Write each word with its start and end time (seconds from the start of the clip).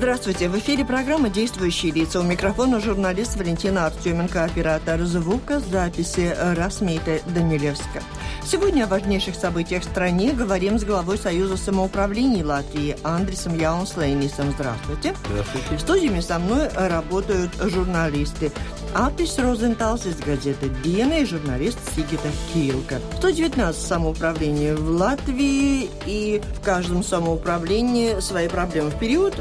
Здравствуйте. 0.00 0.48
В 0.48 0.58
эфире 0.58 0.86
программа 0.86 1.28
«Действующие 1.28 1.92
лица». 1.92 2.20
У 2.20 2.22
микрофона 2.22 2.80
журналист 2.80 3.36
Валентина 3.36 3.84
Артеменко, 3.84 4.44
оператор 4.44 5.04
звука, 5.04 5.60
записи 5.60 6.34
Расмита 6.56 7.20
Данилевска. 7.26 8.02
Сегодня 8.42 8.84
о 8.84 8.86
важнейших 8.86 9.34
событиях 9.34 9.82
в 9.82 9.84
стране 9.84 10.32
говорим 10.32 10.78
с 10.78 10.84
главой 10.84 11.18
Союза 11.18 11.58
самоуправлений 11.58 12.42
Латвии 12.42 12.96
Андресом 13.02 13.58
Яунслейнисом. 13.58 14.52
Здравствуйте. 14.52 15.14
Здравствуйте. 15.28 15.76
В 15.76 15.80
студии 15.80 16.20
со 16.20 16.38
мной 16.38 16.68
работают 16.74 17.50
журналисты. 17.60 18.52
Атрис 18.94 19.38
Розенталс 19.38 20.06
из 20.06 20.16
газеты 20.16 20.70
«Диена» 20.82 21.20
и 21.20 21.26
журналист 21.26 21.78
Сигита 21.94 22.28
Килка. 22.54 23.00
119 23.18 23.80
самоуправлений 23.80 24.72
в 24.72 24.88
Латвии, 24.92 25.90
и 26.06 26.40
в 26.56 26.64
каждом 26.64 27.04
самоуправлении 27.04 28.18
свои 28.20 28.48
проблемы. 28.48 28.88
В 28.88 28.98
период 28.98 29.34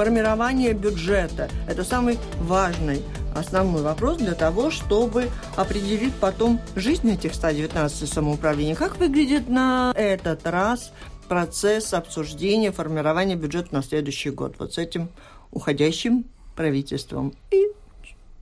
формирования 0.00 0.72
бюджета– 0.72 1.50
это 1.68 1.84
самый 1.84 2.18
важный 2.40 3.02
основной 3.34 3.82
вопрос 3.82 4.16
для 4.16 4.32
того, 4.32 4.70
чтобы 4.70 5.28
определить 5.56 6.14
потом 6.14 6.58
жизнь 6.74 7.10
этих 7.10 7.34
119 7.34 8.08
самоуправлений. 8.08 8.74
Как 8.74 8.96
выглядит 8.96 9.50
на 9.50 9.92
этот 9.94 10.46
раз 10.46 10.90
процесс 11.28 11.92
обсуждения 11.92 12.72
формирования 12.72 13.36
бюджета 13.36 13.74
на 13.74 13.82
следующий 13.82 14.30
год 14.30 14.54
вот 14.58 14.72
с 14.72 14.78
этим 14.78 15.10
уходящим 15.50 16.24
правительством? 16.56 17.34
И 17.50 17.68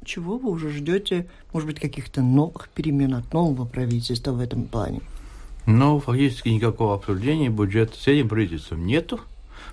чего 0.05 0.39
вы 0.39 0.51
уже 0.51 0.71
ждете, 0.71 1.27
может 1.53 1.67
быть, 1.67 1.81
каких-то 1.81 2.23
новых 2.23 2.69
перемен 2.69 3.15
от 3.15 3.33
нового 3.33 3.67
правительства 3.67 4.31
в 4.31 4.39
этом 4.39 4.63
плане? 4.67 5.01
Ну, 5.67 5.99
фактически 5.99 6.51
никакого 6.51 6.95
обсуждения 6.95 7.49
бюджета 7.49 7.99
с 7.99 8.07
этим 8.07 8.29
правительством 8.29 8.87
нету 8.87 9.19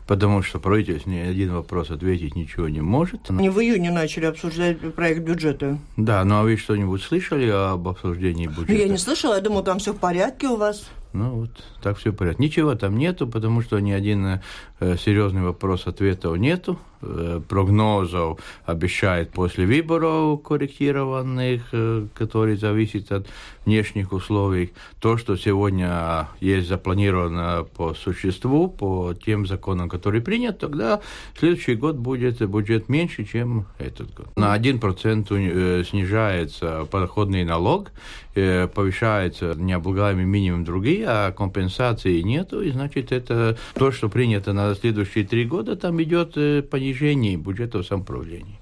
потому 0.08 0.42
что 0.42 0.60
правительство 0.60 1.10
ни 1.10 1.18
один 1.18 1.54
вопрос 1.54 1.92
ответить 1.92 2.36
ничего 2.36 2.70
не 2.70 2.82
может. 2.82 3.30
Они 3.30 3.50
в 3.50 3.60
июне 3.60 3.92
начали 3.92 4.26
обсуждать 4.26 4.80
проект 4.94 5.22
бюджета. 5.22 5.78
Да, 5.98 6.24
ну 6.24 6.36
а 6.36 6.44
вы 6.44 6.58
что-нибудь 6.58 7.02
слышали 7.02 7.50
об 7.50 7.88
обсуждении 7.88 8.48
бюджета? 8.48 8.74
Я 8.74 8.88
не 8.88 8.98
слышала, 8.98 9.36
я 9.36 9.42
думала, 9.42 9.64
там 9.64 9.80
все 9.80 9.94
в 9.94 9.98
порядке 9.98 10.48
у 10.48 10.56
вас. 10.56 10.90
Ну 11.14 11.30
вот, 11.32 11.50
так 11.82 11.98
все 11.98 12.12
в 12.12 12.16
порядке. 12.16 12.44
Ничего 12.44 12.76
там 12.76 12.98
нету, 12.98 13.26
потому 13.26 13.62
что 13.62 13.80
ни 13.80 13.92
один 13.92 14.42
э, 14.82 14.98
серьезный 14.98 15.44
вопрос 15.44 15.88
ответов 15.88 16.38
нету. 16.38 16.78
Э, 17.02 17.42
прогнозов 17.48 18.40
обещает 18.66 19.32
после 19.32 19.66
выборов 19.66 20.42
корректированных, 20.42 21.64
э, 21.72 22.08
которые 22.14 22.58
зависят 22.58 23.12
от 23.12 23.28
внешних 23.66 24.14
условий. 24.14 24.74
То, 25.00 25.18
что 25.18 25.36
сегодня 25.36 26.30
есть 26.40 26.68
запланировано 26.68 27.66
по 27.76 27.94
существу, 27.94 28.70
по 28.70 29.14
тем 29.14 29.46
законам, 29.46 29.90
которые 29.90 30.22
приняты, 30.22 30.60
тогда 30.60 31.02
следующий 31.38 31.76
год 31.76 31.96
будет 31.96 32.42
бюджет 32.42 32.90
меньше, 32.90 33.26
чем 33.26 33.66
этот 33.78 34.14
год. 34.14 34.28
На 34.36 34.58
1% 34.58 35.28
э, 35.32 35.84
снижается 35.84 36.88
подоходный 36.90 37.44
налог, 37.44 37.92
повышается 38.34 39.54
необлагаемый 39.56 40.26
минимум 40.26 40.66
другие, 40.66 41.06
а 41.08 41.32
компенсации 41.32 42.20
нету, 42.20 42.62
и 42.62 42.70
значит 42.70 43.14
это 43.14 43.58
то, 43.76 43.94
что 43.94 44.10
принято 44.10 44.52
на 44.52 44.76
следующие 44.76 45.26
три 45.26 45.46
года, 45.46 45.78
там 45.78 46.04
идет 46.04 46.34
понижение 46.70 46.85
снижении 46.86 47.36
бюджета 47.36 47.84
самоуправления. 47.84 48.60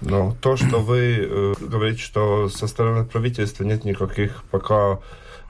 Но 0.00 0.34
то, 0.40 0.56
что 0.56 0.80
вы 0.80 1.18
э, 1.20 1.54
говорите, 1.60 2.00
что 2.00 2.48
со 2.48 2.66
стороны 2.66 3.04
правительства 3.04 3.62
нет 3.62 3.84
никаких 3.84 4.42
пока 4.50 4.98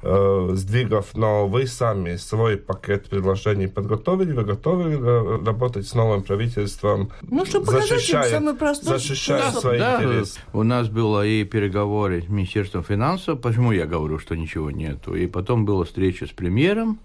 э, 0.03 0.51
сдвигов, 0.53 1.15
но 1.15 1.49
вы 1.49 1.67
сами 1.67 2.17
свой 2.17 2.59
пакет 2.59 3.09
предложений 3.09 3.69
подготовили, 3.69 4.33
вы 4.33 4.45
готовы 4.45 4.91
э, 4.91 5.45
работать 5.47 5.87
с 5.87 5.95
новым 5.95 6.23
правительством, 6.23 7.11
ну, 7.23 7.47
чтобы 7.47 7.73
защищая, 7.73 8.29
самый 8.29 8.55
простой 8.55 8.99
защищая 8.99 9.41
способ. 9.41 9.61
свои 9.61 9.79
да, 9.79 10.03
интересы? 10.03 10.41
У 10.53 10.63
нас 10.65 10.89
было 10.89 11.25
и 11.25 11.45
переговоры 11.45 12.21
с 12.21 12.29
Министерством 12.29 12.85
финансов, 12.85 13.41
почему 13.41 13.73
я 13.73 13.87
говорю, 13.87 14.19
что 14.19 14.35
ничего 14.35 14.71
нету, 14.71 15.15
и 15.15 15.27
потом 15.29 15.65
была 15.65 15.87
встреча 15.87 16.27
с 16.27 16.31
премьером, 16.31 16.99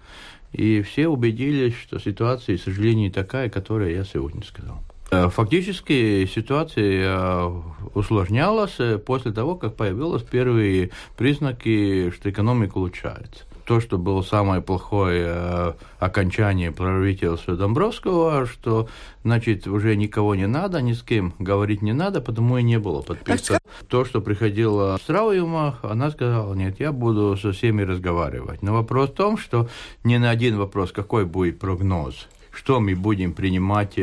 и 0.54 0.82
все 0.82 1.08
убедились, 1.08 1.76
что 1.76 2.00
ситуация, 2.00 2.58
к 2.58 2.62
сожалению, 2.62 3.12
такая, 3.12 3.50
которая 3.50 3.92
я 3.92 4.04
сегодня 4.04 4.44
сказал. 4.44 4.82
Э, 5.10 5.30
фактически 5.30 6.26
ситуация 6.26 7.06
э, 7.06 7.62
усложнялась 7.94 8.76
э, 8.80 8.98
после 8.98 9.32
того, 9.32 9.56
как 9.56 9.76
появились 9.76 10.24
первые 10.24 10.92
признаки, 11.16 12.12
что 12.12 12.30
экономика 12.30 12.78
улучшается. 12.78 13.46
То, 13.68 13.82
что 13.82 13.98
было 13.98 14.22
самое 14.22 14.62
плохое 14.62 15.76
окончание 16.00 16.72
правительства 16.72 17.58
Домбровского, 17.58 18.46
что, 18.46 18.88
значит, 19.26 19.68
уже 19.68 19.98
никого 19.98 20.36
не 20.36 20.48
надо, 20.48 20.82
ни 20.82 20.94
с 20.94 21.04
кем 21.04 21.34
говорить 21.38 21.82
не 21.82 21.92
надо, 21.92 22.22
потому 22.22 22.58
и 22.58 22.64
не 22.64 22.80
было 22.80 23.02
подписано. 23.02 23.60
То, 23.90 24.06
что 24.06 24.22
приходило 24.22 24.98
Страуюма, 25.04 25.80
она 25.82 26.12
сказала, 26.12 26.54
нет, 26.54 26.80
я 26.80 26.94
буду 26.94 27.36
со 27.36 27.52
всеми 27.52 27.82
разговаривать. 27.82 28.62
Но 28.62 28.72
вопрос 28.72 29.10
в 29.10 29.16
том, 29.16 29.38
что 29.38 29.68
не 30.06 30.18
на 30.18 30.30
один 30.30 30.58
вопрос, 30.58 30.94
какой 30.94 31.26
будет 31.26 31.60
прогноз, 31.60 32.30
что 32.54 32.80
мы 32.80 32.96
будем 32.96 33.34
принимать 33.34 34.00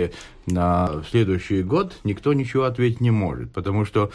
на 0.47 1.03
следующий 1.11 1.63
год, 1.63 1.95
никто 2.05 2.33
ничего 2.33 2.65
ответить 2.65 3.01
не 3.01 3.11
может, 3.11 3.53
потому 3.53 3.85
что 3.85 4.11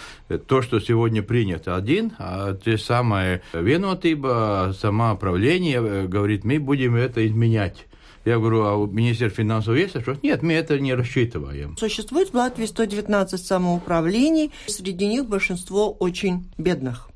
то, 0.47 0.61
что 0.61 0.79
сегодня 0.79 1.23
принято 1.23 1.75
один, 1.75 2.13
а 2.19 2.53
те 2.53 2.77
самые 2.77 3.41
венотыба, 3.53 4.75
самоуправление 4.79 5.81
э, 5.81 6.07
говорит, 6.07 6.43
мы 6.43 6.59
будем 6.59 6.95
это 6.95 7.25
изменять. 7.25 7.85
Я 8.25 8.37
говорю, 8.37 8.63
а 8.63 8.75
у 8.75 8.85
Министерства 8.85 9.43
финансов 9.43 9.75
есть 9.75 10.01
что? 10.01 10.17
Нет, 10.21 10.43
мы 10.43 10.53
это 10.53 10.79
не 10.79 10.93
рассчитываем. 10.93 11.77
Существует 11.77 12.29
в 12.29 12.33
Латвии 12.35 12.65
119 12.65 13.43
самоуправлений, 13.43 14.51
среди 14.67 15.07
них 15.07 15.25
большинство 15.27 15.91
очень 15.91 16.45
бедных. 16.57 17.08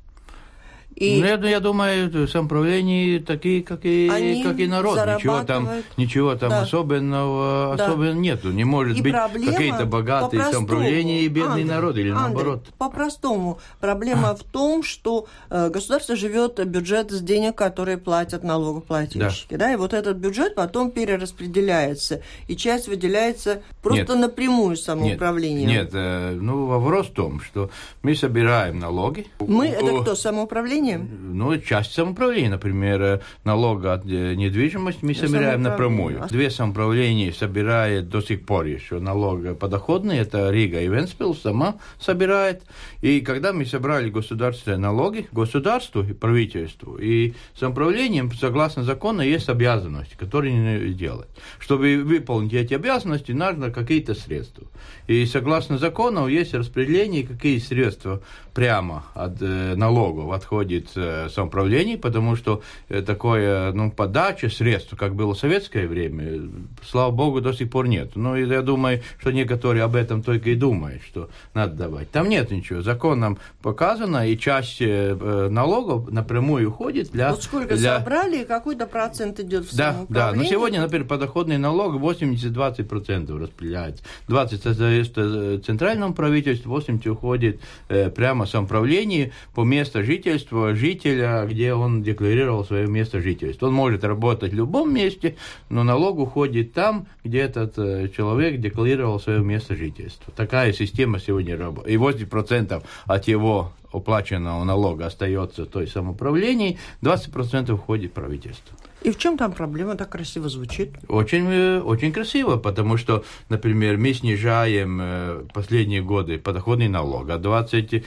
И... 0.96 1.20
Ну, 1.20 1.26
я, 1.26 1.34
я 1.34 1.60
думаю, 1.60 2.28
самоуправления 2.28 3.20
такие, 3.20 3.62
как 3.62 3.80
и, 3.82 4.42
как 4.44 4.58
и 4.58 4.66
народ. 4.66 4.98
Ничего 4.98 5.42
там, 5.42 5.68
ничего 5.96 6.34
там 6.36 6.50
да. 6.50 6.60
особенного, 6.62 7.74
да. 7.76 7.86
особенного 7.86 8.14
нету. 8.14 8.52
Не 8.52 8.64
может 8.64 8.98
и 8.98 9.02
быть 9.02 9.12
какие-то 9.12 9.86
богатые 9.86 10.44
самоуправления 10.44 11.22
и 11.22 11.28
бедный 11.28 11.62
Андрей, 11.62 11.64
народ, 11.64 11.96
или 11.96 12.10
Андрей, 12.10 12.26
наоборот. 12.26 12.66
По-простому. 12.78 13.58
Проблема 13.80 14.30
а. 14.30 14.36
в 14.36 14.44
том, 14.44 14.82
что 14.82 15.26
э, 15.50 15.68
государство 15.70 16.14
живет 16.14 16.64
бюджет 16.64 17.10
с 17.10 17.20
денег, 17.20 17.56
которые 17.56 17.98
платят 17.98 18.44
налогоплательщики. 18.44 19.54
Да. 19.54 19.66
Да? 19.66 19.72
И 19.72 19.76
вот 19.76 19.94
этот 19.94 20.18
бюджет 20.18 20.54
потом 20.54 20.90
перераспределяется. 20.90 22.22
И 22.46 22.56
часть 22.56 22.86
выделяется 22.86 23.62
просто 23.82 24.12
нет. 24.12 24.28
напрямую 24.28 24.76
самоуправлением. 24.76 25.68
Нет, 25.68 25.84
нет 25.86 25.94
э, 25.94 26.38
ну 26.40 26.66
вопрос 26.66 27.08
в 27.08 27.12
том, 27.12 27.40
что 27.40 27.70
мы 28.02 28.14
собираем 28.14 28.78
налоги. 28.78 29.26
Мы, 29.40 29.68
это 29.68 30.02
кто, 30.02 30.14
самоуправление? 30.14 30.83
Самоуправлением? 30.84 31.36
Ну, 31.36 31.58
часть 31.58 31.92
самоуправления, 31.92 32.50
например, 32.50 33.02
э, 33.02 33.20
налога 33.44 33.94
от 33.94 34.04
э, 34.06 34.34
недвижимости 34.34 35.00
мы 35.02 35.14
собираем 35.14 35.62
напрямую. 35.62 36.26
Две 36.30 36.50
самоуправления 36.50 37.32
собирают 37.32 38.08
до 38.08 38.20
сих 38.20 38.44
пор 38.44 38.66
еще 38.66 38.98
налог 38.98 39.58
подоходный, 39.58 40.18
это 40.18 40.50
Рига 40.50 40.80
и 40.80 40.88
Венспилс 40.88 41.40
сама 41.40 41.76
собирает. 41.98 42.62
И 43.00 43.20
когда 43.20 43.52
мы 43.52 43.66
собрали 43.66 44.10
государственные 44.10 44.78
налоги, 44.78 45.26
государству 45.32 46.02
и 46.02 46.12
правительству, 46.12 46.96
и 46.96 47.34
самоуправлением, 47.58 48.32
согласно 48.32 48.84
закону, 48.84 49.22
есть 49.22 49.48
обязанности, 49.48 50.14
которые 50.16 50.92
делать. 50.94 51.28
Чтобы 51.58 52.02
выполнить 52.04 52.54
эти 52.54 52.74
обязанности, 52.74 53.32
нужно 53.32 53.70
какие-то 53.70 54.14
средства. 54.14 54.64
И 55.06 55.26
согласно 55.26 55.78
закону 55.78 56.28
есть 56.28 56.54
распределение, 56.54 57.26
какие 57.26 57.58
средства 57.58 58.22
прямо 58.54 59.04
от 59.14 59.42
э, 59.42 59.74
налогов 59.74 60.32
отходят 60.32 60.64
уходит 60.64 60.90
э, 60.96 61.28
самоуправление, 61.30 61.98
потому 61.98 62.36
что 62.36 62.62
э, 62.88 63.02
такое, 63.02 63.72
ну, 63.72 63.90
подача 63.90 64.48
средств, 64.48 64.94
как 64.96 65.14
было 65.14 65.34
в 65.34 65.38
советское 65.38 65.86
время, 65.86 66.48
слава 66.84 67.10
богу, 67.10 67.40
до 67.40 67.52
сих 67.52 67.70
пор 67.70 67.88
нет. 67.88 68.16
Но 68.16 68.36
я 68.36 68.62
думаю, 68.62 69.02
что 69.18 69.30
некоторые 69.30 69.84
об 69.84 69.96
этом 69.96 70.22
только 70.22 70.50
и 70.50 70.54
думают, 70.54 71.02
что 71.02 71.28
надо 71.54 71.74
давать. 71.74 72.10
Там 72.10 72.28
нет 72.28 72.50
ничего. 72.50 72.82
Законом 72.82 73.38
показано, 73.62 74.28
и 74.28 74.38
часть 74.38 74.80
налогов 74.80 76.10
напрямую 76.10 76.68
уходит 76.68 77.10
для... 77.10 77.30
Вот 77.30 77.42
сколько 77.42 77.76
для... 77.76 77.98
собрали, 77.98 78.42
и 78.42 78.44
какой-то 78.44 78.86
процент 78.86 79.40
идет 79.40 79.66
в 79.66 79.76
Да, 79.76 80.06
да. 80.08 80.32
Но 80.32 80.44
сегодня, 80.44 80.80
например, 80.80 81.06
подоходный 81.06 81.58
налог 81.58 81.94
80-20% 81.94 83.38
распределяется. 83.38 84.02
20 84.28 84.62
соответствует 84.62 85.64
центральному 85.64 86.14
правительству, 86.14 86.70
80 86.70 87.06
уходит 87.06 87.60
э, 87.88 88.10
прямо 88.10 88.43
самоуправлению 88.46 89.32
по 89.54 89.64
месту 89.64 90.02
жительства 90.02 90.74
жителя, 90.74 91.46
где 91.46 91.74
он 91.74 92.02
декларировал 92.02 92.64
свое 92.64 92.86
место 92.86 93.20
жительства. 93.20 93.66
Он 93.66 93.74
может 93.74 94.04
работать 94.04 94.52
в 94.52 94.56
любом 94.56 94.94
месте, 94.94 95.36
но 95.68 95.82
налог 95.82 96.18
уходит 96.18 96.72
там, 96.72 97.06
где 97.24 97.40
этот 97.40 97.78
э, 97.78 98.08
человек 98.14 98.60
декларировал 98.60 99.20
свое 99.20 99.40
место 99.40 99.74
жительства. 99.74 100.32
Такая 100.34 100.72
система 100.72 101.18
сегодня 101.18 101.56
работает. 101.56 101.94
И 101.94 101.98
80% 101.98 102.82
от 103.06 103.28
его 103.28 103.72
уплаченного 103.94 104.64
налога 104.64 105.06
остается 105.06 105.66
той 105.66 105.86
самоуправлении, 105.86 106.78
20% 107.02 107.72
уходит 107.72 108.12
правительство. 108.12 108.76
И 109.04 109.10
в 109.10 109.18
чем 109.18 109.36
там 109.36 109.52
проблема? 109.52 109.96
Так 109.96 110.10
красиво 110.10 110.48
звучит. 110.48 110.92
Очень, 111.08 111.46
э, 111.50 111.80
очень 111.80 112.10
красиво, 112.10 112.56
потому 112.56 112.96
что, 112.96 113.22
например, 113.50 113.98
мы 113.98 114.14
снижаем 114.14 114.98
э, 115.00 115.44
последние 115.52 116.00
годы 116.02 116.38
подоходный 116.38 116.88
налог, 116.88 117.28
а 117.28 117.36
26% 117.36 118.02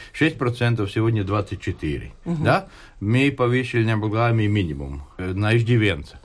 сегодня 0.89 1.21
24%. 1.21 2.11
Угу. 2.25 2.43
Да? 2.43 2.67
Мы 2.99 3.31
повысили 3.31 3.83
необлагаемый 3.83 4.47
минимум 4.47 5.03
э, 5.19 5.33
на 5.33 5.55
иждивенца. 5.55 6.19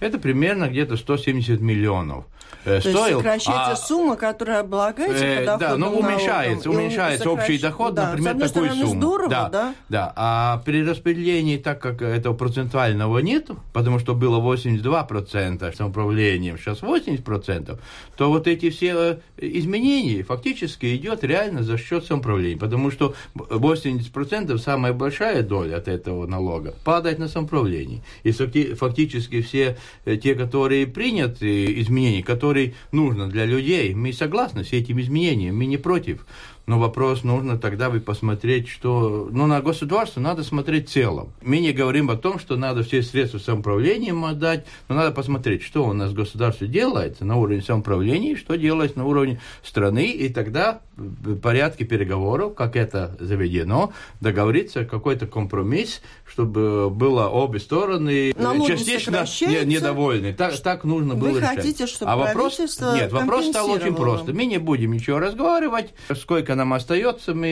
Это 0.00 0.18
примерно 0.18 0.68
где-то 0.68 0.96
170 0.96 1.60
миллионов. 1.60 2.24
То 2.64 2.80
стоил. 2.80 2.98
есть 2.98 3.10
сокращается 3.16 3.72
а, 3.72 3.76
сумма, 3.76 4.16
которая 4.16 4.60
облагается 4.60 5.24
э, 5.24 5.44
Да, 5.44 5.76
но 5.76 5.90
уменьшается, 5.90 6.68
налогом, 6.68 6.84
уменьшается 6.84 7.24
сокращ... 7.24 7.48
общий 7.48 7.58
доход, 7.58 7.94
да, 7.94 8.10
например, 8.10 8.32
такую 8.32 8.48
стороны, 8.48 8.74
сумму. 8.74 9.00
Здорово, 9.00 9.30
да, 9.30 9.48
да, 9.48 9.74
да. 9.88 10.12
А 10.16 10.62
при 10.64 10.84
распределении, 10.84 11.56
так 11.56 11.80
как 11.80 12.02
этого 12.02 12.34
процентуального 12.34 13.18
нет, 13.20 13.50
потому 13.72 13.98
что 13.98 14.14
было 14.14 14.40
82% 14.40 15.74
самоуправлением, 15.74 16.58
сейчас 16.58 16.82
80%, 16.82 17.78
то 18.16 18.28
вот 18.28 18.46
эти 18.46 18.68
все 18.68 18.92
э, 18.92 19.18
изменения 19.38 20.22
фактически 20.22 20.94
идет 20.96 21.24
реально 21.24 21.62
за 21.62 21.78
счет 21.78 22.04
самоуправления, 22.04 22.58
потому 22.58 22.90
что 22.90 23.14
80% 23.34 24.58
самая 24.58 24.92
большая 24.92 25.42
доля 25.42 25.76
от 25.76 25.88
этого 25.88 26.26
налога 26.26 26.74
падает 26.84 27.18
на 27.18 27.28
самоуправление. 27.28 28.02
И 28.22 28.32
фактически 28.32 29.29
все 29.38 29.76
э, 30.04 30.16
те, 30.16 30.34
которые 30.34 30.86
приняты 30.86 31.80
изменения, 31.80 32.22
которые 32.22 32.74
нужно 32.92 33.28
для 33.28 33.44
людей. 33.44 33.94
Мы 33.94 34.12
согласны 34.12 34.64
с 34.64 34.72
этим 34.72 35.00
изменением, 35.00 35.56
мы 35.56 35.66
не 35.66 35.76
против. 35.76 36.26
Но 36.66 36.78
вопрос 36.78 37.24
нужно 37.24 37.58
тогда 37.58 37.90
бы 37.90 38.00
посмотреть, 38.00 38.68
что... 38.68 39.28
Ну, 39.30 39.46
на 39.46 39.60
государство 39.60 40.20
надо 40.20 40.44
смотреть 40.44 40.88
целом. 40.88 41.32
Мы 41.42 41.58
не 41.60 41.72
говорим 41.72 42.10
о 42.10 42.16
том, 42.16 42.38
что 42.38 42.56
надо 42.56 42.82
все 42.82 43.02
средства 43.02 43.38
самоуправления 43.38 44.14
отдать, 44.14 44.66
но 44.88 44.94
надо 44.94 45.12
посмотреть, 45.12 45.62
что 45.62 45.84
у 45.84 45.92
нас 45.92 46.12
государство 46.12 46.66
делает 46.66 47.20
на 47.20 47.36
уровне 47.36 47.62
самоуправления, 47.62 48.36
что 48.36 48.56
делается 48.56 48.98
на 48.98 49.06
уровне 49.06 49.40
страны, 49.62 50.10
и 50.10 50.28
тогда 50.28 50.80
в 50.96 51.38
порядке 51.38 51.84
переговоров, 51.84 52.54
как 52.54 52.76
это 52.76 53.16
заведено, 53.18 53.92
договориться 54.20 54.84
какой-то 54.84 55.26
компромисс, 55.26 56.02
чтобы 56.26 56.90
было 56.90 57.28
обе 57.28 57.58
стороны 57.58 58.34
Налоги 58.36 58.72
частично 58.72 59.24
не, 59.46 59.64
недовольны. 59.64 60.34
Так, 60.34 60.58
так 60.60 60.84
нужно 60.84 61.14
было 61.14 61.30
Вы 61.30 61.40
решать. 61.40 61.56
хотите, 61.56 61.86
чтобы 61.86 62.10
а 62.10 62.16
вопрос, 62.16 62.58
нет, 62.58 63.12
вопрос 63.12 63.46
стал 63.46 63.70
очень 63.70 63.94
просто. 63.94 64.32
Мы 64.32 64.44
не 64.44 64.58
будем 64.58 64.92
ничего 64.92 65.18
разговаривать, 65.18 65.94
сколько 66.14 66.49
нам 66.54 66.72
остается, 66.72 67.34
мы 67.34 67.48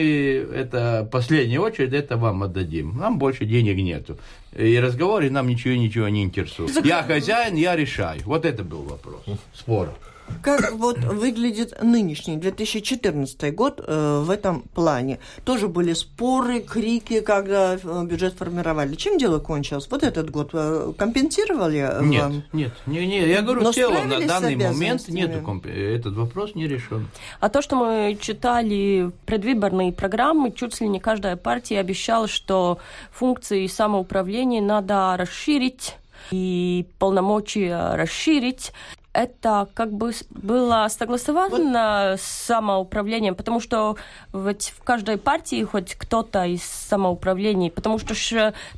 это 0.53 1.07
последняя 1.11 1.59
очередь, 1.59 1.93
это 1.93 2.17
вам 2.17 2.43
отдадим. 2.43 2.97
Нам 2.97 3.17
больше 3.17 3.45
денег 3.45 3.77
нету. 3.77 4.17
И 4.57 4.79
разговоры 4.79 5.29
нам 5.29 5.47
ничего 5.47 5.75
ничего 5.75 6.09
не 6.09 6.23
интересуют. 6.23 6.85
Я 6.85 7.03
хозяин, 7.03 7.55
я 7.55 7.75
решаю. 7.75 8.21
Вот 8.25 8.45
это 8.45 8.63
был 8.63 8.83
вопрос 8.83 9.23
спора. 9.53 9.93
Как 10.41 10.71
вот 10.71 10.97
выглядит 10.99 11.81
нынешний 11.81 12.37
2014 12.37 13.53
год 13.53 13.83
э, 13.85 14.21
в 14.23 14.29
этом 14.29 14.61
плане? 14.61 15.19
Тоже 15.43 15.67
были 15.67 15.93
споры, 15.93 16.61
крики, 16.61 17.21
когда 17.21 17.75
э, 17.75 18.03
бюджет 18.05 18.33
формировали. 18.33 18.95
Чем 18.95 19.17
дело 19.17 19.39
кончилось? 19.39 19.87
Вот 19.89 20.03
этот 20.03 20.29
год 20.31 20.51
э, 20.53 20.93
компенсировали 20.97 21.89
нет, 22.01 22.23
вам? 22.23 22.33
Нет, 22.53 22.73
нет, 22.85 23.07
нет. 23.07 23.27
Я 23.27 23.41
говорю, 23.41 23.61
Но 23.61 23.71
в 23.71 23.75
целом 23.75 24.09
на 24.09 24.19
данный 24.25 24.55
момент 24.55 25.07
нет 25.09 25.41
комп... 25.43 25.65
этот 25.65 26.15
вопрос 26.15 26.55
не 26.55 26.67
решен. 26.67 27.07
А 27.39 27.49
то, 27.49 27.61
что 27.61 27.75
мы 27.75 28.17
читали 28.19 29.11
предвыборные 29.25 29.91
программы, 29.91 30.51
чуть 30.51 30.79
ли 30.81 30.87
не 30.87 30.99
каждая 30.99 31.35
партия 31.35 31.79
обещала, 31.79 32.27
что 32.27 32.79
функции 33.11 33.67
самоуправления 33.67 34.61
надо 34.61 35.15
расширить 35.17 35.95
и 36.31 36.85
полномочия 36.99 37.95
расширить 37.95 38.71
это 39.13 39.67
как 39.73 39.91
бы 39.91 40.11
было 40.29 40.87
согласовано 40.89 42.11
вот. 42.11 42.21
с 42.21 42.23
самоуправлением, 42.23 43.35
потому 43.35 43.59
что 43.59 43.97
ведь 44.33 44.73
в 44.77 44.83
каждой 44.83 45.17
партии 45.17 45.63
хоть 45.63 45.95
кто-то 45.95 46.45
из 46.45 46.63
самоуправлений, 46.63 47.71
потому 47.71 47.97
что 47.97 48.13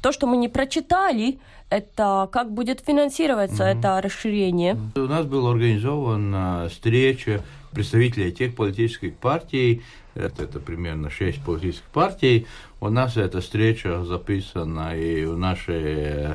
то, 0.01 0.12
что 0.12 0.28
мы 0.28 0.38
не 0.38 0.48
прочитали, 0.48 1.39
это 1.69 2.30
как 2.31 2.51
будет 2.51 2.81
финансироваться 2.81 3.63
mm-hmm. 3.63 3.80
это 3.80 4.01
расширение? 4.01 4.78
У 4.95 5.00
нас 5.01 5.25
была 5.25 5.51
организована 5.51 6.68
встреча 6.69 7.42
представителей 7.72 8.31
тех 8.31 8.56
политических 8.56 9.16
партий, 9.16 9.81
это, 10.16 10.44
это 10.44 10.60
примерно 10.60 11.10
шесть 11.10 11.42
политических 11.44 11.86
партий. 11.86 12.45
У 12.83 12.89
нас 12.89 13.16
эта 13.16 13.42
встреча 13.42 14.04
записана 14.04 14.98
и 14.98 15.24
у 15.24 15.38
нашей 15.38 16.30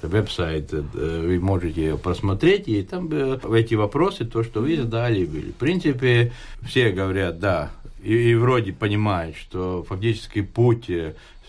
веб-сайт, 0.00 0.72
вы 0.72 1.38
можете 1.38 1.82
ее 1.82 1.98
просмотреть, 1.98 2.68
и 2.68 2.82
там 2.82 3.12
эти 3.12 3.74
вопросы, 3.74 4.24
то, 4.24 4.42
что 4.42 4.62
вы 4.62 4.78
задали, 4.78 5.26
были. 5.26 5.50
В 5.50 5.56
принципе, 5.56 6.32
все 6.62 6.88
говорят, 6.92 7.38
да, 7.38 7.70
и, 8.02 8.14
и 8.30 8.34
вроде 8.34 8.72
понимают, 8.72 9.36
что 9.36 9.84
фактически 9.86 10.40
путь 10.40 10.90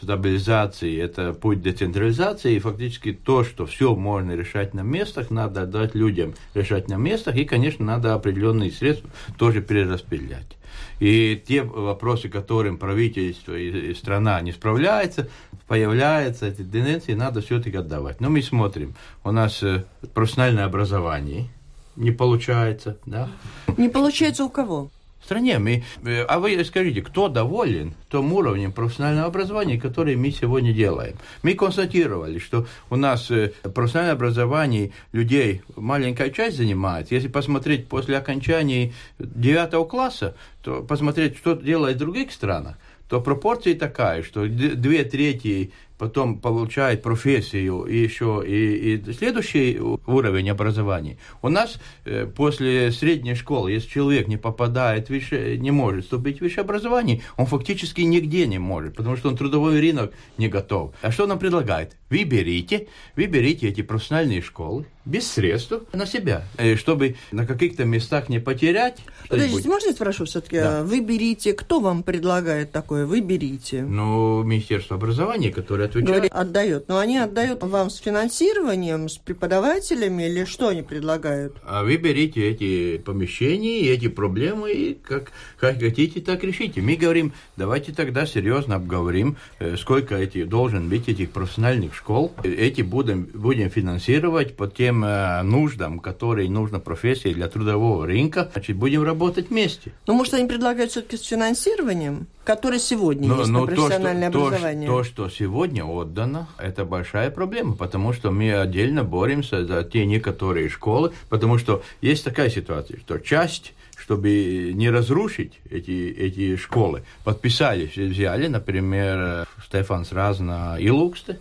стабилизации, 0.02 1.00
это 1.00 1.34
путь 1.34 1.62
децентрализации, 1.62 2.56
и 2.56 2.60
фактически 2.60 3.14
то, 3.14 3.44
что 3.44 3.66
все 3.66 3.96
можно 3.96 4.34
решать 4.34 4.74
на 4.74 4.82
местах, 4.82 5.30
надо 5.30 5.66
дать 5.66 5.96
людям 5.96 6.34
решать 6.54 6.88
на 6.88 6.96
местах, 6.96 7.36
и, 7.36 7.46
конечно, 7.46 7.86
надо 7.86 8.14
определенные 8.14 8.72
средства 8.72 9.10
тоже 9.38 9.62
перераспределять. 9.62 10.58
И 11.00 11.42
те 11.48 11.64
вопросы, 11.64 12.30
которым 12.30 12.78
правительство 12.78 13.58
и, 13.58 13.94
страна 13.94 14.40
не 14.42 14.52
справляется, 14.52 15.30
появляются 15.68 16.48
эти 16.48 16.64
тенденции, 16.64 17.14
надо 17.14 17.42
все-таки 17.42 17.78
отдавать. 17.78 18.22
Но 18.22 18.30
мы 18.30 18.42
смотрим, 18.42 18.96
у 19.24 19.32
нас 19.32 19.64
э, 19.64 19.84
профессиональное 20.14 20.66
образование 20.66 21.50
не 21.96 22.12
получается, 22.12 22.98
да? 23.06 23.30
Не 23.78 23.90
получается 23.90 24.46
у 24.46 24.50
кого? 24.50 24.90
Стране. 25.24 25.60
Мы, 25.60 25.84
э, 26.04 26.24
а 26.24 26.40
вы 26.40 26.64
скажите, 26.64 27.02
кто 27.02 27.28
доволен 27.28 27.94
том 28.10 28.34
уровнем 28.34 28.72
профессионального 28.72 29.28
образования, 29.28 29.80
который 29.80 30.16
мы 30.16 30.32
сегодня 30.32 30.74
делаем? 30.74 31.16
Мы 31.44 31.54
констатировали, 31.54 32.40
что 32.40 32.68
у 32.90 32.96
нас 32.96 33.32
э, 33.32 33.54
профессиональное 33.74 34.14
образование 34.14 34.92
людей 35.12 35.62
маленькая 35.76 36.30
часть 36.30 36.58
занимает. 36.58 37.12
Если 37.12 37.28
посмотреть 37.28 37.88
после 37.88 38.18
окончания 38.18 38.94
девятого 39.20 39.86
класса, 39.86 40.36
то 40.62 40.82
посмотреть, 40.84 41.38
что 41.38 41.54
делают 41.56 41.98
в 41.98 42.00
других 42.00 42.32
странах, 42.32 42.78
то 43.08 43.20
пропорция 43.20 43.76
такая, 43.76 44.24
что 44.24 44.48
две 44.48 45.04
трети 45.04 45.74
потом 46.02 46.40
получает 46.40 47.04
профессию 47.04 47.84
и 47.84 47.96
еще 47.96 48.44
и, 48.44 48.96
и 48.96 49.14
следующий 49.14 49.80
уровень 50.08 50.50
образования. 50.50 51.20
У 51.44 51.50
нас 51.50 51.80
э, 52.06 52.26
после 52.26 52.92
средней 52.92 53.36
школы, 53.36 53.72
если 53.72 53.88
человек 53.88 54.28
не 54.28 54.38
попадает 54.38 55.08
в 55.08 55.10
высшее, 55.12 55.60
не 55.60 55.70
может 55.70 56.06
вступить 56.06 56.40
в 56.40 56.42
высшее 56.42 56.64
образование, 56.64 57.22
он 57.38 57.46
фактически 57.46 58.02
нигде 58.02 58.48
не 58.48 58.58
может, 58.58 58.96
потому 58.96 59.16
что 59.16 59.30
он 59.30 59.38
трудовой 59.38 59.80
рынок 59.80 60.12
не 60.40 60.48
готов. 60.48 60.96
А 61.04 61.12
что 61.12 61.28
нам 61.28 61.38
предлагает? 61.38 61.96
Вы 62.10 62.24
берите, 62.24 62.88
вы 63.16 63.28
берите 63.28 63.68
эти 63.68 63.84
профессиональные 63.84 64.42
школы 64.42 64.88
без 65.06 65.32
средств 65.32 65.74
на 65.94 66.06
себя, 66.06 66.44
э, 66.58 66.76
чтобы 66.76 67.16
на 67.32 67.46
каких-то 67.46 67.86
местах 67.86 68.30
не 68.30 68.40
потерять. 68.40 69.00
Подождите, 69.28 69.68
можно 69.68 69.88
я 69.88 69.94
спрошу 69.94 70.26
все-таки? 70.26 70.60
Да. 70.60 70.84
Вы 70.84 71.00
берите, 71.00 71.54
кто 71.54 71.80
вам 71.80 72.04
предлагает 72.04 72.72
такое? 72.72 73.06
Вы 73.06 73.22
берите? 73.22 73.82
Ну, 73.82 74.44
Министерство 74.44 74.98
образования, 74.98 75.52
которое 75.52 75.86
отвечает. 75.86 76.08
Говорит, 76.08 76.32
отдает. 76.34 76.88
Но 76.88 77.00
они 77.00 77.18
отдают 77.18 77.64
вам 77.64 77.90
с 77.90 77.98
финансированием, 77.98 79.10
с 79.10 79.18
преподавателями 79.18 80.24
или 80.24 80.46
что 80.46 80.68
они 80.68 80.82
предлагают? 80.82 81.56
А 81.64 81.84
вы 81.84 81.98
берите 81.98 82.48
эти 82.50 82.98
помещения, 82.98 83.90
эти 83.90 84.08
проблемы 84.08 84.72
и 84.72 84.94
как, 84.94 85.32
как 85.60 85.80
хотите, 85.80 86.22
так 86.22 86.44
решите. 86.44 86.82
Мы 86.82 86.96
говорим, 86.96 87.34
давайте 87.58 87.92
тогда 87.94 88.26
серьезно 88.26 88.76
обговорим, 88.76 89.38
э, 89.60 89.78
сколько 89.78 90.16
эти, 90.16 90.44
должен 90.44 90.90
быть 90.90 91.08
этих 91.10 91.32
профессиональных 91.32 91.96
школ. 91.96 92.34
Эти 92.44 92.82
будем, 92.82 93.24
будем 93.34 93.70
финансировать 93.70 94.56
по 94.56 94.68
тем 94.68 94.91
э, 95.04 95.42
нуждам, 95.44 96.00
которые 96.00 96.50
нужно 96.50 96.80
профессии 96.80 97.34
для 97.34 97.48
трудового 97.48 98.06
рынка. 98.06 98.50
Значит, 98.54 98.76
будем 98.76 99.04
работать 99.04 99.50
вместе. 99.50 99.94
Ну, 100.08 100.14
может, 100.14 100.34
они 100.34 100.48
предлагают 100.48 100.92
все-таки 100.92 101.18
с 101.18 101.24
финансированием, 101.24 102.28
которое 102.44 102.80
сегодня 102.80 103.28
Но, 103.28 103.40
есть 103.40 103.50
но 103.50 103.62
на 103.62 103.66
профессиональное 103.68 104.32
то, 104.32 104.40
что, 104.40 104.48
образование? 104.48 104.88
То, 104.88 105.04
что 105.04 105.30
сегодня 105.30 105.86
отдано, 105.86 106.48
это 106.58 106.86
большая 106.86 107.32
проблема, 107.32 107.76
потому 107.76 108.14
что 108.14 108.32
мы 108.32 108.54
отдельно 108.54 109.04
боремся 109.04 109.66
за 109.66 109.84
те 109.84 110.06
некоторые 110.06 110.70
школы, 110.70 111.14
потому 111.30 111.58
что 111.58 111.84
есть 112.02 112.24
такая 112.24 112.50
ситуация, 112.50 113.00
что 113.00 113.18
часть 113.20 113.74
чтобы 114.02 114.72
не 114.74 114.90
разрушить 114.90 115.60
эти, 115.70 116.10
эти 116.12 116.56
школы, 116.56 117.04
подписались, 117.24 117.96
взяли, 117.96 118.48
например, 118.48 119.48
Стефан 119.64 120.06
Сразна 120.06 120.78
и 120.80 120.90
Луксте, 120.90 121.40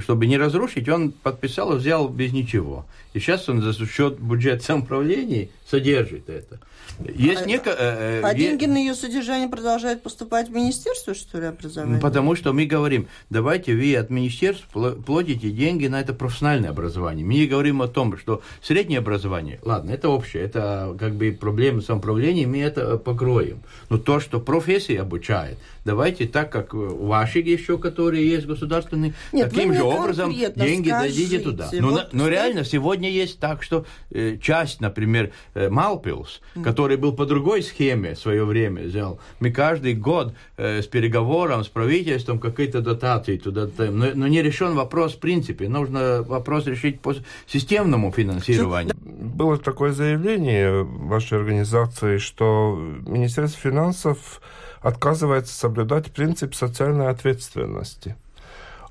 чтобы 0.00 0.26
не 0.26 0.36
разрушить, 0.36 0.88
он 0.88 1.12
подписал 1.12 1.74
и 1.74 1.76
взял 1.76 2.08
без 2.08 2.32
ничего. 2.32 2.86
И 3.12 3.20
сейчас 3.20 3.48
он 3.48 3.62
за 3.62 3.72
счет 3.86 4.18
бюджета 4.18 4.64
самоуправления 4.64 5.48
содержит 5.66 6.28
это. 6.28 6.58
Есть 7.00 7.42
а, 7.42 7.46
неко... 7.46 7.70
Э, 7.70 8.20
а 8.22 8.34
деньги 8.34 8.66
на 8.66 8.76
ее 8.76 8.94
содержание 8.94 9.48
продолжают 9.48 10.02
поступать 10.02 10.48
в 10.48 10.52
Министерство, 10.52 11.14
что 11.14 11.40
ли, 11.40 11.46
образования? 11.46 12.00
Потому 12.00 12.36
что 12.36 12.52
мы 12.52 12.66
говорим, 12.66 13.08
давайте 13.30 13.74
вы 13.74 13.96
от 13.96 14.10
министерства 14.10 14.92
платите 14.92 15.50
деньги 15.50 15.86
на 15.86 16.00
это 16.00 16.14
профессиональное 16.14 16.70
образование. 16.70 17.24
Мы 17.24 17.34
не 17.34 17.46
говорим 17.46 17.82
о 17.82 17.88
том, 17.88 18.16
что 18.16 18.42
среднее 18.62 19.00
образование, 19.00 19.58
ладно, 19.62 19.90
это 19.90 20.08
общее, 20.08 20.44
это 20.44 20.96
как 20.98 21.14
бы 21.14 21.32
проблемы 21.32 21.82
самоуправления, 21.82 22.46
мы 22.46 22.60
это 22.60 22.96
покроем. 22.96 23.60
Но 23.90 23.98
то, 23.98 24.20
что 24.20 24.40
профессии 24.40 24.96
обучает, 24.96 25.58
давайте 25.84 26.26
так, 26.26 26.50
как 26.50 26.74
ваши 26.74 27.40
еще, 27.40 27.78
которые 27.78 28.28
есть 28.28 28.46
государственные, 28.46 29.14
Нет, 29.32 29.50
таким 29.50 29.74
же 29.74 29.82
образом 29.82 30.32
деньги 30.32 30.88
скажите, 30.88 30.90
дадите 30.90 31.38
туда. 31.40 31.68
Вот 31.72 32.12
но, 32.12 32.24
но 32.24 32.28
реально 32.28 32.64
сегодня 32.64 33.10
есть 33.10 33.38
так, 33.38 33.62
что 33.62 33.84
э, 34.10 34.36
часть, 34.40 34.80
например, 34.80 35.32
э, 35.54 35.68
Малпилс, 35.68 36.40
mm. 36.54 36.64
Который 36.74 36.96
был 36.96 37.12
по 37.12 37.24
другой 37.24 37.62
схеме 37.62 38.14
в 38.14 38.18
свое 38.18 38.44
время 38.44 38.82
взял, 38.82 39.20
мы 39.38 39.52
каждый 39.52 39.94
год 39.94 40.34
э, 40.56 40.82
с 40.82 40.86
переговором 40.86 41.62
с 41.62 41.68
правительством 41.68 42.40
какие-то 42.40 42.80
дотации 42.80 43.38
туда, 43.38 43.68
но, 43.78 44.06
но 44.14 44.26
не 44.26 44.42
решен 44.42 44.74
вопрос 44.74 45.14
в 45.14 45.18
принципе, 45.18 45.68
нужно 45.68 46.22
вопрос 46.22 46.66
решить 46.66 47.00
по 47.00 47.14
системному 47.46 48.10
финансированию. 48.10 48.92
Было 49.04 49.56
такое 49.56 49.92
заявление 49.92 50.82
вашей 50.82 51.38
организации, 51.38 52.18
что 52.18 52.76
Министерство 53.06 53.70
финансов 53.70 54.40
отказывается 54.80 55.54
соблюдать 55.54 56.10
принцип 56.10 56.54
социальной 56.54 57.08
ответственности. 57.08 58.16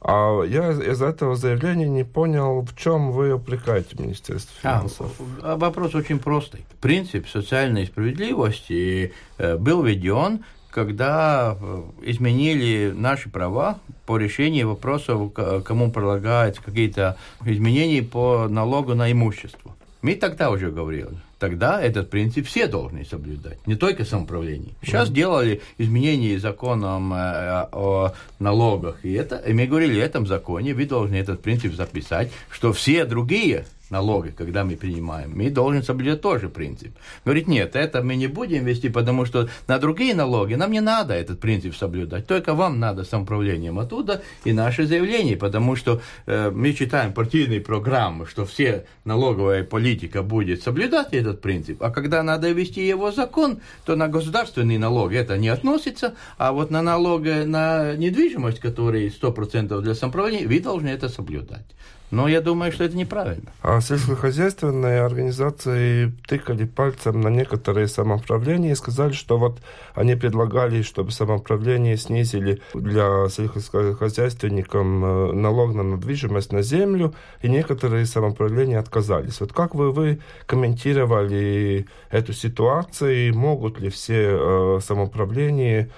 А 0.03 0.43
я 0.43 0.71
из 0.71 1.01
этого 1.01 1.35
заявления 1.35 1.87
не 1.87 2.03
понял, 2.03 2.61
в 2.61 2.75
чем 2.75 3.11
вы 3.11 3.33
упрекаете 3.33 3.95
Министерство 3.97 4.53
а, 4.63 4.79
финансов. 4.79 5.11
А, 5.41 5.55
вопрос 5.55 5.95
очень 5.95 6.19
простой. 6.19 6.65
Принцип 6.81 7.27
социальной 7.29 7.85
справедливости 7.85 9.13
э, 9.37 9.57
был 9.57 9.83
введен 9.83 10.43
когда 10.73 11.55
э, 11.61 11.83
изменили 12.01 12.91
наши 12.95 13.29
права 13.29 13.77
по 14.07 14.17
решению 14.17 14.69
вопросов, 14.69 15.31
кому 15.31 15.91
предлагаются 15.91 16.63
какие-то 16.63 17.15
изменения 17.45 18.01
по 18.01 18.47
налогу 18.49 18.95
на 18.95 19.11
имущество. 19.11 19.75
Мы 20.03 20.15
тогда 20.15 20.51
уже 20.51 20.69
говорили, 20.69 21.07
тогда 21.39 21.81
этот 21.81 22.09
принцип 22.09 22.45
все 22.45 22.67
должны 22.67 23.05
соблюдать, 23.05 23.65
не 23.65 23.75
только 23.75 24.03
самоуправление. 24.03 24.73
Сейчас 24.83 25.09
mm 25.09 25.13
делали 25.13 25.61
изменения 25.77 26.37
законом 26.39 27.13
э, 27.13 27.67
о 27.71 28.13
налогах, 28.37 28.97
и, 29.03 29.13
это, 29.13 29.37
и 29.37 29.53
мы 29.53 29.65
говорили, 29.65 29.97
в 29.97 30.03
этом 30.03 30.27
законе 30.27 30.73
вы 30.73 30.85
должны 30.85 31.15
этот 31.15 31.41
принцип 31.41 31.73
записать, 31.73 32.31
что 32.51 32.73
все 32.73 33.05
другие 33.05 33.65
налоги, 33.93 34.33
когда 34.37 34.63
мы 34.63 34.75
принимаем, 34.75 35.31
мы 35.35 35.49
должны 35.49 35.83
соблюдать 35.83 36.21
тоже 36.21 36.49
принцип. 36.49 36.91
Говорит, 37.25 37.47
нет, 37.47 37.75
это 37.75 38.03
мы 38.03 38.15
не 38.15 38.27
будем 38.27 38.65
вести, 38.65 38.89
потому 38.89 39.25
что 39.25 39.47
на 39.67 39.77
другие 39.79 40.15
налоги 40.15 40.55
нам 40.55 40.71
не 40.71 40.81
надо 40.81 41.13
этот 41.13 41.39
принцип 41.39 41.75
соблюдать, 41.75 42.27
только 42.27 42.53
вам 42.53 42.79
надо 42.79 43.03
самоуправлением 43.03 43.79
оттуда 43.79 44.21
и 44.45 44.53
наше 44.53 44.85
заявление, 44.85 45.37
потому 45.37 45.75
что 45.75 46.01
э, 46.25 46.51
мы 46.51 46.73
читаем 46.73 47.13
партийные 47.13 47.61
программы, 47.61 48.25
что 48.25 48.45
все 48.45 48.85
налоговая 49.05 49.63
политика 49.63 50.23
будет 50.23 50.63
соблюдать 50.63 51.13
этот 51.13 51.41
принцип, 51.41 51.83
а 51.83 51.91
когда 51.91 52.23
надо 52.23 52.51
ввести 52.51 52.87
его 52.87 53.11
закон, 53.11 53.59
то 53.85 53.95
на 53.95 54.07
государственные 54.07 54.79
налоги 54.79 55.17
это 55.17 55.37
не 55.37 55.49
относится, 55.49 56.15
а 56.37 56.51
вот 56.51 56.71
на 56.71 56.81
налоги 56.81 57.45
на 57.45 57.95
недвижимость, 57.95 58.59
которые 58.59 59.09
100% 59.09 59.81
для 59.81 59.93
самоуправления, 59.93 60.47
вы 60.47 60.59
должны 60.59 60.89
это 60.89 61.09
соблюдать. 61.09 61.65
Но 62.13 62.27
я 62.27 62.41
думаю, 62.41 62.71
что 62.71 62.83
это 62.83 62.95
неправильно. 62.95 63.51
А 63.63 63.81
сельскохозяйственные 63.81 65.01
организации 65.01 66.13
тыкали 66.27 66.63
пальцем 66.65 67.21
на 67.21 67.29
некоторые 67.29 67.87
самоуправления 67.87 68.73
и 68.73 68.75
сказали, 68.75 69.13
что 69.13 69.39
вот 69.39 69.57
они 69.95 70.13
предлагали, 70.13 70.83
чтобы 70.83 71.11
самоуправление 71.11 71.97
снизили 71.97 72.61
для 72.75 73.27
сельскохозяйственников 73.29 74.85
э, 74.85 75.31
налог 75.33 75.73
на 75.73 75.81
недвижимость 75.81 76.51
на 76.51 76.61
землю, 76.61 77.15
и 77.41 77.49
некоторые 77.49 78.05
самоуправления 78.05 78.79
отказались. 78.79 79.39
Вот 79.39 79.51
как 79.51 79.73
вы, 79.73 79.91
вы 79.91 80.19
комментировали 80.45 81.87
эту 82.11 82.33
ситуацию? 82.33 83.35
Могут 83.35 83.79
ли 83.79 83.89
все 83.89 84.37
э, 84.37 84.79
самоуправления 84.83 85.89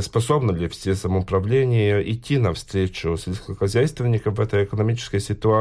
способно 0.00 0.52
ли 0.52 0.68
все 0.68 0.94
самоуправление 0.94 2.08
идти 2.12 2.38
навстречу 2.38 3.16
сельскохозяйственникам 3.16 4.34
в 4.34 4.40
этой 4.40 4.64
экономической 4.64 5.18
ситуации 5.18 5.51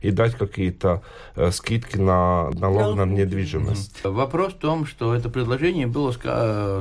и 0.00 0.10
дать 0.10 0.34
какие-то 0.34 1.02
э, 1.36 1.50
скидки 1.50 1.96
на 1.96 2.50
налог 2.50 2.96
на 2.96 3.04
недвижимость? 3.04 4.04
Вопрос 4.04 4.52
в 4.54 4.58
том, 4.58 4.86
что 4.86 5.14
это 5.14 5.28
предложение 5.28 5.86
было 5.86 6.12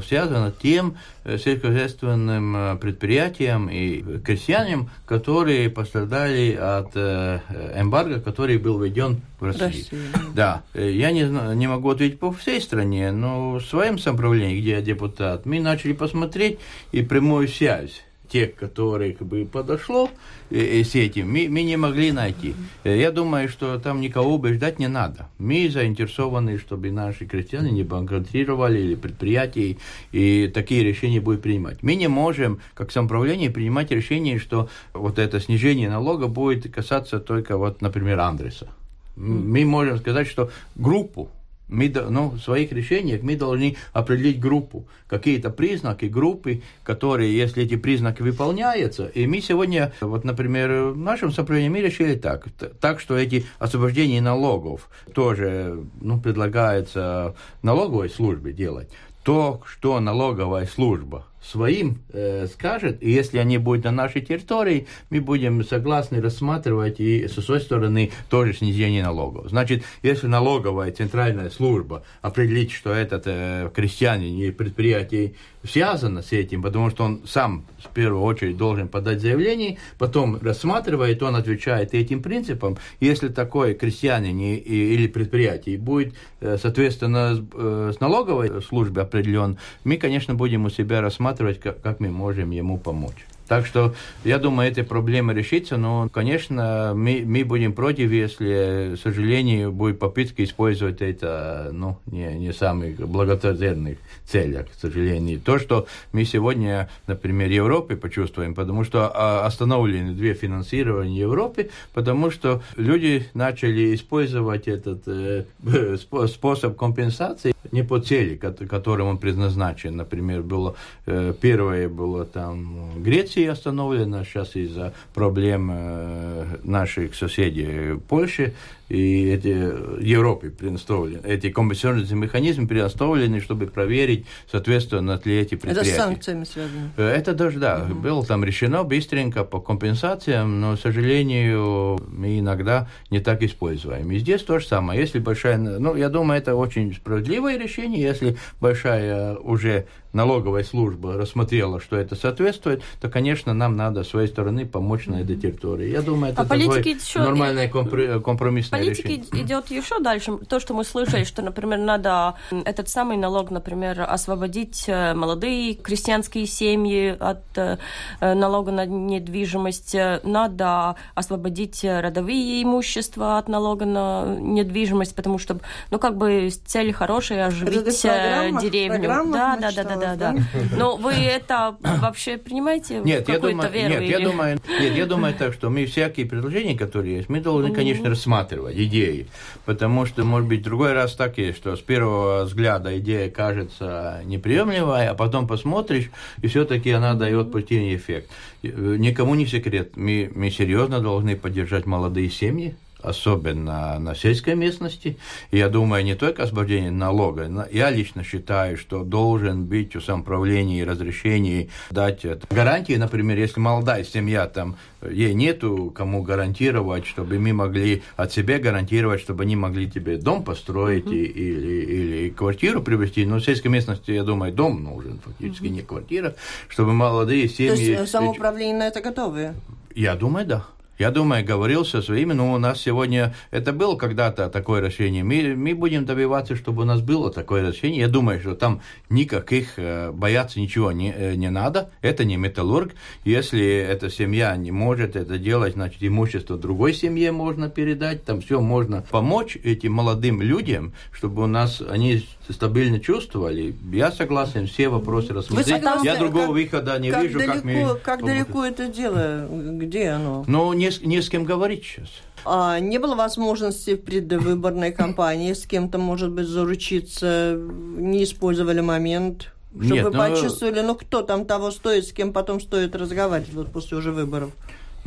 связано 0.01 0.51
тем 0.51 0.97
э, 1.23 1.37
сельскохозяйственным 1.37 2.55
э, 2.55 2.75
предприятиям 2.77 3.69
и 3.69 4.19
крестьянам, 4.19 4.89
которые 5.05 5.69
пострадали 5.69 6.53
от 6.53 6.95
эмбарго, 6.95 8.19
который 8.19 8.57
был 8.57 8.79
введен 8.79 9.21
в 9.39 9.45
России. 9.45 9.63
Россия. 9.63 9.99
Да, 10.33 10.63
я 10.73 11.11
не, 11.11 11.23
не 11.55 11.67
могу 11.67 11.89
ответить 11.89 12.19
по 12.19 12.31
всей 12.31 12.61
стране, 12.61 13.11
но 13.11 13.55
в 13.55 13.61
своем 13.61 13.99
самоуправлении, 13.99 14.59
где 14.59 14.71
я 14.71 14.81
депутат, 14.81 15.45
мы 15.45 15.59
начали 15.59 15.93
посмотреть, 15.93 16.59
и 16.91 17.03
прямую 17.03 17.47
связь 17.47 18.03
тех, 18.27 18.55
которых 18.55 19.21
бы 19.21 19.45
подошло 19.45 20.09
э, 20.49 20.83
с 20.83 20.95
этим, 20.95 21.31
мы, 21.31 21.47
мы 21.49 21.63
не 21.63 21.77
могли 21.77 22.11
найти. 22.11 22.55
Э, 22.83 22.97
я 22.97 23.11
думаю, 23.11 23.49
что 23.49 23.79
там 23.79 24.01
никого 24.01 24.35
убеждать 24.35 24.79
не 24.79 24.87
надо. 24.87 25.29
Мы 25.37 25.69
заинтересованы, 25.69 26.57
чтобы 26.57 26.91
наши 26.91 27.25
крестьяне 27.25 27.71
не 27.71 27.83
банкротировали 27.83 28.79
или 28.79 28.95
предприятия, 28.95 29.77
и 30.11 30.51
такие 30.53 30.83
решения 30.83 31.21
будут 31.21 31.41
принимать. 31.41 31.83
Мы 31.83 31.95
не 31.95 32.07
можем, 32.07 32.59
как 32.73 32.91
самоуправление, 32.91 33.49
принимать 33.49 33.91
решение, 33.91 34.39
что 34.39 34.69
вот 34.93 35.19
это 35.19 35.39
снижение 35.39 35.89
налога 35.89 36.27
будет 36.27 36.71
касаться 36.73 37.19
только, 37.19 37.57
вот, 37.57 37.81
например, 37.81 38.19
Андреса. 38.19 38.67
Мы 39.15 39.65
можем 39.65 39.97
сказать, 39.97 40.27
что 40.27 40.51
группу 40.75 41.31
мы, 41.67 41.89
ну, 41.89 42.29
в 42.29 42.39
своих 42.39 42.71
решениях 42.71 43.21
мы 43.21 43.35
должны 43.35 43.75
определить 43.93 44.39
группу, 44.39 44.87
какие-то 45.07 45.49
признаки 45.49 46.05
группы, 46.05 46.61
которые, 46.83 47.35
если 47.35 47.63
эти 47.63 47.75
признаки 47.75 48.21
выполняются, 48.21 49.07
и 49.07 49.27
мы 49.27 49.41
сегодня, 49.41 49.93
вот, 50.01 50.23
например, 50.23 50.91
в 50.91 50.97
нашем 50.97 51.31
сопротивлении 51.31 51.69
мы 51.69 51.81
решили 51.81 52.15
так, 52.15 52.47
так, 52.79 52.99
что 52.99 53.17
эти 53.17 53.45
освобождения 53.59 54.21
налогов 54.21 54.89
тоже, 55.13 55.83
ну, 55.99 56.19
предлагается 56.19 57.35
налоговой 57.61 58.09
службе 58.09 58.53
делать, 58.53 58.89
то, 59.23 59.61
что 59.65 59.99
налоговая 59.99 60.65
служба 60.65 61.25
своим 61.41 61.99
э, 62.11 62.47
скажет, 62.47 63.01
и 63.01 63.11
если 63.11 63.37
они 63.37 63.57
будут 63.57 63.85
на 63.85 63.91
нашей 63.91 64.21
территории, 64.21 64.87
мы 65.09 65.21
будем 65.21 65.63
согласны 65.63 66.21
рассматривать 66.21 66.99
и 66.99 67.27
со 67.27 67.41
своей 67.41 67.61
стороны 67.61 68.11
тоже 68.29 68.53
снижение 68.53 69.03
налогов. 69.03 69.49
Значит, 69.49 69.83
если 70.03 70.27
налоговая 70.27 70.91
центральная 70.91 71.49
служба 71.49 72.03
определит, 72.21 72.71
что 72.71 72.91
этот 72.91 73.23
э, 73.25 73.69
крестьянин 73.73 74.37
или 74.37 74.51
предприятие 74.51 75.35
связано 75.63 76.21
с 76.21 76.31
этим, 76.31 76.61
потому 76.61 76.89
что 76.89 77.03
он 77.03 77.21
сам 77.25 77.65
в 77.77 77.89
первую 77.93 78.23
очередь 78.23 78.57
должен 78.57 78.87
подать 78.87 79.21
заявление, 79.21 79.77
потом 79.97 80.37
рассматривает, 80.41 81.21
он 81.21 81.35
отвечает 81.35 81.93
этим 81.93 82.21
принципам. 82.21 82.77
Если 82.99 83.27
такой 83.27 83.73
крестьянин 83.73 84.39
или 84.39 85.07
предприятие 85.07 85.77
будет, 85.77 86.15
э, 86.41 86.57
соответственно, 86.61 87.45
э, 87.53 87.91
с 87.95 87.99
налоговой 87.99 88.61
службой 88.61 89.03
определен, 89.03 89.57
мы, 89.83 89.97
конечно, 89.97 90.35
будем 90.35 90.65
у 90.65 90.69
себя 90.69 91.01
рассматривать, 91.01 91.26
как, 91.59 91.81
как 91.81 91.99
мы 91.99 92.09
можем 92.09 92.51
ему 92.51 92.77
помочь. 92.77 93.25
Так 93.47 93.65
что 93.65 93.95
я 94.23 94.39
думаю, 94.39 94.69
эта 94.69 94.83
проблема 94.83 95.33
решится, 95.33 95.77
но, 95.77 96.09
конечно, 96.11 96.93
мы, 96.95 97.23
мы 97.25 97.45
будем 97.45 97.73
против, 97.73 98.11
если, 98.11 98.95
к 98.95 98.99
сожалению, 98.99 99.71
будет 99.71 99.99
попытка 99.99 100.43
использовать 100.43 101.01
это 101.01 101.69
ну, 101.71 101.97
не, 102.05 102.33
не 102.37 102.53
самых 102.53 102.97
благотворительных 102.99 103.97
целях, 104.25 104.67
к 104.69 104.79
сожалению. 104.79 105.39
То, 105.39 105.59
что 105.59 105.87
мы 106.11 106.25
сегодня, 106.25 106.89
например, 107.07 107.47
в 107.47 107.53
Европе 107.53 107.95
почувствуем, 107.95 108.53
потому 108.53 108.83
что 108.83 109.11
а, 109.13 109.45
остановлены 109.45 110.13
две 110.13 110.33
финансирования 110.33 111.19
Европы, 111.19 111.69
потому 111.93 112.31
что 112.31 112.61
люди 112.75 113.27
начали 113.33 113.95
использовать 113.95 114.67
этот 114.67 115.03
э, 115.07 115.45
способ 116.27 116.77
компенсации 116.77 117.53
не 117.71 117.83
по 117.83 117.99
цели, 117.99 118.35
которым 118.35 119.07
он 119.07 119.17
предназначен. 119.17 119.95
Например, 119.95 120.41
было 120.41 120.75
э, 121.05 121.33
первое 121.39 121.89
было 121.89 122.25
там 122.25 123.01
Греция, 123.01 123.36
Россия 123.37 123.51
остановлена 123.51 124.23
сейчас 124.23 124.55
из-за 124.55 124.93
проблем 125.13 125.69
э, 125.71 126.57
наших 126.63 127.13
соседей 127.13 127.99
Польши 128.09 128.55
и 128.89 129.29
эти 129.29 130.01
Европе 130.03 130.49
предоставлены, 130.49 131.21
эти 131.23 131.51
компенсационные 131.51 132.07
механизмы 132.15 132.67
предоставлены, 132.67 133.39
чтобы 133.41 133.67
проверить, 133.67 134.25
соответственно, 134.49 135.21
ли 135.23 135.37
эти 135.37 135.53
предприятия. 135.53 135.91
Это 135.91 135.99
с 135.99 136.03
санкциями 136.03 136.45
связано? 136.45 136.91
Э, 136.97 137.09
это 137.09 137.35
даже, 137.35 137.59
да, 137.59 137.85
угу. 137.87 137.99
было 137.99 138.25
там 138.25 138.43
решено 138.43 138.83
быстренько 138.83 139.43
по 139.43 139.59
компенсациям, 139.59 140.59
но, 140.59 140.75
к 140.75 140.79
сожалению, 140.79 141.99
мы 142.07 142.39
иногда 142.39 142.87
не 143.11 143.19
так 143.19 143.43
используем. 143.43 144.11
И 144.11 144.17
здесь 144.17 144.41
то 144.41 144.57
же 144.57 144.65
самое. 144.65 144.99
Если 144.99 145.19
большая, 145.19 145.57
ну, 145.57 145.95
я 145.95 146.09
думаю, 146.09 146.39
это 146.39 146.55
очень 146.55 146.95
справедливое 146.95 147.59
решение, 147.59 148.01
если 148.01 148.35
большая 148.59 149.35
уже 149.35 149.85
налоговая 150.13 150.63
служба 150.63 151.13
рассмотрела, 151.13 151.79
что 151.79 151.95
это 151.95 152.15
соответствует, 152.15 152.81
то, 153.01 153.09
конечно, 153.09 153.53
нам 153.53 153.75
надо 153.75 154.03
с 154.03 154.09
своей 154.09 154.27
стороны 154.27 154.65
помочь 154.65 155.07
на 155.07 155.21
этой 155.21 155.35
территории. 155.35 155.89
Я 155.89 156.01
думаю, 156.01 156.33
это 156.33 156.41
а 156.41 156.45
такой 156.45 156.81
еще... 156.81 157.19
нормальное 157.19 157.69
компромиссное 157.69 158.79
Политика 158.79 159.09
решение. 159.09 159.43
идет 159.43 159.71
еще 159.71 159.99
дальше. 159.99 160.37
То, 160.49 160.59
что 160.59 160.73
мы 160.73 160.83
слышали, 160.83 161.23
что, 161.23 161.41
например, 161.41 161.79
надо 161.79 162.35
этот 162.65 162.89
самый 162.89 163.17
налог, 163.17 163.51
например, 163.51 164.05
освободить 164.07 164.85
э, 164.87 165.13
молодые 165.13 165.75
крестьянские 165.75 166.45
семьи 166.45 167.15
от 167.19 167.43
э, 167.55 167.77
налога 168.21 168.71
на 168.71 168.85
недвижимость, 168.85 169.95
надо 170.23 170.95
освободить 171.15 171.83
родовые 171.83 172.63
имущества 172.63 173.37
от 173.37 173.47
налога 173.47 173.85
на 173.85 174.37
недвижимость, 174.39 175.15
потому 175.15 175.37
что, 175.37 175.57
ну, 175.91 175.99
как 175.99 176.17
бы 176.17 176.49
цель 176.65 176.93
хорошая 176.93 177.47
оживить 177.47 178.05
э, 178.05 178.51
деревню. 178.61 179.33
Да, 179.33 179.57
да, 179.57 179.71
да, 179.71 179.83
да, 179.83 179.95
да, 179.99 180.15
да. 180.15 180.35
Но 180.75 180.97
вы 180.97 181.13
это 181.13 181.75
вообще 181.81 182.37
принимаете 182.37 183.01
нет, 183.03 183.27
я 183.29 183.39
думаю, 183.39 183.71
веру? 183.71 183.89
Нет, 183.89 184.01
или... 184.01 184.11
я 184.11 184.19
думаю, 184.19 184.59
нет, 184.79 184.95
я 184.95 185.05
думаю 185.05 185.33
так, 185.33 185.53
что 185.53 185.69
мы 185.69 185.85
всякие 185.85 186.25
предложения, 186.25 186.77
которые 186.77 187.17
есть, 187.17 187.29
мы 187.29 187.39
должны, 187.39 187.73
конечно, 187.73 188.09
рассматривать 188.09 188.75
идеи, 188.75 189.27
потому 189.65 190.05
что, 190.05 190.23
может 190.23 190.47
быть, 190.47 190.61
другой 190.61 190.93
раз 190.93 191.15
так 191.15 191.37
есть, 191.37 191.57
что 191.57 191.75
с 191.75 191.79
первого 191.79 192.43
взгляда 192.43 192.97
идея 192.99 193.29
кажется 193.29 194.21
неприемлемой, 194.25 195.09
а 195.09 195.13
потом 195.13 195.47
посмотришь, 195.47 196.09
и 196.41 196.47
все-таки 196.47 196.91
она 196.91 197.13
дает 197.13 197.51
позитивный 197.51 197.95
эффект. 197.95 198.29
Никому 198.63 199.35
не 199.35 199.45
секрет, 199.45 199.95
мы, 199.95 200.31
мы 200.33 200.49
серьезно 200.49 200.99
должны 200.99 201.35
поддержать 201.35 201.85
молодые 201.85 202.29
семьи, 202.29 202.75
особенно 203.01 203.99
на 203.99 204.15
сельской 204.15 204.55
местности. 204.55 205.17
И 205.51 205.57
я 205.57 205.69
думаю, 205.69 206.03
не 206.03 206.15
только 206.15 206.43
освобождение 206.43 206.91
налога. 206.91 207.67
Я 207.71 207.89
лично 207.89 208.23
считаю, 208.23 208.77
что 208.77 209.03
должен 209.03 209.65
быть 209.65 209.95
у 209.95 210.01
самоуправления 210.01 210.81
и 210.81 210.83
разрешений 210.83 211.69
дать 211.91 212.25
гарантии, 212.49 212.93
например, 212.93 213.37
если 213.37 213.59
молодая 213.59 214.03
семья, 214.03 214.47
там, 214.47 214.77
ей 215.09 215.33
нету 215.33 215.91
кому 215.95 216.23
гарантировать, 216.23 217.05
чтобы 217.05 217.39
мы 217.39 217.53
могли 217.53 218.03
от 218.15 218.31
себя 218.31 218.59
гарантировать, 218.59 219.21
чтобы 219.21 219.43
они 219.43 219.55
могли 219.55 219.89
тебе 219.89 220.17
дом 220.17 220.43
построить 220.43 221.05
uh-huh. 221.05 221.15
или, 221.15 221.85
или 221.85 222.29
квартиру 222.29 222.81
привести. 222.81 223.25
Но 223.25 223.37
в 223.37 223.41
сельской 223.41 223.71
местности, 223.71 224.11
я 224.11 224.23
думаю, 224.23 224.51
дом 224.53 224.83
нужен, 224.83 225.19
фактически 225.23 225.65
uh-huh. 225.65 225.69
не 225.69 225.81
квартира, 225.81 226.35
чтобы 226.67 226.93
молодые 226.93 227.47
семьи... 227.47 227.95
То 227.95 228.01
есть 228.01 228.11
самоуправление 228.11 228.77
на 228.77 228.87
это 228.87 229.01
готовы? 229.01 229.53
Я 229.93 230.15
думаю, 230.15 230.45
да. 230.45 230.65
Я 230.97 231.11
думаю, 231.11 231.45
говорил 231.45 231.85
со 231.85 232.01
своими, 232.01 232.33
но 232.33 232.53
у 232.53 232.57
нас 232.57 232.81
сегодня 232.81 233.35
это 233.51 233.71
было 233.71 233.95
когда-то 233.95 234.49
такое 234.49 234.81
решение. 234.81 235.23
Мы, 235.23 235.55
мы 235.55 235.75
будем 235.75 236.05
добиваться, 236.05 236.55
чтобы 236.55 236.81
у 236.81 236.85
нас 236.85 237.01
было 237.01 237.31
такое 237.31 237.67
решение. 237.67 238.01
Я 238.01 238.07
думаю, 238.07 238.39
что 238.39 238.55
там 238.55 238.81
никаких 239.09 239.77
э, 239.77 240.11
бояться 240.11 240.59
ничего 240.59 240.91
не, 240.91 241.13
э, 241.15 241.35
не 241.35 241.49
надо. 241.51 241.91
Это 242.01 242.25
не 242.25 242.35
металлург. 242.37 242.93
Если 243.25 243.63
эта 243.63 244.09
семья 244.09 244.55
не 244.57 244.71
может 244.71 245.15
это 245.15 245.37
делать, 245.37 245.73
значит, 245.73 245.97
имущество 246.01 246.57
другой 246.57 246.93
семье 246.93 247.31
можно 247.31 247.69
передать. 247.69 248.23
Там 248.23 248.41
все 248.41 248.59
можно 248.59 249.05
помочь 249.11 249.55
этим 249.63 249.93
молодым 249.93 250.41
людям, 250.41 250.93
чтобы 251.11 251.43
у 251.43 251.47
нас 251.47 251.81
они 251.87 252.25
стабильно 252.49 252.99
чувствовали. 252.99 253.75
Я 253.91 254.11
согласен, 254.11 254.65
все 254.65 254.89
вопросы 254.89 255.33
рассмотреть. 255.33 255.83
Я 256.03 256.15
другого 256.15 256.47
как, 256.47 256.53
выхода 256.53 256.97
не 256.97 257.11
как 257.11 257.23
вижу, 257.23 257.37
далеко, 257.37 257.53
как 257.53 257.63
мы... 257.63 257.99
Как 258.03 258.25
далеко 258.25 258.65
это 258.65 258.87
дело? 258.87 259.47
Где 259.49 260.09
оно? 260.09 260.43
Ну, 260.47 260.73
не, 260.73 260.86
не 261.01 261.21
с 261.21 261.29
кем 261.29 261.43
говорить 261.43 261.83
сейчас. 261.83 262.09
А 262.45 262.79
не 262.79 262.97
было 262.97 263.15
возможности 263.15 263.95
в 263.95 264.01
предвыборной 264.01 264.91
кампании 264.91 265.53
с 265.53 265.65
кем-то, 265.65 265.97
может 265.97 266.31
быть, 266.31 266.47
заручиться, 266.47 267.57
не 267.59 268.23
использовали 268.23 268.79
момент, 268.79 269.53
чтобы 269.73 269.93
Нет, 269.93 270.05
вы 270.05 270.11
но... 270.11 270.29
почувствовали, 270.29 270.81
ну 270.81 270.95
кто 270.95 271.21
там 271.21 271.45
того 271.45 271.71
стоит, 271.71 272.07
с 272.07 272.13
кем 272.13 272.33
потом 272.33 272.61
стоит 272.61 272.95
разговаривать 272.95 273.53
вот 273.53 273.71
после 273.71 273.97
уже 273.97 274.11
выборов? 274.11 274.51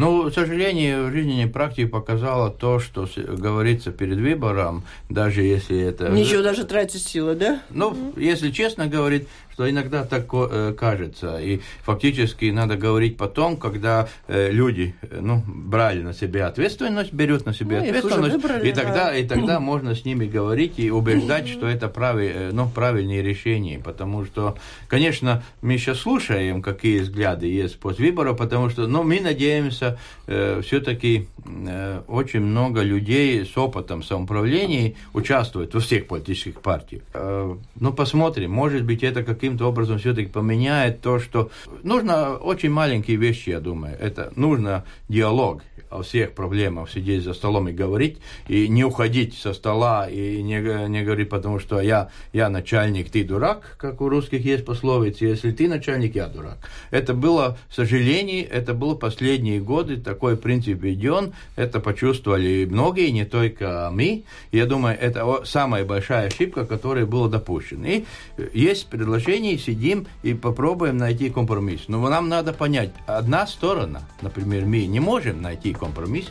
Ну, 0.01 0.31
к 0.31 0.33
сожалению, 0.33 1.11
жизненная 1.11 1.47
практика 1.47 1.89
показала 1.89 2.51
то, 2.51 2.79
что 2.79 3.07
говорится 3.17 3.91
перед 3.91 4.19
выбором, 4.19 4.83
даже 5.11 5.43
если 5.43 5.79
это... 5.79 6.09
Ничего, 6.09 6.43
даже 6.43 6.65
тратить 6.65 7.03
силы, 7.03 7.35
да? 7.35 7.61
Ну, 7.69 7.91
mm-hmm. 7.91 8.23
если 8.23 8.51
честно 8.51 8.87
говорить, 8.87 9.29
что 9.61 9.69
иногда 9.69 10.05
так 10.05 10.25
э, 10.33 10.73
кажется. 10.73 11.39
И 11.39 11.61
фактически 11.83 12.47
надо 12.47 12.77
говорить 12.77 13.19
потом, 13.19 13.59
когда 13.59 14.09
э, 14.27 14.51
люди 14.51 14.95
э, 15.03 15.19
ну, 15.21 15.43
брали 15.47 16.01
на 16.01 16.15
себя 16.15 16.47
ответственность, 16.47 17.13
берут 17.13 17.45
на 17.45 17.53
себя 17.53 17.81
ну, 17.81 17.85
ответственность, 17.85 18.37
выбрали, 18.37 18.71
и 18.71 18.73
тогда, 18.73 19.11
да. 19.11 19.17
и 19.19 19.27
тогда 19.27 19.61
можно 19.71 19.95
с 19.95 20.07
ними 20.07 20.25
говорить 20.25 20.79
и 20.79 20.91
убеждать, 20.91 21.47
что 21.47 21.67
это 21.69 21.89
правиль, 21.89 22.55
ну, 22.55 22.71
правильные 22.71 23.21
решения. 23.21 23.79
Потому 23.79 24.25
что, 24.25 24.57
конечно, 24.89 25.43
мы 25.61 25.77
сейчас 25.77 25.99
слушаем, 25.99 26.63
какие 26.63 27.01
взгляды 27.01 27.47
есть 27.47 27.79
после 27.79 28.07
выборов, 28.07 28.39
потому 28.39 28.71
что 28.71 28.87
ну, 28.87 29.03
мы 29.03 29.21
надеемся, 29.21 29.99
э, 30.27 30.63
все-таки 30.65 31.29
э, 31.45 32.01
очень 32.09 32.41
много 32.41 32.81
людей 32.81 33.45
с 33.45 33.59
опытом 33.59 34.03
самоуправления 34.03 34.95
участвуют 35.13 35.75
во 35.75 35.81
всех 35.81 36.07
политических 36.07 36.63
партиях. 36.63 37.03
Э, 37.13 37.55
ну, 37.79 37.93
посмотрим, 37.93 38.53
может 38.53 38.85
быть, 38.85 39.03
это 39.03 39.23
каким 39.23 39.50
каким-то 39.51 39.69
образом 39.69 39.99
все-таки 39.99 40.29
поменяет 40.29 41.01
то, 41.01 41.19
что 41.19 41.51
нужно 41.83 42.37
очень 42.37 42.71
маленькие 42.71 43.17
вещи, 43.17 43.51
я 43.51 43.61
думаю. 43.61 43.97
Это 43.99 44.33
нужно 44.37 44.85
диалог 45.09 45.63
о 45.91 46.03
всех 46.03 46.33
проблемах, 46.33 46.91
сидеть 46.91 47.25
за 47.25 47.35
столом 47.35 47.69
и 47.69 47.73
говорить, 47.73 48.19
и 48.49 48.69
не 48.69 48.85
уходить 48.85 49.37
со 49.37 49.53
стола 49.53 50.09
и 50.09 50.41
не, 50.43 50.89
не 50.89 51.03
говорить, 51.03 51.29
потому 51.29 51.59
что 51.59 51.81
я, 51.81 52.11
я 52.33 52.49
начальник, 52.49 53.11
ты 53.11 53.25
дурак, 53.25 53.77
как 53.77 54.01
у 54.01 54.09
русских 54.09 54.45
есть 54.45 54.65
пословица, 54.65 55.27
если 55.27 55.51
ты 55.51 55.69
начальник, 55.69 56.15
я 56.15 56.29
дурак. 56.29 56.59
Это 56.91 57.13
было, 57.13 57.59
к 57.69 57.75
сожалению, 57.75 58.49
это 58.51 58.73
было 58.73 58.95
последние 58.95 59.61
годы, 59.61 59.97
такой 59.97 60.37
принцип 60.37 60.81
введен, 60.81 61.33
это 61.57 61.81
почувствовали 61.81 62.67
многие, 62.71 63.11
не 63.11 63.25
только 63.25 63.91
мы. 63.93 64.25
Я 64.53 64.67
думаю, 64.67 64.97
это 64.99 65.43
самая 65.45 65.85
большая 65.85 66.29
ошибка, 66.29 66.65
которая 66.65 67.07
была 67.07 67.29
допущена. 67.29 67.89
И 67.89 68.05
есть 68.53 68.87
предложение, 68.87 69.59
сидим 69.59 70.07
и 70.23 70.35
попробуем 70.35 70.99
найти 70.99 71.31
компромисс. 71.31 71.83
Но 71.89 72.09
нам 72.09 72.29
надо 72.29 72.53
понять, 72.53 72.91
одна 73.07 73.47
сторона, 73.47 74.03
например, 74.23 74.67
мы 74.67 74.87
не 74.87 75.01
можем 75.01 75.43
найти 75.43 75.73
компромисс. 75.81 76.27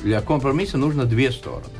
Для 0.00 0.20
компромисса 0.20 0.76
нужно 0.76 1.04
две 1.04 1.30
стороны. 1.30 1.72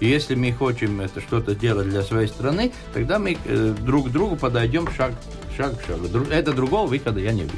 И 0.00 0.06
если 0.06 0.36
мы 0.36 0.52
хотим 0.52 1.00
это 1.00 1.20
что-то 1.20 1.54
делать 1.54 1.88
для 1.88 2.02
своей 2.02 2.28
страны, 2.28 2.72
тогда 2.94 3.18
мы 3.18 3.36
э, 3.44 3.74
друг 3.80 4.08
к 4.08 4.12
другу 4.12 4.36
подойдем 4.36 4.88
шаг, 4.92 5.12
шаг 5.56 5.74
к. 5.82 6.08
Это 6.30 6.52
другого 6.52 6.86
выхода 6.86 7.18
я 7.20 7.32
не 7.32 7.42
вижу. 7.42 7.56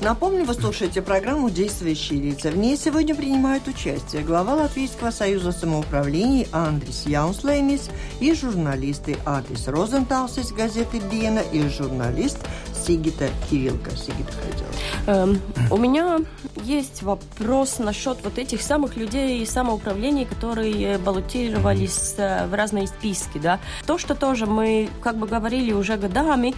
Напомню, 0.00 0.44
вы 0.44 0.54
слушаете 0.54 1.02
программу 1.02 1.50
«Действующие 1.50 2.20
лица». 2.20 2.50
В 2.52 2.56
ней 2.56 2.76
сегодня 2.76 3.16
принимают 3.16 3.66
участие 3.66 4.22
глава 4.22 4.54
Латвийского 4.54 5.10
союза 5.10 5.50
самоуправлений 5.50 6.46
Андрис 6.52 7.04
Яунслеймис 7.04 7.90
и 8.20 8.32
журналисты 8.32 9.16
Атис 9.26 9.66
Розенталс 9.66 10.38
из 10.38 10.52
газеты 10.52 11.00
«Диена» 11.10 11.40
и 11.40 11.68
журналист 11.68 12.38
Сигита 12.72 13.28
Кирилка. 13.50 13.90
Сигита 13.90 14.32
хотела. 14.32 14.68
Эм, 15.08 15.40
у 15.68 15.76
меня 15.76 16.20
есть 16.62 17.02
вопрос 17.02 17.80
насчет 17.80 18.18
вот 18.22 18.38
этих 18.38 18.62
самых 18.62 18.96
людей 18.96 19.44
самоуправлений, 19.44 20.26
которые 20.26 20.98
баллотировались 20.98 22.14
э, 22.18 22.46
в 22.46 22.54
разные 22.54 22.86
списки, 22.86 23.38
да. 23.38 23.58
То, 23.84 23.98
что 23.98 24.14
тоже 24.14 24.46
мы 24.46 24.90
как 25.02 25.16
бы 25.16 25.26
говорили 25.26 25.72
уже 25.72 25.96
годами, 25.96 26.54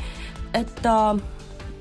это 0.52 1.18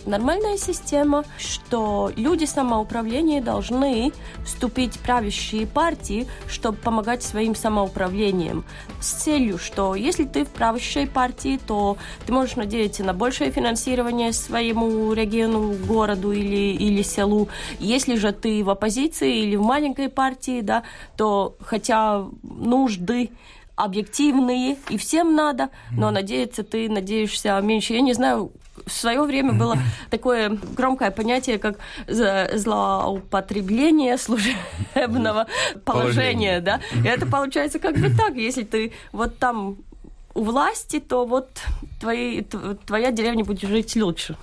нормальная 0.06 0.58
система, 0.58 1.24
что 1.38 2.12
люди 2.16 2.46
самоуправления 2.46 3.42
должны 3.42 4.12
вступить 4.46 4.96
в 4.96 5.00
правящие 5.00 5.68
партии, 5.68 6.28
чтобы 6.48 6.78
помогать 6.78 7.24
своим 7.24 7.56
самоуправлением. 7.56 8.64
С 9.00 9.12
целью, 9.12 9.58
что 9.58 9.96
если 9.96 10.26
ты 10.26 10.46
в 10.46 10.50
правящей 10.50 11.08
партии, 11.08 11.60
то 11.66 11.98
ты 12.26 12.34
можешь 12.34 12.56
надеяться 12.56 13.04
на 13.04 13.14
большее 13.14 13.52
финансирование 13.52 14.34
своему 14.34 15.14
региону, 15.14 15.74
городу 15.86 16.32
или, 16.32 16.74
или 16.74 17.02
селу. 17.02 17.50
Если 17.80 18.16
же 18.16 18.32
ты 18.32 18.64
в 18.64 18.70
оппозиции 18.70 19.40
или 19.40 19.56
в 19.56 19.62
маленькой 19.62 20.10
партии, 20.10 20.62
да, 20.62 20.84
то 21.18 21.56
хотя 21.62 22.26
нужды 22.44 23.32
объективные, 23.76 24.76
и 24.90 24.98
всем 24.98 25.36
надо, 25.36 25.70
но 25.92 26.12
надеяться 26.12 26.64
ты 26.64 26.90
надеешься 26.90 27.58
меньше. 27.62 27.94
Я 27.94 28.02
не 28.02 28.12
знаю, 28.12 28.52
в 28.86 28.92
свое 28.92 29.22
время 29.24 29.54
было 29.54 29.78
такое 30.10 30.58
громкое 30.76 31.12
понятие, 31.12 31.60
как 31.60 31.78
злоупотребление 32.08 34.18
служебного 34.18 35.48
положения, 35.86 36.62
да. 36.62 36.80
И 37.04 37.08
это 37.08 37.26
получается 37.26 37.80
как 37.80 37.98
бы 37.98 38.10
так, 38.10 38.36
если 38.36 38.64
ты 38.64 38.94
вот 39.12 39.38
там 39.38 39.78
у 40.40 40.44
власти, 40.44 41.00
то 41.00 41.26
вот 41.26 41.50
твои, 42.00 42.42
твоя 42.86 43.12
деревня 43.12 43.44
будет 43.44 43.70
жить 43.70 43.96
лучше. 43.96 44.38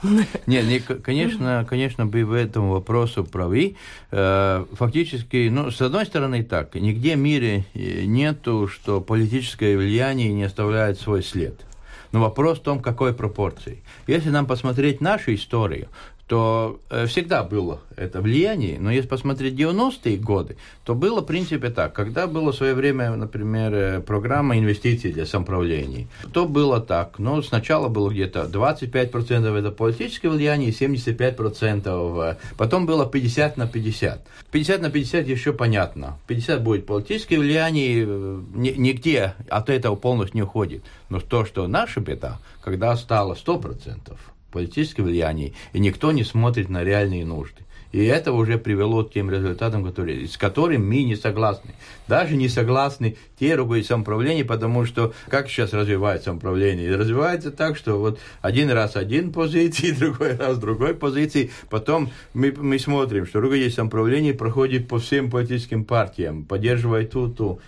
Нет, 0.47 0.65
не, 0.67 0.81
конечно, 0.81 1.67
конечно, 1.69 2.07
вы 2.07 2.25
в 2.25 2.33
этом 2.33 2.71
вопросу 2.71 3.25
правы. 3.25 3.77
Э, 4.11 4.65
фактически, 4.73 5.49
ну, 5.49 5.71
с 5.71 5.81
одной 5.81 6.07
стороны, 6.07 6.43
так, 6.43 6.75
нигде 6.75 7.15
в 7.15 7.19
мире 7.19 7.65
э, 7.75 8.05
нету, 8.05 8.69
что 8.69 9.01
политическое 9.01 9.77
влияние 9.77 10.33
не 10.33 10.45
оставляет 10.45 11.01
свой 11.01 11.23
след. 11.23 11.65
Но 12.13 12.21
вопрос 12.21 12.59
в 12.59 12.63
том, 12.63 12.81
какой 12.81 13.15
пропорции. 13.15 13.83
Если 14.07 14.31
нам 14.31 14.47
посмотреть 14.47 15.01
нашу 15.01 15.35
историю, 15.35 15.89
то 16.27 16.81
э, 16.91 17.07
всегда 17.07 17.45
было 17.45 17.81
это 17.97 18.21
влияние, 18.21 18.79
но 18.81 18.91
если 18.91 19.09
посмотреть 19.09 19.55
90-е 19.55 20.17
годы, 20.17 20.57
то 20.85 20.95
было, 20.95 21.21
в 21.21 21.25
принципе, 21.25 21.71
так. 21.71 21.93
Когда 21.93 22.27
было 22.27 22.53
в 22.53 22.57
свое 22.57 22.75
время, 22.75 23.15
например, 23.15 23.75
э, 23.75 24.01
программа 24.01 24.59
инвестиций 24.59 25.13
для 25.13 25.25
самоуправлений, 25.25 26.09
то 26.33 26.47
было 26.47 26.81
так. 26.81 27.21
Но 27.21 27.43
сначала 27.43 27.89
было 27.89 28.11
где-то 28.11 28.51
25% 28.53 29.57
это 29.57 29.71
политическое 29.71 30.29
влияние, 30.29 30.71
75% 30.71 32.33
э, 32.33 32.37
потом 32.57 32.87
было 32.87 33.07
50 33.07 33.57
на 33.57 33.69
50. 33.69 34.27
50 34.51 34.81
на 34.81 34.91
50 34.91 35.29
еще 35.29 35.53
понятно. 35.53 36.19
50 36.27 36.63
будет 36.63 36.87
политическое 36.87 37.39
влияние, 37.39 38.05
нигде 38.05 39.35
от 39.49 39.71
этого 39.71 39.95
полностью 39.95 40.37
не 40.37 40.43
уходит. 40.43 40.83
Но 41.09 41.21
то, 41.21 41.45
что 41.45 41.69
наша 41.69 42.01
беда, 42.01 42.39
когда 42.63 42.97
стало 42.97 43.35
100%, 43.35 44.17
политическое 44.57 45.03
влияние, 45.03 45.53
и 45.75 45.79
никто 45.79 46.13
не 46.13 46.25
смотрит 46.25 46.71
на 46.71 46.83
реальные 46.83 47.27
нужды. 47.27 47.63
И 47.93 48.05
это 48.05 48.33
уже 48.33 48.59
привело 48.59 49.05
к 49.05 49.13
тем 49.13 49.31
результатам, 49.31 49.85
которые, 49.85 50.27
с 50.27 50.37
которыми 50.37 50.83
мы 50.83 51.03
не 51.03 51.15
согласны. 51.15 51.75
Даже 52.09 52.37
не 52.37 52.49
согласны 52.49 53.17
те 53.39 53.55
руководители 53.55 53.89
самоуправления, 53.89 54.45
потому 54.45 54.87
что 54.87 55.13
как 55.29 55.49
сейчас 55.49 55.73
развивается 55.73 56.27
самоуправление? 56.27 56.97
Развивается 56.97 57.51
так, 57.51 57.77
что 57.77 57.99
вот 57.99 58.19
один 58.41 58.71
раз 58.71 58.97
один 58.97 59.31
позиции, 59.31 59.91
другой 59.99 60.37
раз 60.37 60.59
другой 60.59 60.95
позиции. 60.95 61.51
Потом 61.69 62.11
мы, 62.35 62.53
мы 62.53 62.79
смотрим, 62.79 63.27
что 63.27 63.41
руководитель 63.41 63.75
самоуправления 63.75 64.35
проходит 64.35 64.89
по 64.89 64.99
всем 64.99 65.31
политическим 65.31 65.85
партиям, 65.85 66.45
поддерживает 66.45 67.11
ту-ту. 67.11 67.61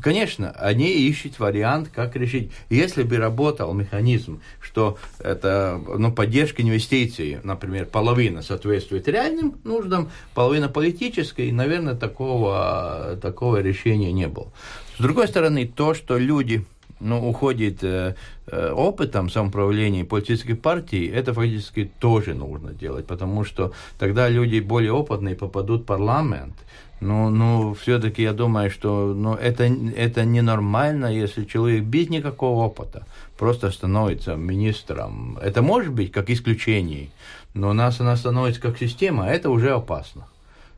Конечно, 0.00 0.50
они 0.52 0.90
ищут 0.90 1.38
вариант, 1.38 1.90
как 1.94 2.16
решить. 2.16 2.50
Если 2.70 3.02
бы 3.02 3.16
работал 3.16 3.72
механизм, 3.74 4.40
что 4.60 4.98
это 5.18 5.80
ну, 5.86 6.12
поддержка 6.12 6.62
инвестиций, 6.62 7.38
например, 7.42 7.86
половина 7.86 8.42
соответствует 8.42 9.08
реальным 9.08 9.60
нуждам, 9.64 10.10
половина 10.34 10.68
политической, 10.68 11.52
наверное, 11.52 11.94
такого, 11.94 13.18
такого 13.20 13.60
решения 13.60 14.12
не 14.12 14.28
было. 14.28 14.52
С 14.96 15.02
другой 15.02 15.28
стороны, 15.28 15.66
то, 15.66 15.94
что 15.94 16.18
люди 16.18 16.64
ну, 17.00 17.28
уходит 17.28 17.84
э, 17.84 18.14
э, 18.46 18.70
опытом 18.72 19.30
самоуправления 19.30 20.04
политической 20.04 20.54
партии, 20.54 21.08
это 21.08 21.32
фактически 21.32 21.90
тоже 21.98 22.34
нужно 22.34 22.72
делать, 22.72 23.06
потому 23.06 23.44
что 23.44 23.72
тогда 23.98 24.28
люди 24.28 24.60
более 24.60 24.92
опытные 24.92 25.36
попадут 25.36 25.82
в 25.82 25.84
парламент, 25.84 26.54
ну, 27.00 27.30
ну 27.30 27.74
все-таки 27.74 28.22
я 28.22 28.32
думаю, 28.32 28.70
что 28.70 29.14
ну, 29.14 29.34
это, 29.34 29.64
это 29.64 30.24
ненормально, 30.24 31.06
если 31.06 31.44
человек 31.44 31.84
без 31.84 32.08
никакого 32.08 32.64
опыта 32.64 33.06
просто 33.38 33.70
становится 33.70 34.34
министром. 34.34 35.38
Это 35.40 35.62
может 35.62 35.92
быть 35.92 36.10
как 36.10 36.30
исключение, 36.30 37.10
но 37.54 37.70
у 37.70 37.72
нас 37.72 38.00
она 38.00 38.16
становится 38.16 38.60
как 38.60 38.78
система, 38.78 39.26
а 39.26 39.30
это 39.30 39.50
уже 39.50 39.70
опасно. 39.70 40.26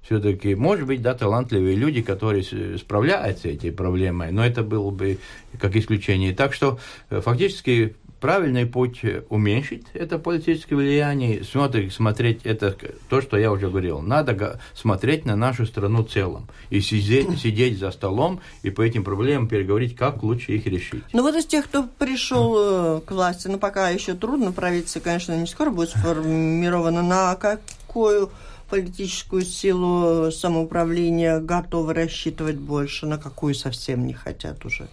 Все-таки, 0.03 0.55
может 0.55 0.87
быть, 0.87 1.03
да, 1.03 1.15
талантливые 1.15 1.77
люди, 1.77 2.03
которые 2.03 2.43
справляются 2.79 3.43
с 3.43 3.55
этой 3.55 3.71
проблемой, 3.71 4.33
но 4.33 4.45
это 4.45 4.63
было 4.63 4.91
бы 4.91 5.19
как 5.59 5.77
исключение. 5.77 6.35
Так 6.35 6.55
что 6.55 6.79
э, 7.11 7.21
фактически 7.21 7.95
правильный 8.21 8.67
путь 8.67 9.01
уменьшить 9.29 9.87
это 9.95 10.19
политическое 10.19 10.77
влияние, 10.77 11.43
смотреть, 11.43 11.93
смотреть 11.93 12.41
это 12.45 12.77
то, 13.09 13.21
что 13.21 13.37
я 13.37 13.51
уже 13.51 13.69
говорил. 13.69 14.01
Надо 14.01 14.61
смотреть 14.75 15.25
на 15.25 15.37
нашу 15.37 15.67
страну 15.67 16.05
целом 16.05 16.49
и 16.69 16.81
сидеть, 16.81 17.39
сидеть 17.39 17.79
за 17.79 17.91
столом 17.91 18.41
и 18.63 18.71
по 18.71 18.83
этим 18.83 19.03
проблемам 19.03 19.49
переговорить, 19.49 19.97
как 19.97 20.23
лучше 20.23 20.53
их 20.53 20.67
решить. 20.67 21.03
Ну 21.13 21.23
вот 21.23 21.35
из 21.35 21.47
тех, 21.47 21.65
кто 21.65 21.89
пришел 21.99 22.99
э, 22.99 23.01
к 23.01 23.11
власти, 23.11 23.49
ну 23.49 23.59
пока 23.59 23.89
еще 23.89 24.15
трудно, 24.15 24.53
правительство, 24.53 25.01
конечно, 25.01 25.37
не 25.37 25.47
скоро 25.47 25.71
будет 25.71 25.91
сформировано, 25.91 27.03
на 27.03 27.35
какую 27.37 28.31
политическую 28.71 29.43
силу 29.43 30.31
самоуправления 30.31 31.41
готовы 31.41 31.93
рассчитывать 31.95 32.57
больше, 32.57 33.07
на 33.07 33.19
какую 33.19 33.55
совсем 33.55 34.07
не 34.07 34.15
хотят 34.15 34.65
уже? 34.65 34.89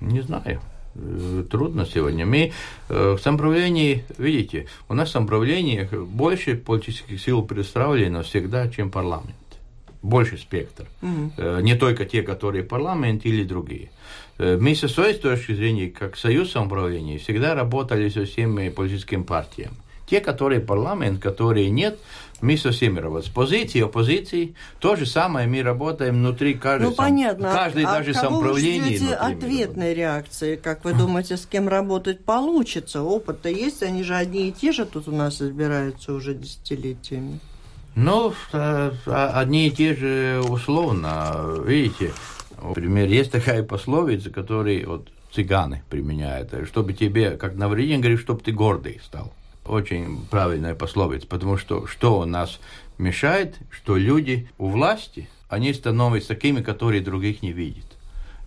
Не 0.00 0.20
знаю. 0.20 0.60
Э, 0.94 1.44
трудно 1.50 1.86
сегодня. 1.86 2.26
Мы 2.26 2.52
э, 2.88 3.16
в 3.16 3.18
самоуправлении, 3.18 4.04
видите, 4.18 4.66
у 4.88 4.94
нас 4.94 5.08
в 5.08 5.12
самоуправлении 5.12 5.88
больше 5.92 6.56
политических 6.56 7.20
сил 7.20 7.42
представлено 7.42 8.22
всегда, 8.22 8.68
чем 8.68 8.90
парламент. 8.90 9.34
Больше 10.02 10.38
спектр. 10.38 10.86
Угу. 11.02 11.60
Не 11.62 11.74
только 11.74 12.04
те, 12.04 12.22
которые 12.22 12.62
парламент 12.62 13.26
или 13.26 13.42
другие. 13.42 13.90
Мы 14.38 14.76
со 14.76 14.86
своей 14.86 15.14
точки 15.14 15.52
зрения, 15.52 15.90
как 15.90 16.16
союз 16.16 16.52
самоуправления, 16.52 17.18
всегда 17.18 17.56
работали 17.56 18.08
со 18.08 18.24
всеми 18.24 18.68
политическими 18.68 19.24
партиями. 19.24 19.74
Те, 20.06 20.20
которые 20.20 20.60
парламент, 20.60 21.20
которые 21.20 21.68
нет, 21.68 21.98
мы 22.40 22.56
со 22.56 22.70
всеми 22.70 22.98
работаем. 23.00 23.30
С 23.30 23.34
позиции, 23.34 23.82
оппозиции. 23.82 24.54
То 24.78 24.96
же 24.96 25.06
самое 25.06 25.46
мы 25.48 25.62
работаем 25.62 26.16
внутри 26.16 26.54
каждой 26.54 26.90
Ну, 26.90 26.94
понятно. 26.94 27.52
Каждой 27.52 27.84
а 27.84 27.98
даже 27.98 28.12
кого 28.12 28.26
самоуправления. 28.26 29.00
Вы 29.00 29.12
ответной 29.12 29.94
реакции? 29.94 30.56
Как 30.56 30.84
вы 30.84 30.94
думаете, 30.94 31.36
с 31.36 31.46
кем 31.46 31.68
работать 31.68 32.24
получится? 32.24 33.02
Опыт-то 33.02 33.48
есть, 33.48 33.82
они 33.82 34.02
же 34.02 34.14
одни 34.14 34.48
и 34.48 34.52
те 34.52 34.72
же 34.72 34.86
тут 34.86 35.08
у 35.08 35.12
нас 35.12 35.42
избираются 35.42 36.12
уже 36.12 36.34
десятилетиями. 36.34 37.40
Ну, 37.96 38.32
а, 38.52 38.92
а, 39.06 39.40
одни 39.40 39.66
и 39.66 39.70
те 39.70 39.94
же 39.94 40.40
условно. 40.48 41.56
Видите, 41.64 42.12
например, 42.62 43.08
есть 43.08 43.32
такая 43.32 43.64
пословица, 43.64 44.30
которую 44.30 44.88
вот 44.88 45.08
цыганы 45.32 45.82
применяют, 45.90 46.54
чтобы 46.68 46.92
тебе, 46.92 47.32
как 47.32 47.54
на 47.54 47.66
Навридин 47.66 48.00
говорит, 48.00 48.20
чтобы 48.20 48.40
ты 48.40 48.52
гордый 48.52 49.00
стал 49.04 49.32
очень 49.68 50.26
правильная 50.30 50.74
пословица, 50.74 51.26
потому 51.26 51.56
что 51.56 51.86
что 51.86 52.18
у 52.20 52.24
нас 52.24 52.60
мешает, 52.98 53.58
что 53.70 53.96
люди 53.96 54.48
у 54.58 54.68
власти, 54.68 55.28
они 55.48 55.72
становятся 55.72 56.28
такими, 56.28 56.62
которые 56.62 57.00
других 57.00 57.42
не 57.42 57.52
видят. 57.52 57.87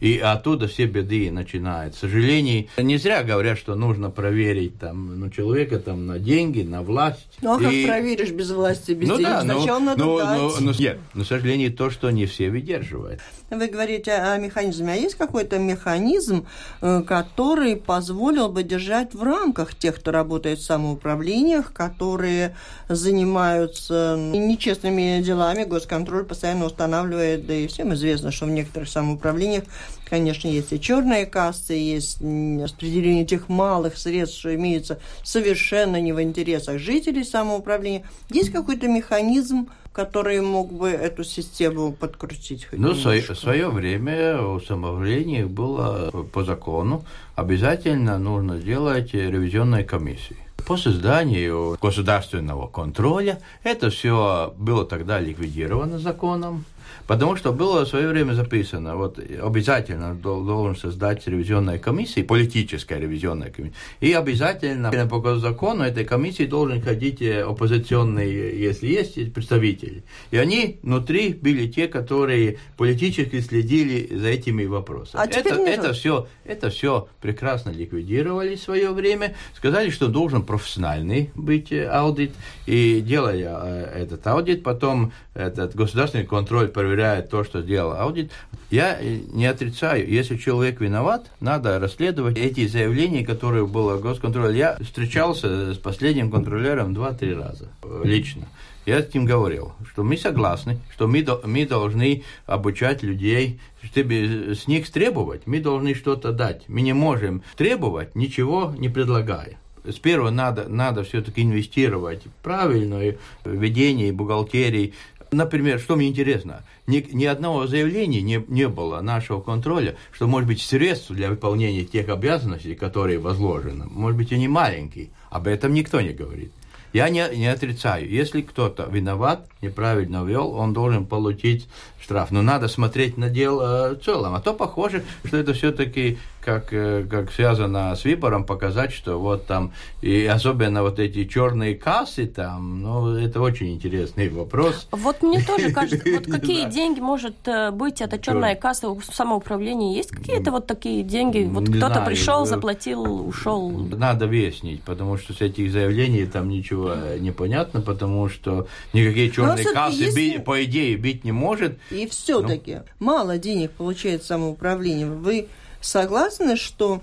И 0.01 0.17
оттуда 0.17 0.67
все 0.67 0.87
беды 0.87 1.31
начинают. 1.31 1.95
К 1.95 1.97
сожалению, 1.97 2.67
не 2.77 2.97
зря 2.97 3.23
говорят, 3.23 3.57
что 3.57 3.75
нужно 3.75 4.09
проверить 4.09 4.79
там, 4.79 5.19
ну, 5.19 5.29
человека 5.29 5.79
там 5.79 6.07
на 6.07 6.19
деньги, 6.19 6.63
на 6.63 6.81
власть. 6.81 7.37
Ну, 7.41 7.55
а 7.55 7.71
и... 7.71 7.83
как 7.85 7.93
проверишь 7.93 8.31
без 8.31 8.51
власти, 8.51 8.91
без 8.91 9.07
ну, 9.07 9.17
денег? 9.17 9.29
Да, 9.29 9.41
Сначала 9.41 9.79
ну, 9.79 9.85
надо 9.85 10.03
ну, 10.03 10.17
дать. 10.17 10.37
Ну, 10.37 10.51
ну, 10.59 10.73
нет, 10.77 10.99
но, 11.13 11.23
к 11.23 11.27
сожалению, 11.27 11.71
то, 11.71 11.91
что 11.91 12.09
не 12.09 12.25
все 12.25 12.49
выдерживают. 12.49 13.21
Вы 13.51 13.67
говорите 13.67 14.13
о 14.13 14.37
механизме. 14.37 14.93
А 14.93 14.95
есть 14.95 15.15
какой-то 15.15 15.59
механизм, 15.59 16.47
э, 16.81 17.03
который 17.03 17.75
позволил 17.75 18.49
бы 18.49 18.63
держать 18.63 19.13
в 19.13 19.21
рамках 19.21 19.75
тех, 19.75 19.97
кто 19.97 20.11
работает 20.11 20.59
в 20.59 20.63
самоуправлениях, 20.63 21.73
которые 21.73 22.55
занимаются 22.89 24.15
нечестными 24.17 25.21
делами? 25.21 25.65
Госконтроль 25.65 26.23
постоянно 26.23 26.65
устанавливает, 26.65 27.45
да 27.45 27.53
и 27.53 27.67
всем 27.67 27.93
известно, 27.93 28.31
что 28.31 28.45
в 28.45 28.49
некоторых 28.49 28.89
самоуправлениях, 28.89 29.65
конечно, 30.06 30.47
есть 30.47 30.73
и 30.73 30.80
черные 30.80 31.25
кассы, 31.25 31.73
есть 31.73 32.19
распределение 32.21 33.25
тех 33.25 33.49
малых 33.49 33.97
средств, 33.97 34.39
что 34.39 34.54
имеются 34.56 34.99
совершенно 35.23 35.99
не 36.01 36.13
в 36.13 36.21
интересах 36.21 36.80
жителей 36.80 37.23
самоуправления. 37.23 38.04
Есть 38.30 38.51
какой-то 38.51 38.88
механизм, 38.88 39.69
который 39.93 40.41
мог 40.41 40.71
бы 40.71 40.89
эту 40.89 41.23
систему 41.23 41.91
подкрутить? 41.91 42.67
Ну, 42.71 42.93
в 42.93 43.36
свое 43.36 43.69
время 43.69 44.41
у 44.41 44.60
самоуправления 44.60 45.45
было 45.45 46.12
по 46.34 46.43
закону 46.43 47.04
обязательно 47.36 48.17
нужно 48.17 48.60
сделать 48.60 49.13
ревизионной 49.13 49.84
комиссии. 49.84 50.38
По 50.67 50.77
созданию 50.77 51.75
государственного 51.82 52.67
контроля 52.67 53.39
это 53.63 53.89
все 53.89 54.54
было 54.58 54.86
тогда 54.86 55.19
ликвидировано 55.19 55.97
законом. 55.97 56.65
Потому 57.08 57.36
что 57.36 57.52
было 57.52 57.86
в 57.86 57.88
свое 57.88 58.08
время 58.08 58.34
записано, 58.34 58.96
вот 58.96 59.20
обязательно 59.20 60.13
должен 60.15 60.76
создать 60.76 61.28
ревизионная 61.28 61.80
комиссия, 61.80 62.24
политическая 62.24 63.00
ревизионная 63.00 63.50
комиссия, 63.50 63.76
и 64.00 64.13
обязательно 64.13 64.91
по 65.08 65.38
закону 65.38 65.84
этой 65.84 66.06
комиссии 66.06 66.46
должен 66.46 66.82
ходить 66.82 67.22
э, 67.22 67.44
оппозиционные, 67.44 68.60
если 68.60 68.88
есть 68.88 69.34
представители. 69.34 70.04
И 70.32 70.38
они 70.38 70.80
внутри 70.84 71.34
были 71.34 71.67
те, 71.67 71.88
которые 71.88 72.58
политически 72.78 73.39
следили 73.41 74.15
за 74.15 74.28
этими 74.28 74.65
вопросами. 74.65 75.24
А 75.24 75.26
это, 75.26 75.56
это, 75.56 75.94
все, 75.94 76.28
это 76.46 76.70
все 76.70 77.08
прекрасно 77.22 77.70
ликвидировали 77.72 78.56
в 78.56 78.62
свое 78.62 78.91
время, 78.91 79.36
сказали, 79.56 79.89
что 79.89 80.08
должен 80.08 80.44
профессиональный 80.44 81.32
быть 81.36 81.72
э, 81.72 81.88
аудит, 81.88 82.32
и 82.65 83.02
делая 83.02 83.60
э, 83.63 84.04
этот 84.04 84.26
аудит, 84.28 84.63
потом 84.63 85.12
этот 85.34 85.76
государственный 85.76 86.26
контроль 86.26 86.67
проверяет 86.71 87.29
то, 87.29 87.43
что 87.43 87.62
сделал 87.62 87.93
аудит. 87.93 88.31
Я 88.69 88.99
не 89.01 89.45
отрицаю, 89.45 90.10
если 90.10 90.38
человек 90.38 90.79
виноват, 90.81 91.29
надо 91.39 91.79
расследовать 91.79 92.38
эти 92.38 92.67
заявления, 92.67 93.25
которые 93.25 93.67
было 93.67 93.97
госконтроль. 93.97 94.55
Я 94.55 94.77
встречался 94.81 95.73
с 95.73 95.77
последним 95.77 96.31
контролером 96.31 96.93
два-три 96.93 97.34
раза 97.34 97.69
лично. 98.03 98.47
Я 98.86 99.03
с 99.03 99.13
ним 99.13 99.25
говорил, 99.25 99.73
что 99.91 100.03
мы 100.03 100.17
согласны, 100.17 100.79
что 100.91 101.07
мы, 101.07 101.25
мы 101.45 101.67
должны 101.67 102.23
обучать 102.47 103.03
людей, 103.03 103.60
чтобы 103.84 104.55
с 104.55 104.67
них 104.67 104.89
требовать, 104.89 105.45
мы 105.45 105.60
должны 105.60 105.93
что-то 105.93 106.31
дать. 106.31 106.63
Мы 106.67 106.81
не 106.81 106.93
можем 106.93 107.43
требовать, 107.55 108.15
ничего 108.15 108.73
не 108.77 108.89
предлагая. 108.89 109.57
С 109.84 109.97
первого 109.99 110.29
надо, 110.29 110.67
надо 110.67 111.03
все-таки 111.03 111.41
инвестировать 111.41 112.23
в 112.25 112.43
правильное 112.43 113.17
ведение 113.45 114.12
бухгалтерии, 114.12 114.93
Например, 115.34 115.80
что 115.80 115.96
мне 115.96 116.10
интересно, 116.10 116.63
ни, 116.88 117.08
ни 117.13 117.24
одного 117.24 117.65
заявления 117.65 118.22
не, 118.22 118.44
не 118.50 118.67
было 118.67 119.00
нашего 119.00 119.39
контроля, 119.39 119.96
что, 120.12 120.28
может 120.28 120.46
быть, 120.46 120.62
средств 120.62 121.10
для 121.10 121.30
выполнения 121.30 121.86
тех 121.86 122.10
обязанностей, 122.10 122.76
которые 122.76 123.17
возложены, 123.17 123.86
может 123.86 124.17
быть, 124.17 124.34
они 124.34 124.50
маленькие. 124.50 125.12
Об 125.30 125.48
этом 125.48 125.74
никто 125.74 126.02
не 126.02 126.12
говорит. 126.12 126.52
Я 126.91 127.08
не, 127.08 127.26
не 127.34 127.48
отрицаю, 127.48 128.10
если 128.10 128.41
кто-то 128.41 128.89
виноват, 128.91 129.48
неправильно 129.62 130.26
вел, 130.26 130.52
он 130.52 130.74
должен 130.74 131.06
получить 131.06 131.70
штраф. 132.02 132.32
Но 132.32 132.41
надо 132.41 132.67
смотреть 132.67 133.15
на 133.15 133.30
дело 133.30 133.96
в 133.96 134.04
целом. 134.04 134.36
А 134.36 134.41
то 134.41 134.54
похоже, 134.54 135.06
что 135.24 135.38
это 135.38 135.54
все-таки 135.54 136.17
как, 136.41 136.73
э, 136.73 137.06
как 137.10 137.32
связано 137.32 137.95
с 137.95 138.04
выбором, 138.04 138.43
показать, 138.45 138.91
что 138.91 139.19
вот 139.19 139.45
там, 139.45 139.71
и 140.01 140.25
особенно 140.25 140.82
вот 140.82 140.99
эти 140.99 141.25
черные 141.25 141.75
кассы 141.75 142.27
там, 142.27 142.82
ну, 142.82 143.15
это 143.15 143.41
очень 143.41 143.73
интересный 143.73 144.30
вопрос. 144.30 144.88
Вот 144.91 145.21
мне 145.21 145.43
тоже 145.43 145.71
кажется, 145.73 146.10
вот 146.12 146.25
какие 146.25 146.69
деньги 146.69 146.99
может 146.99 147.47
э, 147.47 147.71
быть 147.71 148.01
эта 148.01 148.19
черная 148.19 148.56
касса 148.56 148.89
у 148.89 148.99
самоуправления? 149.01 149.95
Есть 149.95 150.12
какие-то 150.12 150.51
вот 150.51 150.67
такие 150.67 151.04
деньги? 151.04 151.47
Вот 151.49 151.69
кто-то 151.69 152.01
пришел, 152.01 152.45
заплатил, 152.45 153.27
ушел? 153.27 153.69
Надо 153.69 154.27
выяснить, 154.27 154.84
потому 154.84 155.17
что 155.17 155.34
с 155.34 155.41
этих 155.41 155.71
заявлений 155.71 156.25
там 156.25 156.49
ничего 156.49 156.95
не 157.19 157.32
понятно, 157.32 157.82
потому 157.82 158.30
что 158.30 158.67
никакие 158.93 159.30
черные 159.30 159.65
кассы, 159.65 160.04
если... 160.04 160.39
по 160.39 160.63
идее, 160.63 160.95
бить 160.95 161.23
не 161.23 161.32
может. 161.32 161.77
И 161.91 162.08
все-таки 162.08 162.82
ну. 162.99 163.06
мало 163.06 163.38
денег 163.38 163.71
получает 163.71 164.23
самоуправление. 164.23 165.08
Вы 165.08 165.47
согласны, 165.82 166.56
что 166.56 167.02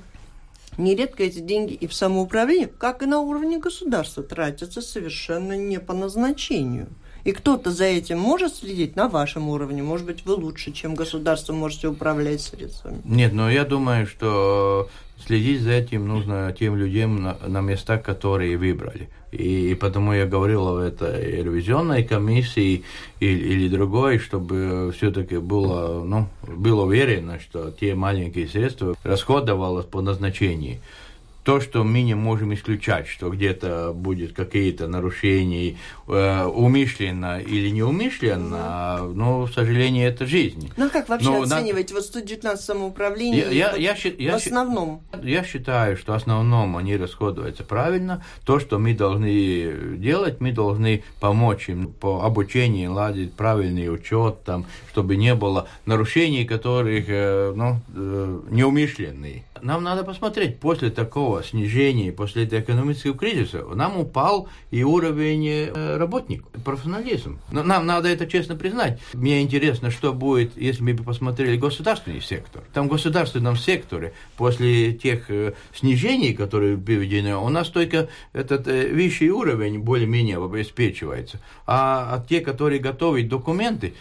нередко 0.76 1.24
эти 1.24 1.40
деньги 1.40 1.74
и 1.74 1.86
в 1.86 1.94
самоуправлении, 1.94 2.66
как 2.66 3.02
и 3.02 3.06
на 3.06 3.20
уровне 3.20 3.58
государства, 3.58 4.22
тратятся 4.22 4.80
совершенно 4.80 5.56
не 5.56 5.80
по 5.80 5.92
назначению. 5.92 6.88
И 7.28 7.32
кто-то 7.32 7.70
за 7.70 7.84
этим 7.84 8.18
может 8.18 8.54
следить 8.54 8.96
на 8.96 9.06
вашем 9.06 9.50
уровне? 9.50 9.82
Может 9.82 10.06
быть, 10.06 10.24
вы 10.24 10.32
лучше, 10.32 10.72
чем 10.72 10.94
государство, 10.94 11.52
можете 11.52 11.88
управлять 11.88 12.40
средствами? 12.40 13.02
Нет, 13.04 13.34
но 13.34 13.50
я 13.50 13.66
думаю, 13.66 14.06
что 14.06 14.88
следить 15.26 15.60
за 15.60 15.72
этим 15.72 16.08
нужно 16.08 16.56
тем 16.58 16.74
людям 16.74 17.22
на, 17.22 17.36
на 17.46 17.60
местах, 17.60 18.02
которые 18.02 18.56
выбрали. 18.56 19.10
И, 19.30 19.72
и 19.72 19.74
потому 19.74 20.14
я 20.14 20.24
говорил 20.24 20.68
об 20.68 20.78
этой 20.78 21.42
ревизионной 21.42 22.02
комиссии 22.02 22.84
или, 23.20 23.38
или 23.38 23.68
другой, 23.68 24.20
чтобы 24.20 24.90
все-таки 24.96 25.36
было, 25.36 26.02
ну, 26.02 26.28
было 26.46 26.86
уверено, 26.86 27.38
что 27.40 27.70
те 27.72 27.94
маленькие 27.94 28.48
средства 28.48 28.96
расходовалось 29.02 29.84
по 29.84 30.00
назначению 30.00 30.78
то, 31.48 31.62
что 31.62 31.82
мы 31.82 32.02
не 32.02 32.12
можем 32.12 32.52
исключать, 32.52 33.08
что 33.08 33.30
где-то 33.30 33.94
будет 33.94 34.34
какие-то 34.34 34.86
нарушения 34.86 35.78
э, 36.06 36.44
умышленно 36.44 37.40
или 37.40 37.70
неумышленно, 37.70 38.98
угу. 39.00 39.14
но, 39.14 39.46
к 39.46 39.52
сожалению, 39.54 40.08
это 40.08 40.26
жизнь. 40.26 40.70
Ну, 40.76 40.84
а 40.84 40.88
как 40.90 41.08
вообще 41.08 41.30
но, 41.30 41.40
оценивать 41.40 41.88
на... 41.88 41.96
вот 41.96 42.04
119 42.04 42.62
самоуправлений 42.62 43.38
я, 43.38 43.72
я, 43.74 43.94
я, 43.94 43.96
я, 44.18 44.32
в 44.32 44.36
основном? 44.36 45.02
Я 45.22 45.42
считаю, 45.42 45.96
что 45.96 46.12
в 46.12 46.16
основном 46.16 46.76
они 46.76 46.98
расходуются 46.98 47.64
правильно. 47.64 48.22
То, 48.44 48.60
что 48.60 48.78
мы 48.78 48.92
должны 48.92 49.96
делать, 49.96 50.42
мы 50.42 50.52
должны 50.52 51.02
помочь 51.18 51.70
им 51.70 51.94
по 51.94 52.26
обучению, 52.26 52.92
ладить 52.92 53.32
правильный 53.32 53.90
учет, 53.90 54.44
там, 54.44 54.66
чтобы 54.90 55.16
не 55.16 55.34
было 55.34 55.66
нарушений, 55.86 56.44
которых 56.44 57.06
э, 57.08 57.54
ну, 57.56 57.80
э, 57.94 58.40
неумышленные. 58.50 59.44
Нам 59.62 59.82
надо 59.82 60.04
посмотреть, 60.04 60.60
после 60.60 60.90
такого 60.90 61.42
снижения, 61.42 62.12
после 62.12 62.44
этого 62.44 62.60
экономического 62.60 63.16
кризиса, 63.16 63.64
нам 63.74 63.98
упал 63.98 64.48
и 64.70 64.82
уровень 64.82 65.48
э, 65.48 65.96
работников, 65.96 66.50
профессионализм. 66.64 67.40
Но 67.50 67.62
нам 67.62 67.86
надо 67.86 68.08
это 68.08 68.26
честно 68.26 68.56
признать. 68.56 69.00
Мне 69.14 69.42
интересно, 69.42 69.90
что 69.90 70.12
будет, 70.12 70.56
если 70.56 70.82
мы 70.82 70.94
бы 70.94 71.04
посмотрели 71.04 71.56
государственный 71.56 72.20
сектор. 72.20 72.62
Там 72.72 72.88
в 72.88 72.90
государственном 72.90 73.56
секторе 73.56 74.12
после 74.36 74.92
тех 74.92 75.30
э, 75.30 75.54
снижений, 75.74 76.34
которые 76.34 76.76
приведены, 76.76 77.36
у 77.36 77.48
нас 77.48 77.68
только 77.68 78.08
этот 78.32 78.68
э, 78.68 78.92
высший 78.92 79.30
уровень 79.30 79.78
более-менее 79.78 80.42
обеспечивается. 80.42 81.40
А 81.66 82.24
те, 82.28 82.40
которые 82.40 82.80
готовят 82.80 83.28
документы, 83.28 83.94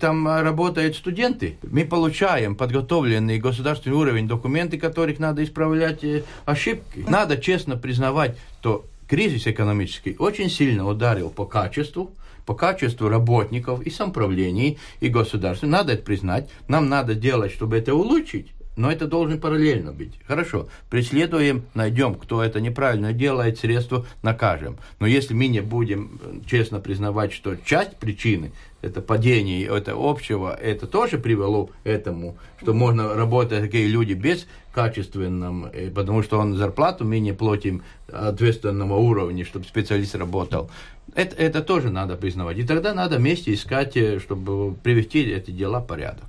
там 0.00 0.26
работают 0.26 0.96
студенты. 0.96 1.56
Мы 1.62 1.84
получаем 1.84 2.56
подготовленный 2.56 3.38
государственный 3.38 3.96
уровень 3.96 4.26
документы, 4.26 4.78
которых 4.78 5.18
надо 5.18 5.44
исправлять 5.44 6.02
э, 6.02 6.24
ошибки. 6.44 7.04
Надо 7.08 7.36
честно 7.36 7.76
признавать, 7.76 8.36
что 8.60 8.84
кризис 9.06 9.46
экономический 9.46 10.16
очень 10.18 10.50
сильно 10.50 10.86
ударил 10.86 11.30
по 11.30 11.44
качеству, 11.44 12.12
по 12.44 12.54
качеству 12.54 13.08
работников 13.08 13.82
и 13.82 13.90
самоуправлений, 13.90 14.78
и 15.00 15.08
государства. 15.08 15.66
Надо 15.66 15.92
это 15.92 16.02
признать. 16.02 16.50
Нам 16.66 16.88
надо 16.88 17.14
делать, 17.14 17.52
чтобы 17.52 17.76
это 17.76 17.94
улучшить. 17.94 18.48
Но 18.74 18.90
это 18.90 19.06
должен 19.06 19.38
параллельно 19.38 19.92
быть. 19.92 20.18
Хорошо, 20.26 20.66
преследуем, 20.88 21.66
найдем, 21.74 22.14
кто 22.14 22.42
это 22.42 22.58
неправильно 22.58 23.12
делает, 23.12 23.58
средства 23.58 24.06
накажем. 24.22 24.78
Но 24.98 25.06
если 25.06 25.34
мы 25.34 25.48
не 25.48 25.60
будем 25.60 26.18
э, 26.22 26.38
честно 26.46 26.80
признавать, 26.80 27.34
что 27.34 27.56
часть 27.56 27.98
причины 27.98 28.52
это 28.82 29.00
падение 29.00 29.66
это 29.66 29.94
общего, 29.96 30.52
это 30.54 30.86
тоже 30.86 31.18
привело 31.18 31.66
к 31.66 31.72
этому, 31.84 32.36
что 32.60 32.74
можно 32.74 33.14
работать 33.14 33.60
такие 33.62 33.86
люди 33.86 34.12
без 34.12 34.46
качественном, 34.74 35.66
э, 35.72 35.90
потому 35.90 36.22
что 36.22 36.38
он 36.38 36.56
зарплату 36.56 37.04
мы 37.04 37.20
не 37.20 37.32
платим 37.32 37.82
ответственного 38.12 38.94
уровня, 38.96 39.44
чтобы 39.44 39.64
специалист 39.64 40.14
работал. 40.14 40.70
Это, 41.14 41.36
это 41.36 41.62
тоже 41.62 41.90
надо 41.90 42.16
признавать. 42.16 42.58
И 42.58 42.64
тогда 42.64 42.94
надо 42.94 43.18
вместе 43.18 43.54
искать, 43.54 43.96
э, 43.96 44.18
чтобы 44.18 44.74
привести 44.74 45.22
эти 45.30 45.50
дела 45.50 45.80
в 45.80 45.86
порядок. 45.86 46.24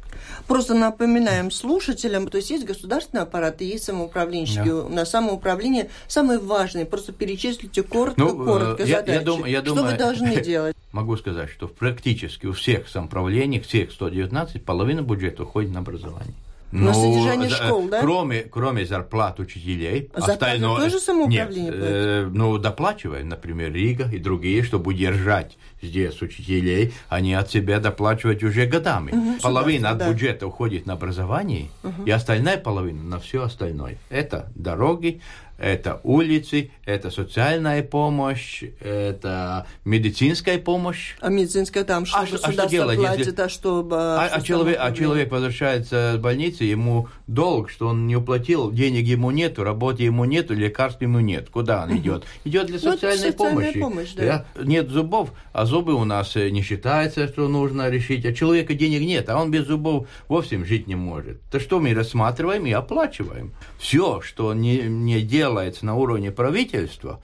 Просто 0.48 0.74
напоминаем 0.74 1.52
слушателям, 1.52 2.28
то 2.28 2.38
есть 2.38 2.50
есть 2.50 2.66
государственный 2.66 3.24
аппарат 3.24 3.62
и 3.62 3.66
есть 3.66 3.86
самоуправленческие. 3.86 4.84
Да. 4.84 4.90
На 4.90 5.06
самоуправление 5.06 5.90
самые 6.08 6.40
важные. 6.40 6.86
Просто 6.86 7.14
перечислите 7.14 7.84
коротко, 7.84 8.22
ну, 8.22 8.46
коротко 8.46 8.84
я, 8.84 9.00
задачи. 9.00 9.18
Я 9.18 9.22
дум, 9.22 9.46
я 9.46 9.62
что 9.62 9.76
думаю, 9.76 9.92
вы 9.92 9.98
должны 9.98 10.42
делать? 10.42 10.76
Могу 10.92 11.18
сказать, 11.18 11.50
что 11.50 11.68
практически 11.68 12.46
у 12.46 12.54
всех 12.54 12.88
самоуправлений, 12.88 13.60
всех 13.60 13.92
119, 13.92 14.64
половина 14.64 15.02
бюджета 15.02 15.44
уходит 15.44 15.72
на 15.72 15.80
образование. 15.80 16.36
На 16.74 16.92
ну, 16.92 16.94
содержание 16.94 17.50
за, 17.50 17.56
школ, 17.56 17.88
да? 17.88 18.02
Кроме, 18.02 18.42
кроме 18.42 18.86
зарплат 18.86 19.40
учителей. 19.40 20.10
Зарплаты 20.16 20.32
остальное, 20.32 20.82
тоже 20.82 21.00
самоуправление 21.00 21.72
Нет, 21.72 21.76
э, 21.76 22.30
ну, 22.32 22.58
доплачиваем, 22.58 23.30
например, 23.30 23.72
Рига 23.72 24.10
и 24.12 24.18
другие, 24.18 24.64
чтобы 24.64 24.90
удержать 24.90 25.56
здесь 25.84 26.20
учителей, 26.24 26.94
они 27.10 27.36
от 27.36 27.52
себя 27.52 27.80
доплачивать 27.80 28.44
уже 28.44 28.66
годами. 28.66 29.12
Угу, 29.12 29.42
половина 29.44 29.92
от 29.92 30.00
да. 30.00 30.10
бюджета 30.10 30.48
уходит 30.48 30.88
на 30.88 30.94
образование, 30.94 31.70
угу. 31.84 32.06
и 32.06 32.12
остальная 32.12 32.58
половина 32.58 33.04
на 33.04 33.20
все 33.20 33.44
остальное. 33.44 33.98
Это 34.10 34.52
дороги, 34.56 35.22
это 35.64 36.02
улицы, 36.04 36.72
это 36.86 37.10
социальная 37.10 37.84
помощь, 37.84 38.64
это 38.82 39.66
медицинская 39.86 40.58
помощь. 40.58 41.16
А 41.22 41.30
медицинская 41.30 41.86
там 41.86 42.06
что 42.06 42.20
а, 42.20 42.22
государство 42.24 42.64
а 42.64 42.68
что 42.68 42.70
делать, 42.70 43.00
платит, 43.00 43.28
если... 43.28 43.42
а 43.42 43.50
что... 43.50 43.90
А, 43.92 44.30
а, 44.32 44.42
человек, 44.42 44.78
а 44.80 44.92
человек 44.92 45.32
возвращается 45.32 46.16
с 46.16 46.20
больницы, 46.20 46.66
ему 46.66 47.08
долг, 47.28 47.70
что 47.70 47.88
он 47.88 48.08
не 48.08 48.18
уплатил, 48.18 48.72
денег 48.72 49.06
ему 49.06 49.32
нету, 49.32 49.64
работы 49.64 50.04
ему 50.04 50.26
нету, 50.26 50.54
лекарств 50.54 51.02
ему 51.02 51.22
нет. 51.22 51.50
Куда 51.50 51.84
он 51.84 51.96
идет? 51.98 52.26
Идет 52.44 52.68
для 52.68 52.80
ну, 52.84 52.92
социальной 52.92 53.28
ну, 53.28 53.34
помощи. 53.34 53.80
Помощь, 53.80 54.14
да. 54.16 54.46
Нет 54.62 54.90
зубов, 54.90 55.32
а 55.54 55.66
зубы 55.66 55.94
у 55.94 56.04
нас 56.04 56.36
э, 56.36 56.50
не 56.50 56.62
считается, 56.62 57.30
что 57.30 57.48
нужно 57.48 57.90
решить. 57.90 58.26
А 58.26 58.34
человека 58.34 58.74
денег 58.74 59.02
нет, 59.02 59.30
а 59.30 59.42
он 59.42 59.50
без 59.50 59.66
зубов 59.66 60.08
вовсе 60.28 60.62
жить 60.66 60.88
не 60.88 60.96
может. 60.96 61.42
То 61.50 61.62
что 61.62 61.80
мы 61.80 61.94
рассматриваем 61.94 62.66
и 62.66 62.72
оплачиваем? 62.72 63.54
Все, 63.80 64.20
что 64.20 64.54
не, 64.54 64.80
не 64.82 65.22
делается 65.54 65.86
на 65.86 65.96
уровне 65.96 66.32
правительства, 66.32 67.20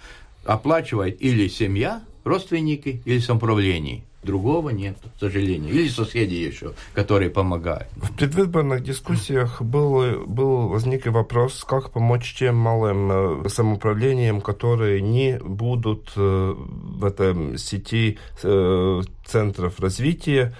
оплачивает 0.45 1.21
или 1.21 1.47
семья, 1.47 2.01
родственники, 2.23 3.01
или 3.05 3.19
самоуправление. 3.19 4.03
Другого 4.21 4.69
нет, 4.69 4.97
к 5.15 5.19
сожалению. 5.19 5.73
Или 5.73 5.87
соседи 5.87 6.35
еще, 6.35 6.73
которые 6.93 7.29
помогают. 7.29 7.87
В 7.95 8.13
предвыборных 8.13 8.83
дискуссиях 8.83 9.61
был, 9.61 10.25
был 10.25 10.67
возник 10.67 11.07
и 11.07 11.09
вопрос, 11.09 11.63
как 11.63 11.91
помочь 11.91 12.35
тем 12.37 12.55
малым 12.55 13.45
э, 13.45 13.49
самоуправлениям, 13.49 14.41
которые 14.41 15.01
не 15.01 15.39
будут 15.39 16.11
э, 16.17 16.53
в 16.57 17.05
этой 17.05 17.57
сети 17.57 18.19
э, 18.43 19.01
центров 19.25 19.79
развития, 19.79 20.53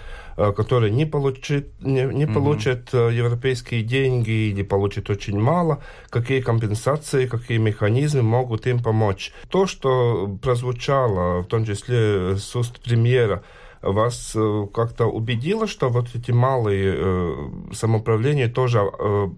которые 0.56 0.92
не, 0.92 1.06
получит, 1.06 1.70
не, 1.82 2.04
не 2.04 2.26
mm-hmm. 2.26 2.34
получат 2.34 2.94
европейские 2.94 3.84
деньги 3.84 4.50
или 4.50 4.64
получат 4.64 5.10
очень 5.10 5.40
мало, 5.40 5.82
какие 6.10 6.42
компенсации, 6.42 7.28
какие 7.28 7.58
механизмы 7.58 8.22
могут 8.22 8.68
им 8.68 8.82
помочь. 8.82 9.32
То, 9.50 9.68
что 9.68 10.38
прозвучало, 10.42 11.42
в 11.42 11.48
том 11.48 11.66
числе 11.66 12.38
с 12.38 12.56
уст 12.56 12.80
премьера, 12.82 13.44
вас 13.82 14.36
как-то 14.74 15.06
убедило, 15.06 15.68
что 15.68 15.90
вот 15.90 16.14
эти 16.14 16.32
малые 16.32 16.96
э, 16.96 17.36
самоуправления 17.72 18.50
тоже 18.50 18.80
э, 18.80 19.30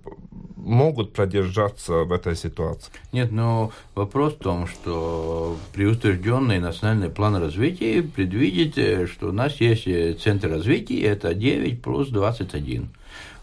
могут 0.64 1.14
продержаться 1.14 2.04
в 2.04 2.12
этой 2.12 2.36
ситуации? 2.36 2.92
Нет, 3.12 3.32
но 3.32 3.72
вопрос 3.96 4.34
в 4.34 4.38
том, 4.38 4.68
что 4.68 5.58
при 5.74 5.86
утвержденный 5.86 6.60
национальный 6.60 7.10
план 7.10 7.36
развития 7.36 8.02
предвидите, 8.02 9.08
что 9.08 9.30
у 9.30 9.32
нас 9.32 9.60
есть 9.60 9.86
центр 10.22 10.50
развития, 10.50 11.02
это 11.02 11.34
9 11.34 11.82
плюс 11.82 12.10
21. 12.10 12.90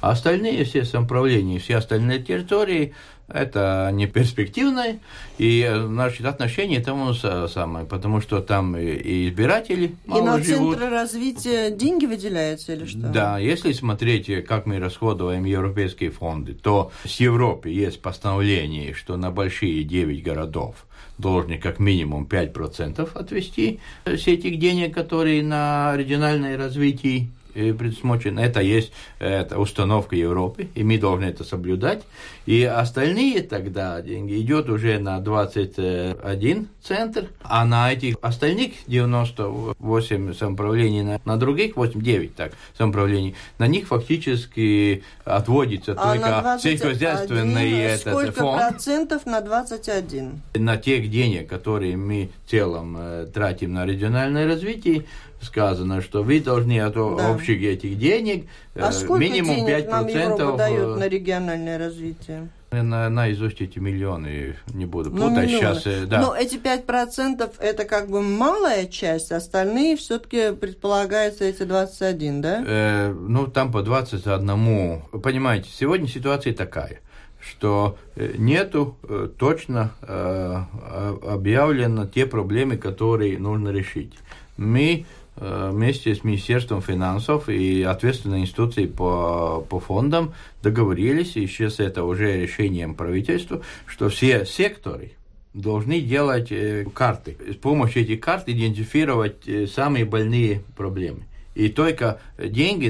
А 0.01 0.11
остальные 0.11 0.65
все 0.65 0.85
самоуправления, 0.85 1.59
все 1.59 1.77
остальные 1.77 2.23
территории 2.23 2.95
это 3.29 3.91
не 3.93 4.07
перспективно, 4.07 4.99
и 5.37 5.71
значит, 5.87 6.27
отношение 6.27 6.81
тому 6.81 7.13
самое, 7.13 7.87
потому 7.87 8.21
что 8.21 8.41
там 8.41 8.77
и 8.77 9.29
избиратели 9.29 9.95
мало 10.07 10.21
И 10.21 10.25
на 10.25 10.43
живут. 10.43 10.75
центры 10.75 10.91
развития 10.91 11.71
деньги 11.71 12.07
выделяются 12.07 12.73
или 12.75 12.87
что? 12.87 12.99
Да, 12.99 13.39
если 13.39 13.73
смотреть, 13.73 14.45
как 14.47 14.67
мы 14.67 14.79
расходуем 14.79 15.45
европейские 15.45 16.11
фонды, 16.11 16.55
то 16.55 16.91
с 17.05 17.21
Европы 17.21 17.69
есть 17.69 18.01
постановление, 18.01 18.95
что 18.95 19.17
на 19.17 19.31
большие 19.31 19.85
9 19.85 20.23
городов 20.23 20.87
должны 21.19 21.59
как 21.59 21.79
минимум 21.81 22.27
5% 22.31 23.11
отвести 23.15 23.81
с 24.05 24.27
этих 24.27 24.59
денег, 24.59 24.95
которые 24.95 25.43
на 25.43 25.97
региональное 25.97 26.57
развитие 26.57 27.29
предусмотрено. 27.73 28.41
Это 28.41 28.61
есть 28.61 28.93
это 29.19 29.59
установка 29.59 30.17
Европы, 30.17 30.69
и 30.75 30.85
мы 30.85 30.99
должны 30.99 31.25
это 31.25 31.45
соблюдать. 31.45 32.03
И 32.47 32.65
остальные 32.65 33.43
тогда 33.43 34.01
деньги 34.01 34.41
идет 34.41 34.69
уже 34.69 34.99
на 34.99 35.21
21 35.21 36.69
центр, 36.83 37.29
а 37.43 37.65
на 37.65 37.93
этих 37.93 38.17
остальных 38.23 38.73
98 38.87 40.35
самоуправлений, 40.35 41.03
на, 41.03 41.21
на 41.25 41.37
других 41.37 41.75
8-9 41.75 42.33
так, 42.35 42.53
самоуправлений, 42.77 43.35
на 43.59 43.67
них 43.67 43.89
фактически 43.89 45.03
отводится 45.25 45.93
а 45.99 46.15
только 46.15 46.59
сельскохозяйственный 46.63 47.73
этот 47.73 48.13
сколько 48.13 48.33
фонд. 48.33 48.61
процентов 48.61 49.27
на 49.27 49.41
21? 49.41 50.41
На 50.55 50.77
тех 50.77 51.11
денег, 51.11 51.49
которые 51.49 51.97
мы 51.97 52.31
в 52.47 52.51
целом 52.51 52.97
э, 52.99 53.27
тратим 53.33 53.75
на 53.75 53.85
региональное 53.85 54.47
развитие, 54.47 55.05
сказано, 55.41 56.03
что 56.03 56.23
вы 56.23 56.41
должны 56.41 56.81
от 56.81 56.95
да. 56.95 57.31
общих 57.31 57.63
этих 57.63 57.99
денег 57.99 58.47
а 58.75 58.91
э, 58.91 59.19
минимум 59.19 59.67
денег 59.67 59.87
5% 59.87 59.91
нам 59.91 60.07
Европа 60.07 60.57
дает 60.57 60.99
на 60.99 61.09
региональное 61.09 61.79
развитие? 61.79 62.49
На, 62.71 63.09
наизусть 63.09 63.63
эти 63.63 63.79
миллионы 63.79 64.57
не 64.75 64.85
буду 64.85 65.11
ну, 65.11 65.29
путать 65.29 65.51
ну, 65.51 65.59
сейчас. 65.59 65.87
Э, 65.87 66.05
да. 66.07 66.21
Но 66.21 66.37
эти 66.37 66.57
5% 66.57 67.51
это 67.61 67.85
как 67.85 68.11
бы 68.11 68.21
малая 68.21 68.87
часть, 68.87 69.33
остальные 69.33 69.97
все-таки 69.97 70.53
предполагается 70.53 71.45
эти 71.45 71.63
21, 71.63 72.43
да? 72.43 72.65
Э, 72.67 73.13
ну, 73.13 73.47
там 73.47 73.73
по 73.73 73.83
21. 73.83 75.03
Понимаете, 75.23 75.71
сегодня 75.73 76.09
ситуация 76.09 76.53
такая 76.53 77.01
что 77.41 77.97
э, 78.17 78.35
нету 78.37 78.97
точно 79.39 79.93
объявлено 80.03 82.05
те 82.05 82.27
проблемы, 82.27 82.77
которые 82.77 83.39
нужно 83.39 83.69
решить. 83.69 84.13
Мы 84.57 85.01
Э, 85.01 85.05
вместе 85.41 86.15
с 86.15 86.25
Министерством 86.25 86.83
финансов 86.83 87.49
и 87.49 87.83
ответственной 87.83 88.41
институцией 88.41 88.89
по, 88.89 89.65
по 89.69 89.79
фондам 89.81 90.35
договорились, 90.63 91.37
и 91.37 91.47
сейчас 91.47 91.81
это 91.81 92.05
уже 92.05 92.41
решением 92.41 92.95
правительства, 92.95 93.63
что 93.87 94.09
все 94.09 94.45
секторы 94.45 95.13
должны 95.55 96.01
делать 96.01 96.51
э, 96.51 96.87
карты. 96.95 97.37
С 97.51 97.57
помощью 97.57 98.03
этих 98.03 98.21
карт 98.21 98.49
идентифицировать 98.49 99.47
э, 99.47 99.67
самые 99.67 100.05
больные 100.05 100.63
проблемы. 100.77 101.25
И 101.55 101.71
только 101.71 102.21
деньги 102.39 102.89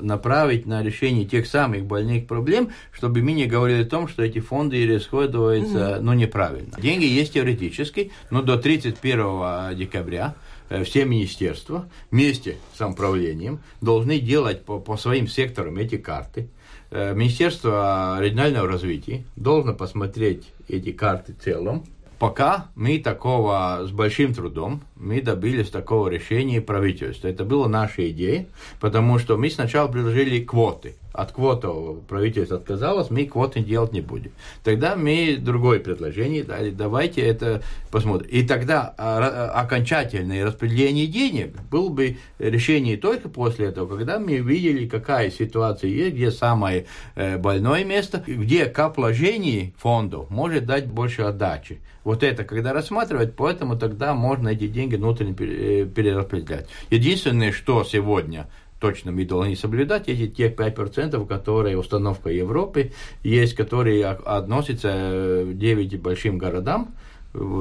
направить 0.00 0.64
на 0.64 0.82
решение 0.82 1.26
тех 1.26 1.46
самых 1.46 1.84
больных 1.84 2.26
проблем, 2.26 2.70
чтобы 2.90 3.20
мы 3.20 3.32
не 3.32 3.44
говорили 3.44 3.82
о 3.82 3.86
том, 3.86 4.08
что 4.08 4.22
эти 4.22 4.38
фонды 4.38 4.86
расходуются 4.86 5.96
угу. 5.96 6.04
ну, 6.04 6.14
неправильно. 6.14 6.74
Деньги 6.80 7.04
есть 7.04 7.34
теоретически, 7.34 8.10
но 8.30 8.40
до 8.40 8.56
31 8.56 9.76
декабря 9.76 10.34
Э, 10.34 10.51
все 10.84 11.04
министерства 11.04 11.88
вместе 12.10 12.56
с 12.74 12.78
самоуправлением 12.78 13.60
должны 13.80 14.18
делать 14.18 14.64
по, 14.64 14.78
по 14.78 14.96
своим 14.96 15.28
секторам 15.28 15.76
эти 15.76 15.96
карты. 15.96 16.48
Э, 16.90 17.14
Министерство 17.14 18.18
регионального 18.20 18.68
развития 18.68 19.24
должно 19.36 19.74
посмотреть 19.74 20.52
эти 20.68 20.92
карты 20.92 21.34
в 21.34 21.42
целом. 21.42 21.84
Пока 22.18 22.68
мы 22.76 22.98
такого 22.98 23.84
с 23.84 23.90
большим 23.90 24.32
трудом, 24.32 24.82
мы 24.94 25.20
добились 25.20 25.70
такого 25.70 26.08
решения 26.08 26.60
правительства. 26.60 27.26
Это 27.26 27.44
была 27.44 27.68
наша 27.68 28.08
идея, 28.10 28.46
потому 28.78 29.18
что 29.18 29.36
мы 29.36 29.50
сначала 29.50 29.88
предложили 29.88 30.44
квоты 30.44 30.94
от 31.12 31.32
квотов 31.32 32.00
правительство 32.02 32.56
отказалось, 32.56 33.10
мы 33.10 33.26
квоты 33.26 33.60
делать 33.60 33.92
не 33.92 34.00
будем. 34.00 34.32
Тогда 34.64 34.96
мы 34.96 35.36
другое 35.38 35.80
предложение 35.80 36.44
дали, 36.44 36.70
давайте 36.70 37.22
это 37.22 37.62
посмотрим. 37.90 38.28
И 38.30 38.42
тогда 38.42 38.94
а, 38.96 39.50
окончательное 39.54 40.44
распределение 40.44 41.06
денег 41.06 41.54
было 41.70 41.88
бы 41.88 42.16
решение 42.38 42.96
только 42.96 43.28
после 43.28 43.66
этого, 43.66 43.96
когда 43.96 44.18
мы 44.18 44.38
видели, 44.38 44.88
какая 44.88 45.30
ситуация 45.30 45.90
есть, 45.90 46.14
где 46.14 46.30
самое 46.30 46.86
э, 47.14 47.38
больное 47.38 47.84
место, 47.84 48.22
где 48.26 48.66
к 48.66 48.92
вложений 48.96 49.74
фондов 49.78 50.30
может 50.30 50.66
дать 50.66 50.86
больше 50.86 51.22
отдачи. 51.22 51.80
Вот 52.04 52.22
это, 52.22 52.44
когда 52.44 52.72
рассматривать, 52.72 53.36
поэтому 53.36 53.78
тогда 53.78 54.12
можно 54.14 54.48
эти 54.48 54.66
деньги 54.66 54.96
внутренне 54.96 55.32
э, 55.38 55.86
перераспределять. 55.86 56.68
Единственное, 56.90 57.52
что 57.52 57.84
сегодня 57.84 58.48
точно 58.82 59.12
мы 59.12 59.24
должны 59.24 59.54
соблюдать 59.54 60.08
эти 60.08 60.26
те 60.26 60.48
5%, 60.48 61.24
которые 61.28 61.78
установка 61.78 62.30
Европы 62.30 62.90
есть, 63.22 63.54
которые 63.54 64.06
относятся 64.06 65.44
к 65.46 65.56
9 65.56 66.00
большим 66.02 66.36
городам, 66.36 66.92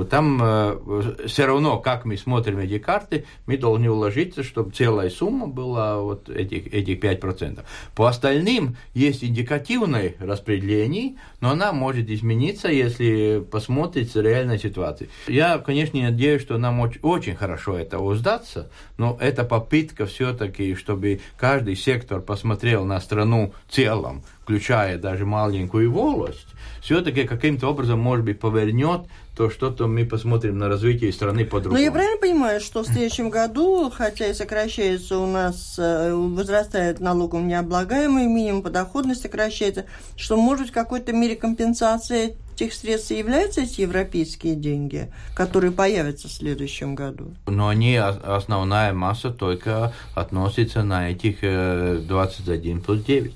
там 0.09 0.39
э, 0.41 1.27
все 1.27 1.45
равно, 1.45 1.79
как 1.79 2.03
мы 2.05 2.17
смотрим 2.17 2.59
эти 2.59 2.77
карты, 2.77 3.25
мы 3.45 3.57
должны 3.57 3.89
уложиться, 3.89 4.43
чтобы 4.43 4.71
целая 4.71 5.09
сумма 5.09 5.47
была 5.47 6.01
вот 6.01 6.29
этих, 6.29 6.73
этих 6.73 6.99
5%. 6.99 7.63
По 7.95 8.07
остальным 8.07 8.75
есть 8.93 9.23
индикативное 9.23 10.15
распределение, 10.19 11.15
но 11.39 11.51
она 11.51 11.71
может 11.71 12.09
измениться, 12.09 12.67
если 12.67 13.43
посмотреть 13.49 14.15
реальной 14.15 14.59
ситуации. 14.59 15.09
Я, 15.27 15.57
конечно, 15.57 15.99
надеюсь, 16.01 16.41
что 16.41 16.57
нам 16.57 16.79
очень, 16.79 16.99
очень 17.01 17.35
хорошо 17.35 17.77
это 17.77 17.99
уздаться, 17.99 18.69
но 18.97 19.17
это 19.21 19.43
попытка 19.43 20.05
все-таки, 20.05 20.75
чтобы 20.75 21.21
каждый 21.37 21.75
сектор 21.75 22.19
посмотрел 22.19 22.85
на 22.85 22.99
страну 22.99 23.53
в 23.67 23.73
целом, 23.73 24.23
включая 24.51 24.97
даже 24.97 25.25
маленькую 25.25 25.91
волость, 25.91 26.47
все-таки 26.81 27.23
каким-то 27.23 27.69
образом, 27.69 27.99
может 27.99 28.25
быть, 28.25 28.39
повернет 28.39 29.01
то 29.35 29.49
что-то 29.49 29.87
мы 29.87 30.05
посмотрим 30.05 30.57
на 30.57 30.67
развитие 30.67 31.13
страны 31.13 31.45
по-другому. 31.45 31.79
Но 31.79 31.83
я 31.83 31.91
правильно 31.91 32.19
понимаю, 32.19 32.59
что 32.59 32.83
в 32.83 32.85
следующем 32.85 33.29
году, 33.29 33.89
хотя 33.89 34.27
и 34.27 34.33
сокращается 34.33 35.17
у 35.19 35.25
нас, 35.25 35.79
э, 35.79 36.13
возрастает 36.13 36.99
налогом 36.99 37.47
необлагаемый, 37.47 38.27
минимум 38.27 38.61
подоходность 38.61 39.21
сокращается, 39.21 39.85
что 40.17 40.35
может 40.35 40.69
в 40.69 40.73
какой-то 40.73 41.13
мере 41.13 41.37
компенсация 41.37 42.33
тех 42.57 42.73
средств 42.73 43.11
являются 43.11 43.61
эти 43.61 43.81
европейские 43.81 44.55
деньги, 44.55 45.11
которые 45.33 45.71
появятся 45.71 46.27
в 46.27 46.31
следующем 46.31 46.93
году? 46.93 47.33
Но 47.47 47.69
они, 47.69 47.95
основная 47.95 48.91
масса 48.91 49.31
только 49.31 49.93
относится 50.13 50.83
на 50.83 51.09
этих 51.09 51.39
21 51.39 52.77
э, 52.77 52.81
плюс 52.81 53.03
9 53.03 53.33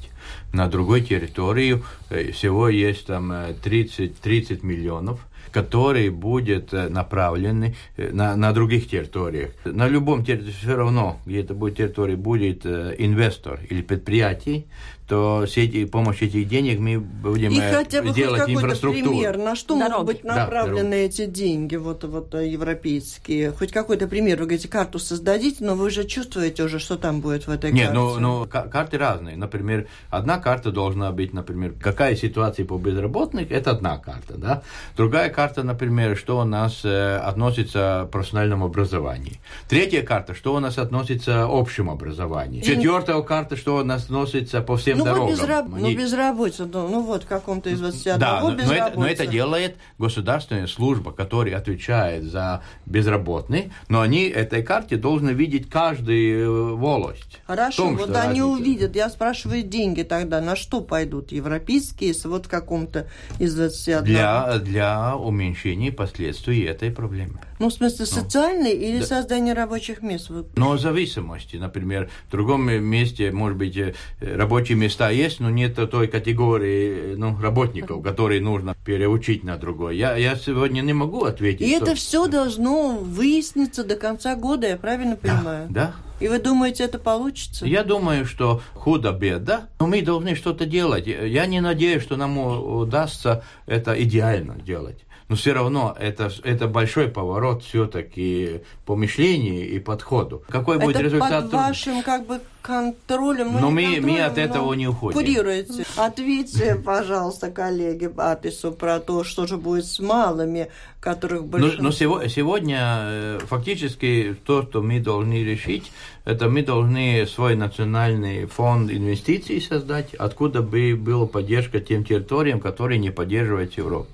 на 0.56 0.68
другой 0.68 1.02
территории 1.02 1.84
э, 2.10 2.32
всего 2.32 2.70
есть 2.70 3.08
там 3.08 3.34
30, 3.62 4.20
30 4.20 4.64
миллионов 4.64 5.20
которые 5.52 6.12
будут 6.12 6.74
э, 6.74 6.90
направлены 6.90 7.76
э, 7.96 8.10
на, 8.12 8.36
на 8.36 8.52
других 8.52 8.90
территориях. 8.90 9.52
На 9.64 9.88
любом 9.88 10.26
территории 10.26 10.52
все 10.52 10.76
равно, 10.76 11.18
где 11.26 11.40
это 11.42 11.54
будет 11.54 11.78
территория, 11.78 12.18
будет 12.18 12.66
инвестор 12.66 13.62
или 13.70 13.82
предприятие, 13.82 14.66
то 15.08 15.46
с 15.46 15.56
эти, 15.58 15.86
помощью 15.86 16.28
этих 16.28 16.48
денег 16.48 16.80
мы 16.80 17.00
будем 17.00 17.52
И 17.52 17.60
хотя 17.60 18.02
бы 18.02 18.10
делать 18.10 18.50
инфраструктуру. 18.50 19.12
пример, 19.12 19.38
на 19.38 19.56
что 19.56 19.78
Дороги. 19.78 19.92
могут 19.92 20.08
быть 20.08 20.24
направлены 20.24 20.90
да, 20.90 20.96
эти 20.96 21.26
деньги, 21.26 21.76
вот, 21.76 22.04
вот 22.04 22.34
европейские? 22.34 23.52
Хоть 23.52 23.72
какой-то 23.72 24.08
пример, 24.08 24.40
вы 24.40 24.46
говорите, 24.46 24.68
карту 24.68 24.98
создадите, 24.98 25.64
но 25.64 25.76
вы 25.76 25.92
же 25.92 26.06
чувствуете 26.06 26.64
уже, 26.64 26.80
что 26.80 26.98
там 26.98 27.22
будет 27.22 27.46
в 27.46 27.52
этой 27.52 27.72
Нет, 27.72 27.90
карте. 27.90 28.02
Нет, 28.02 28.20
ну, 28.20 28.40
ну, 28.40 28.48
карты 28.48 28.98
разные. 28.98 29.38
Например, 29.38 29.88
одна 30.10 30.40
карта 30.40 30.72
должна 30.72 31.12
быть, 31.12 31.34
например, 31.34 31.74
какая 31.80 32.16
ситуация 32.16 32.66
по 32.66 32.78
безработным, 32.78 33.46
это 33.48 33.72
одна 33.72 33.98
карта, 33.98 34.38
да? 34.38 34.64
Другая 34.98 35.30
карта, 35.30 35.62
например, 35.62 36.18
что 36.18 36.40
у 36.40 36.46
нас 36.46 36.82
э, 36.84 37.18
относится 37.18 38.06
к 38.08 38.12
профессиональному 38.12 38.66
образованию. 38.66 39.36
Третья 39.70 40.02
карта, 40.02 40.34
что 40.34 40.56
у 40.56 40.60
нас 40.60 40.80
относится 40.80 41.46
к 41.46 41.50
общему 41.52 41.92
образованию. 41.92 42.64
Четвертая 42.64 43.22
карта, 43.22 43.56
что 43.56 43.78
у 43.78 43.84
нас 43.84 44.06
относится 44.06 44.62
по 44.62 44.78
всем 44.78 44.95
ну, 45.00 45.06
дорогам. 45.06 45.26
Вот 45.28 45.32
безраб... 45.32 45.74
Они... 45.74 45.82
Ну, 45.82 46.02
безработица, 46.02 46.66
ну, 46.66 46.88
ну 46.88 47.02
вот 47.02 47.24
в 47.24 47.28
каком-то 47.28 47.70
из 47.70 47.80
21 47.80 48.20
да, 48.20 48.42
но, 48.42 48.52
но, 48.52 48.74
это, 48.74 49.00
но 49.00 49.08
это 49.08 49.28
делает 49.28 49.76
государственная 49.98 50.68
служба, 50.68 51.12
которая 51.12 51.58
отвечает 51.58 52.24
за 52.26 52.64
безработных, 52.86 53.66
но 53.90 54.02
они 54.02 54.24
этой 54.24 54.64
карте 54.64 54.98
должны 54.98 55.32
видеть 55.32 55.70
каждую 55.70 56.74
э, 56.74 56.76
волость. 56.76 57.40
Хорошо, 57.46 57.84
том, 57.84 57.98
вот 57.98 58.16
они 58.16 58.42
разница. 58.42 58.46
увидят. 58.46 58.96
Я 58.96 59.10
спрашиваю, 59.10 59.64
деньги 59.64 60.04
тогда 60.04 60.42
на 60.42 60.56
что 60.56 60.82
пойдут? 60.82 61.32
Европейские, 61.32 62.14
вот 62.26 62.46
в 62.46 62.50
каком-то 62.50 63.08
из 63.40 63.56
21? 63.56 64.04
Для, 64.04 64.60
для 64.60 65.16
уменьшения 65.16 65.92
последствий 65.92 66.64
этой 66.64 66.92
проблемы. 66.92 67.40
Ну, 67.58 67.70
в 67.70 67.74
смысле, 67.74 68.06
социальной 68.06 68.74
ну, 68.74 68.82
или 68.82 69.00
да. 69.00 69.06
создание 69.06 69.54
рабочих 69.54 70.02
мест? 70.02 70.30
Но 70.56 70.72
в 70.72 70.80
зависимости. 70.80 71.56
Например, 71.56 72.10
в 72.28 72.32
другом 72.32 72.70
месте, 72.70 73.32
может 73.32 73.58
быть, 73.58 73.78
э, 73.78 73.94
рабочие 74.20 74.78
места 74.78 75.10
есть, 75.10 75.40
но 75.40 75.50
нет 75.50 75.76
той 75.90 76.08
категории 76.08 77.14
э, 77.14 77.16
ну, 77.18 77.40
работников, 77.40 78.04
которые 78.04 78.42
нужно 78.42 78.76
переучить 78.86 79.44
на 79.44 79.58
другой. 79.58 79.98
Я, 79.98 80.18
я 80.18 80.36
сегодня 80.36 80.82
не 80.82 80.94
могу 80.94 81.24
ответить. 81.24 81.62
И 81.62 81.76
что... 81.76 81.86
это 81.86 81.96
все 81.96 82.28
должно 82.28 82.98
выясниться 82.98 83.84
до 83.84 83.96
конца 83.96 84.36
года, 84.36 84.68
я 84.68 84.78
правильно 84.78 85.16
понимаю? 85.16 85.68
Да, 85.70 85.86
да. 85.88 85.96
И 86.20 86.28
вы 86.30 86.40
думаете, 86.40 86.84
это 86.84 86.98
получится? 86.98 87.66
Я 87.66 87.84
думаю, 87.84 88.26
что 88.26 88.62
худо-бедо, 88.74 89.68
но 89.80 89.88
мы 89.88 90.02
должны 90.02 90.36
что-то 90.36 90.66
делать. 90.66 91.08
Я 91.08 91.46
не 91.46 91.60
надеюсь, 91.60 92.04
что 92.04 92.16
нам 92.16 92.38
удастся 92.38 93.44
это 93.66 94.02
идеально 94.02 94.56
делать 94.56 95.05
но 95.28 95.36
все 95.36 95.54
равно 95.54 95.96
это, 96.00 96.32
это 96.44 96.68
большой 96.68 97.08
поворот 97.08 97.64
все-таки 97.64 98.62
по 98.86 98.96
мышлению 98.96 99.68
и 99.68 99.80
подходу. 99.80 100.44
Какой 100.50 100.78
это 100.78 100.86
будет 100.86 101.00
результат? 101.00 101.46
под 101.46 101.54
вашим 101.54 102.04
как 102.04 102.28
бы 102.28 102.42
контролем, 102.62 103.54
ну, 103.54 103.60
но 103.60 103.72
мы, 103.72 103.84
контролем, 103.84 104.08
мы 104.08 104.22
от 104.22 104.38
этого 104.38 104.74
не 104.74 104.88
уходим. 104.88 105.20
Курируете. 105.20 105.84
Ответьте, 105.98 106.76
пожалуйста, 106.86 107.50
коллеге 107.50 108.12
Апису 108.18 108.72
про 108.72 109.00
то, 109.00 109.24
что 109.24 109.48
же 109.48 109.58
будет 109.58 109.86
с 109.86 110.00
малыми, 110.00 110.70
которых 111.00 111.46
большинство... 111.46 111.82
Но, 111.82 112.20
но 112.20 112.28
сегодня 112.28 112.80
э, 112.82 113.40
фактически 113.48 114.36
то, 114.46 114.62
что 114.62 114.84
мы 114.84 115.00
должны 115.00 115.44
решить, 115.44 115.92
это 116.24 116.50
мы 116.50 116.62
должны 116.62 117.26
свой 117.28 117.56
национальный 117.56 118.46
фонд 118.46 118.92
инвестиций 118.92 119.60
создать, 119.60 120.14
откуда 120.14 120.62
бы 120.62 120.96
была 120.96 121.26
поддержка 121.26 121.80
тем 121.80 122.04
территориям, 122.04 122.60
которые 122.60 123.00
не 123.00 123.10
поддерживают 123.10 123.76
Европу. 123.78 124.10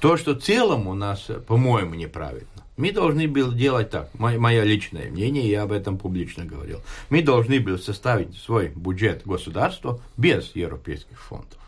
То, 0.00 0.16
что 0.16 0.34
целом 0.34 0.86
у 0.86 0.94
нас, 0.94 1.28
по-моему, 1.48 1.94
неправильно. 1.94 2.46
Мы 2.76 2.92
должны 2.92 3.26
были 3.26 3.52
делать 3.56 3.90
так, 3.90 4.10
мое 4.14 4.62
личное 4.62 5.10
мнение, 5.10 5.50
я 5.50 5.62
об 5.62 5.72
этом 5.72 5.98
публично 5.98 6.44
говорил. 6.44 6.80
Мы 7.10 7.22
должны 7.22 7.58
были 7.58 7.76
составить 7.76 8.36
свой 8.36 8.68
бюджет 8.68 9.22
государства 9.24 10.00
без 10.16 10.54
европейских 10.54 11.20
фондов. 11.20 11.58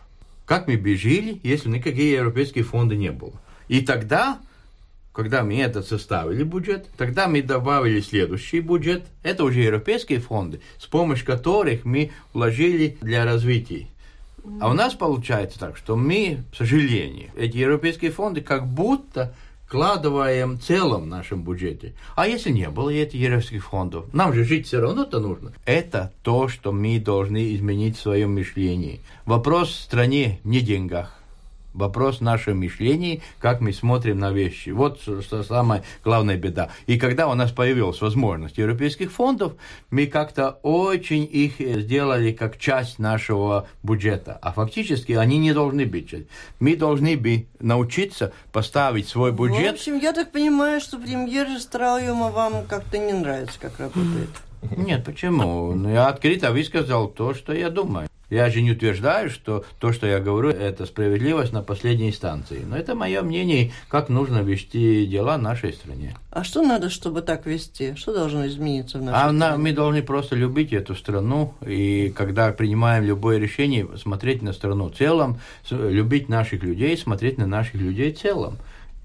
Как 0.46 0.68
мы 0.68 0.76
бежили, 0.76 1.40
если 1.42 1.68
никакие 1.68 2.12
европейские 2.12 2.62
фонды 2.62 2.94
не 2.94 3.10
было. 3.10 3.32
И 3.66 3.80
тогда, 3.80 4.38
когда 5.12 5.42
мы 5.42 5.60
этот 5.60 5.88
составили 5.88 6.44
бюджет, 6.44 6.86
тогда 6.96 7.26
мы 7.26 7.42
добавили 7.42 8.00
следующий 8.00 8.60
бюджет. 8.60 9.02
Это 9.24 9.42
уже 9.42 9.62
европейские 9.62 10.20
фонды, 10.20 10.60
с 10.78 10.86
помощью 10.86 11.26
которых 11.26 11.84
мы 11.84 12.12
вложили 12.32 12.96
для 13.00 13.24
развития 13.24 13.88
а 14.60 14.70
у 14.70 14.72
нас 14.72 14.94
получается 14.94 15.58
так, 15.58 15.76
что 15.76 15.96
мы, 15.96 16.44
к 16.52 16.56
сожалению, 16.56 17.30
эти 17.36 17.56
европейские 17.56 18.10
фонды 18.10 18.40
как 18.40 18.66
будто 18.66 19.34
вкладываем 19.66 20.58
целом 20.58 21.02
в 21.02 21.06
нашем 21.06 21.44
бюджете. 21.44 21.94
А 22.16 22.26
если 22.26 22.50
не 22.50 22.68
было 22.68 22.90
этих 22.90 23.20
европейских 23.20 23.64
фондов, 23.64 24.12
нам 24.12 24.32
же 24.32 24.42
жить 24.42 24.66
все 24.66 24.80
равно-то 24.80 25.20
нужно. 25.20 25.52
Это 25.64 26.12
то, 26.24 26.48
что 26.48 26.72
мы 26.72 26.98
должны 26.98 27.54
изменить 27.54 27.96
в 27.96 28.00
своем 28.00 28.34
мышлении. 28.34 29.00
Вопрос 29.26 29.68
в 29.68 29.80
стране 29.80 30.40
не 30.42 30.58
в 30.58 30.64
деньгах. 30.64 31.19
Вопрос 31.72 32.20
нашего 32.20 32.54
мышления, 32.54 33.20
как 33.38 33.60
мы 33.60 33.72
смотрим 33.72 34.18
на 34.18 34.32
вещи. 34.32 34.70
Вот 34.70 35.00
что 35.00 35.42
самая 35.42 35.84
главная 36.04 36.36
беда. 36.36 36.70
И 36.86 36.98
когда 36.98 37.28
у 37.28 37.34
нас 37.34 37.52
появилась 37.52 38.00
возможность 38.00 38.58
европейских 38.58 39.12
фондов, 39.12 39.54
мы 39.90 40.06
как-то 40.06 40.58
очень 40.62 41.28
их 41.30 41.60
сделали 41.60 42.32
как 42.32 42.58
часть 42.58 42.98
нашего 42.98 43.68
бюджета. 43.82 44.38
А 44.42 44.52
фактически 44.52 45.12
они 45.12 45.38
не 45.38 45.52
должны 45.52 45.86
быть. 45.86 46.14
Мы 46.58 46.76
должны 46.76 47.16
бы 47.16 47.46
научиться 47.60 48.32
поставить 48.52 49.08
свой 49.08 49.32
бюджет. 49.32 49.72
В 49.72 49.74
общем, 49.74 49.98
я 49.98 50.12
так 50.12 50.32
понимаю, 50.32 50.80
что 50.80 50.98
премьер 50.98 51.46
Страуема 51.60 52.30
вам 52.30 52.66
как-то 52.66 52.98
не 52.98 53.12
нравится, 53.12 53.58
как 53.60 53.78
работает. 53.78 54.30
Нет, 54.76 55.04
почему? 55.04 55.72
Ну, 55.72 55.88
я 55.90 56.08
открыто 56.08 56.52
высказал 56.52 57.08
то, 57.08 57.32
что 57.32 57.54
я 57.54 57.70
думаю. 57.70 58.09
Я 58.30 58.48
же 58.48 58.62
не 58.62 58.70
утверждаю, 58.70 59.28
что 59.28 59.64
то, 59.80 59.92
что 59.92 60.06
я 60.06 60.20
говорю, 60.20 60.50
это 60.50 60.86
справедливость 60.86 61.52
на 61.52 61.62
последней 61.62 62.08
инстанции. 62.08 62.62
Но 62.64 62.76
это 62.76 62.94
мое 62.94 63.22
мнение, 63.22 63.72
как 63.88 64.08
нужно 64.08 64.38
вести 64.38 65.04
дела 65.06 65.36
нашей 65.36 65.72
стране. 65.72 66.16
А 66.30 66.44
что 66.44 66.62
надо, 66.62 66.90
чтобы 66.90 67.22
так 67.22 67.44
вести? 67.44 67.96
Что 67.96 68.14
должно 68.14 68.46
измениться 68.46 68.98
в 68.98 69.02
нашей 69.02 69.16
а 69.16 69.32
стране? 69.34 69.56
мы 69.56 69.72
должны 69.72 70.02
просто 70.02 70.36
любить 70.36 70.72
эту 70.72 70.94
страну. 70.94 71.54
И 71.66 72.12
когда 72.16 72.52
принимаем 72.52 73.04
любое 73.04 73.38
решение, 73.38 73.88
смотреть 73.96 74.42
на 74.42 74.52
страну 74.52 74.90
в 74.90 74.96
целом, 74.96 75.40
любить 75.70 76.28
наших 76.28 76.62
людей, 76.62 76.96
смотреть 76.96 77.36
на 77.36 77.46
наших 77.46 77.74
людей 77.74 78.12
в 78.12 78.18
целом. 78.20 78.58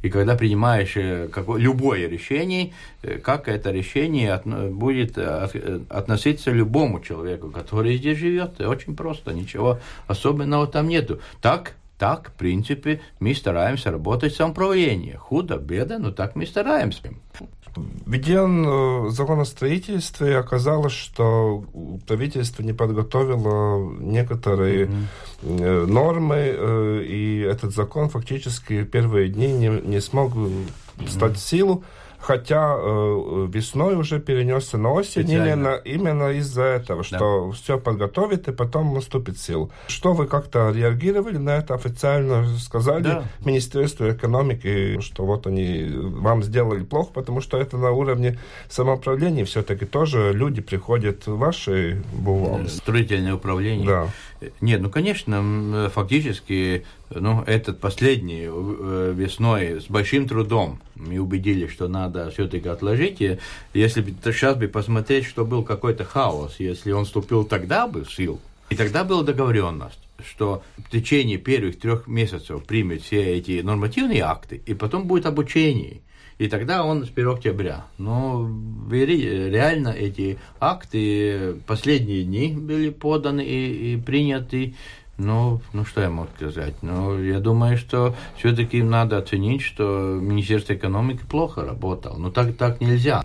И 0.06 0.10
когда 0.12 0.36
принимаешь 0.36 0.96
э, 0.98 1.30
какое, 1.32 1.60
любое 1.60 2.08
решение, 2.08 2.74
э, 3.02 3.18
как 3.18 3.48
это 3.48 3.72
решение 3.72 4.40
будет 4.46 5.18
э, 5.18 5.80
относиться 5.90 6.52
любому 6.52 7.00
человеку, 7.00 7.50
который 7.50 7.98
здесь 7.98 8.20
живет. 8.20 8.62
Очень 8.62 8.96
просто, 8.96 9.34
ничего 9.34 9.80
особенного 10.06 10.68
там 10.68 10.90
нету. 10.90 11.22
Так 11.42 11.74
так, 11.98 12.30
в 12.30 12.34
принципе, 12.34 13.02
мы 13.20 13.34
стараемся 13.34 13.92
работать 13.92 14.34
в 14.34 14.36
самоуправлении. 14.36 15.14
Худо, 15.14 15.58
беда, 15.58 16.00
но 16.00 16.12
так 16.12 16.36
мы 16.36 16.46
стараемся. 16.46 17.02
Введен 18.06 19.12
закон 19.12 19.42
о 19.42 19.46
строительстве, 19.46 20.38
оказалось, 20.38 20.94
что 20.94 21.66
правительство 22.08 22.64
не 22.64 22.72
подготовило 22.72 23.92
некоторые 24.00 24.90
mm-hmm. 25.42 25.86
нормы, 25.86 27.04
и 27.06 27.40
этот 27.40 27.74
закон 27.74 28.10
фактически 28.10 28.84
первые 28.86 29.28
дни 29.28 29.52
не, 29.52 29.68
не 29.68 30.00
смог 30.00 30.34
стать 31.08 31.36
в 31.36 31.42
силу 31.42 31.84
хотя 32.26 32.76
э, 32.76 33.48
весной 33.52 33.96
уже 33.96 34.20
перенесся 34.20 34.80
на 34.80 34.92
осень 34.92 35.30
именно, 35.30 35.76
именно 35.86 36.30
из-за 36.32 36.64
этого, 36.64 37.04
что 37.04 37.48
да. 37.48 37.52
все 37.52 37.80
подготовит 37.80 38.48
и 38.48 38.52
потом 38.52 38.96
наступит 38.96 39.38
сил. 39.38 39.72
Что 39.88 40.14
вы 40.14 40.26
как-то 40.26 40.72
реагировали 40.72 41.38
на 41.38 41.58
это 41.58 41.76
официально? 41.76 42.58
Сказали 42.58 43.04
да. 43.04 43.24
Министерству 43.46 44.10
экономики, 44.10 45.00
что 45.02 45.24
вот 45.26 45.46
они 45.46 45.86
вам 45.88 46.42
сделали 46.42 46.84
плохо, 46.84 47.12
потому 47.14 47.42
что 47.42 47.58
это 47.60 47.78
на 47.78 47.92
уровне 47.92 48.40
самоуправления 48.70 49.46
все-таки 49.46 49.86
тоже 49.86 50.34
люди 50.34 50.62
приходят 50.62 51.28
в 51.28 51.38
ваши 51.38 52.02
бумаги. 52.12 52.68
Строительное 52.68 53.36
управление. 53.36 53.88
Да. 53.88 54.08
Нет, 54.62 54.82
ну, 54.82 54.90
конечно, 54.90 55.90
фактически, 55.94 56.86
ну, 57.10 57.42
этот 57.44 57.80
последний 57.80 58.48
э, 58.48 59.14
весной 59.16 59.82
с 59.82 59.86
большим 59.86 60.28
трудом 60.28 60.82
мы 60.96 61.20
убедились, 61.20 61.72
что 61.72 61.88
надо 61.88 62.30
все-таки 62.32 62.68
отложить. 62.68 63.22
И 63.22 63.40
если 63.74 64.02
бы 64.02 64.14
сейчас 64.34 64.58
бы 64.58 64.68
посмотреть, 64.68 65.26
что 65.26 65.46
был 65.46 65.64
какой-то 65.64 66.04
хаос, 66.04 66.56
если 66.60 66.92
он 66.92 67.06
вступил 67.06 67.46
тогда 67.46 67.88
бы 67.88 68.04
в 68.04 68.14
силу, 68.14 68.40
и 68.70 68.76
тогда 68.76 69.04
была 69.04 69.24
договоренность 69.24 70.00
что 70.24 70.64
в 70.78 70.90
течение 70.90 71.38
первых 71.38 71.80
трех 71.80 72.08
месяцев 72.08 72.64
примет 72.64 73.04
все 73.04 73.38
эти 73.38 73.62
нормативные 73.62 74.22
акты, 74.22 74.62
и 74.66 74.74
потом 74.74 75.08
будет 75.08 75.26
обучение. 75.26 76.02
И 76.38 76.50
тогда 76.50 76.84
он 76.84 77.06
с 77.06 77.10
1 77.10 77.30
октября. 77.30 77.86
Но 77.98 78.50
реально 78.90 79.90
эти 79.90 80.38
акты 80.60 81.62
последние 81.66 82.24
дни 82.24 82.54
были 82.54 82.90
поданы 82.90 83.42
и, 83.42 83.94
и 83.94 83.98
приняты. 83.98 84.76
Ну, 85.18 85.62
ну 85.72 85.86
что 85.86 86.02
я 86.02 86.10
могу 86.10 86.28
сказать? 86.36 86.76
Ну, 86.82 87.18
я 87.22 87.40
думаю, 87.40 87.78
что 87.78 88.16
все-таки 88.38 88.84
надо 88.84 89.18
оценить, 89.18 89.62
что 89.62 90.20
Министерство 90.22 90.74
экономики 90.74 91.22
плохо 91.30 91.64
работало. 91.64 92.18
Ну, 92.18 92.32
так, 92.32 92.58
так 92.58 92.82
нельзя. 92.82 93.24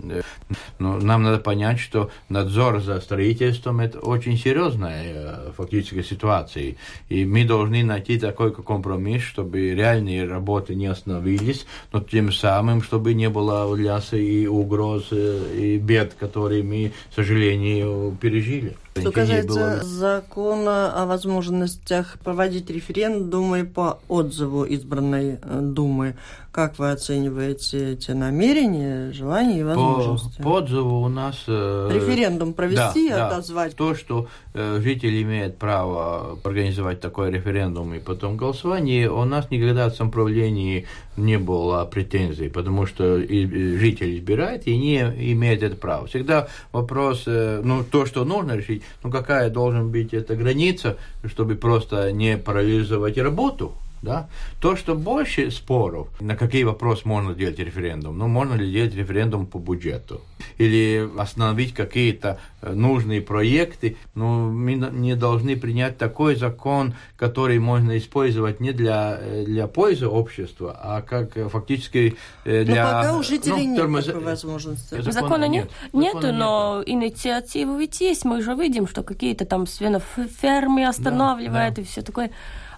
Но 0.79 0.97
нам 0.97 1.23
надо 1.23 1.39
понять, 1.39 1.79
что 1.79 2.09
надзор 2.29 2.79
за 2.79 3.01
строительством– 3.01 3.79
это 3.81 3.99
очень 3.99 4.37
серьезная 4.37 5.03
э, 5.05 5.51
фактическая 5.55 6.03
ситуация. 6.03 6.75
И 7.09 7.25
мы 7.25 7.43
должны 7.43 7.83
найти 7.83 8.17
такой 8.17 8.53
компромисс, 8.53 9.23
чтобы 9.23 9.73
реальные 9.73 10.25
работы 10.25 10.75
не 10.75 10.87
остановились, 10.87 11.65
но 11.91 11.99
тем 12.01 12.31
самым, 12.31 12.81
чтобы 12.81 13.13
не 13.13 13.29
было 13.29 13.73
ляса 13.75 14.15
и 14.15 14.47
угроз, 14.47 15.07
э, 15.11 15.55
и 15.57 15.77
бед, 15.77 16.13
которые 16.13 16.63
мы, 16.63 16.93
к 17.11 17.15
сожалению, 17.15 18.17
пережили. 18.21 18.77
Что 18.95 19.11
касается 19.11 19.53
было... 19.53 19.83
закона 19.83 20.93
о 20.93 21.05
возможностях 21.05 22.17
проводить 22.23 22.69
референдумы 22.69 23.65
по 23.65 23.99
отзыву 24.09 24.65
избранной 24.65 25.39
э, 25.41 25.59
Думы, 25.61 26.17
как 26.51 26.79
вы 26.79 26.91
оцениваете 26.91 27.93
эти 27.93 28.11
намерения, 28.11 29.13
желания 29.13 29.61
и 29.61 29.63
возможности? 29.63 30.41
По, 30.41 30.57
отзыву 30.57 31.01
у 31.01 31.07
нас... 31.07 31.43
Э, 31.47 31.89
Референдум 31.93 32.53
провести 32.53 33.09
да, 33.09 33.27
отозвать? 33.27 33.71
Да. 33.71 33.77
То, 33.77 33.95
что 33.95 34.27
э, 34.53 34.79
житель 34.81 35.21
имеет 35.21 35.57
право 35.57 36.37
организовать 36.43 36.99
такой 36.99 37.31
референдум 37.31 37.93
и 37.93 37.99
потом 37.99 38.35
голосование, 38.35 39.09
у 39.09 39.23
нас 39.23 39.49
никогда 39.49 39.89
в 39.89 39.95
самоуправлении 39.95 40.87
не 41.15 41.37
было 41.37 41.85
претензий, 41.85 42.49
потому 42.49 42.85
что 42.85 43.17
и, 43.17 43.45
и 43.45 43.77
житель 43.77 44.17
избирает 44.17 44.67
и 44.67 44.77
не 44.77 44.99
имеет 45.31 45.63
это 45.63 45.77
право. 45.77 46.07
Всегда 46.07 46.49
вопрос, 46.73 47.23
э, 47.27 47.61
ну, 47.63 47.85
то, 47.85 48.05
что 48.05 48.25
нужно 48.25 48.57
решить, 48.57 48.83
ну, 49.03 49.09
какая 49.09 49.49
должна 49.49 49.83
быть 49.83 50.13
эта 50.13 50.35
граница, 50.35 50.97
чтобы 51.23 51.55
просто 51.55 52.11
не 52.11 52.37
парализовать 52.37 53.17
работу, 53.17 53.73
да? 54.01 54.29
То, 54.59 54.75
что 54.75 54.95
больше 54.95 55.51
споров, 55.51 56.09
на 56.19 56.35
какие 56.35 56.63
вопросы 56.63 57.07
можно 57.07 57.33
делать 57.33 57.59
референдум, 57.59 58.17
ну, 58.17 58.27
можно 58.27 58.55
ли 58.55 58.71
делать 58.71 58.95
референдум 58.95 59.45
по 59.45 59.59
бюджету, 59.59 60.21
или 60.57 61.09
остановить 61.17 61.73
какие-то 61.73 62.39
э, 62.61 62.73
нужные 62.73 63.21
проекты, 63.21 63.97
ну, 64.15 64.51
мы 64.51 64.73
не 64.73 65.15
должны 65.15 65.55
принять 65.55 65.97
такой 65.97 66.35
закон, 66.35 66.93
который 67.17 67.59
можно 67.59 67.97
использовать 67.97 68.59
не 68.59 68.71
для, 68.71 69.17
э, 69.19 69.45
для 69.45 69.67
пользы 69.67 70.07
общества, 70.07 70.77
а 70.81 71.01
как 71.01 71.37
э, 71.37 71.49
фактически 71.49 72.15
для... 72.43 72.85
Но 72.85 72.99
пока 72.99 73.17
у 73.17 73.23
жителей 73.23 73.67
ну, 73.67 73.69
нет 73.71 73.77
тормоз... 73.77 74.05
такой 74.05 74.23
возможности. 74.23 74.95
Закона, 74.95 75.11
закона 75.11 75.47
нет, 75.47 75.69
нет 75.93 76.13
нету, 76.13 76.33
но 76.33 76.83
нет. 76.85 76.89
инициатива 76.89 77.77
ведь 77.77 78.01
есть, 78.01 78.25
мы 78.25 78.41
же 78.41 78.53
видим, 78.55 78.87
что 78.87 79.03
какие-то 79.03 79.45
там 79.45 79.67
свинофермы 79.67 80.87
останавливают 80.87 81.75
да, 81.75 81.75
да. 81.75 81.81
и 81.81 81.85
все 81.85 82.01
такое. 82.01 82.31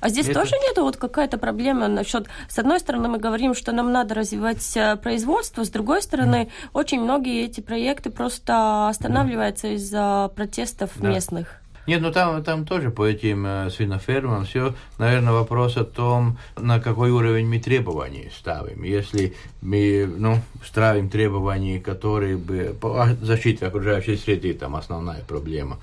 А 0.03 0.09
здесь 0.09 0.27
это... 0.27 0.41
тоже 0.41 0.55
нет 0.61 0.77
вот 0.77 0.97
какая-то 0.97 1.37
проблема 1.37 1.87
насчет... 1.87 2.27
С 2.49 2.59
одной 2.59 2.81
стороны, 2.81 3.07
мы 3.07 3.19
говорим, 3.19 3.55
что 3.55 3.71
нам 3.71 3.93
надо 3.93 4.15
развивать 4.15 4.75
э, 4.75 4.97
производство, 4.97 5.63
с 5.63 5.69
другой 5.69 6.01
стороны, 6.01 6.35
mm. 6.35 6.69
очень 6.73 7.01
многие 7.01 7.45
эти 7.45 7.61
проекты 7.61 8.09
просто 8.09 8.89
останавливаются 8.89 9.67
mm. 9.67 9.75
из-за 9.75 10.29
протестов 10.35 10.91
да. 10.97 11.07
местных. 11.07 11.61
Нет, 11.87 12.01
ну 12.01 12.11
там, 12.11 12.43
там 12.43 12.65
тоже 12.65 12.91
по 12.91 13.07
этим 13.07 13.45
э, 13.45 13.69
свинофермам 13.69 14.43
все, 14.43 14.73
наверное, 14.99 15.31
вопрос 15.31 15.77
о 15.77 15.85
том, 15.85 16.37
на 16.57 16.81
какой 16.81 17.11
уровень 17.11 17.47
мы 17.47 17.59
требований 17.59 18.29
ставим. 18.37 18.83
Если 18.83 19.35
мы 19.61 20.05
ну, 20.17 20.35
ставим 20.65 21.09
требования, 21.09 21.79
которые 21.79 22.35
бы... 22.35 22.75
Защита 23.21 23.67
окружающей 23.67 24.17
среды, 24.17 24.53
там 24.53 24.75
основная 24.75 25.21
проблема 25.21 25.79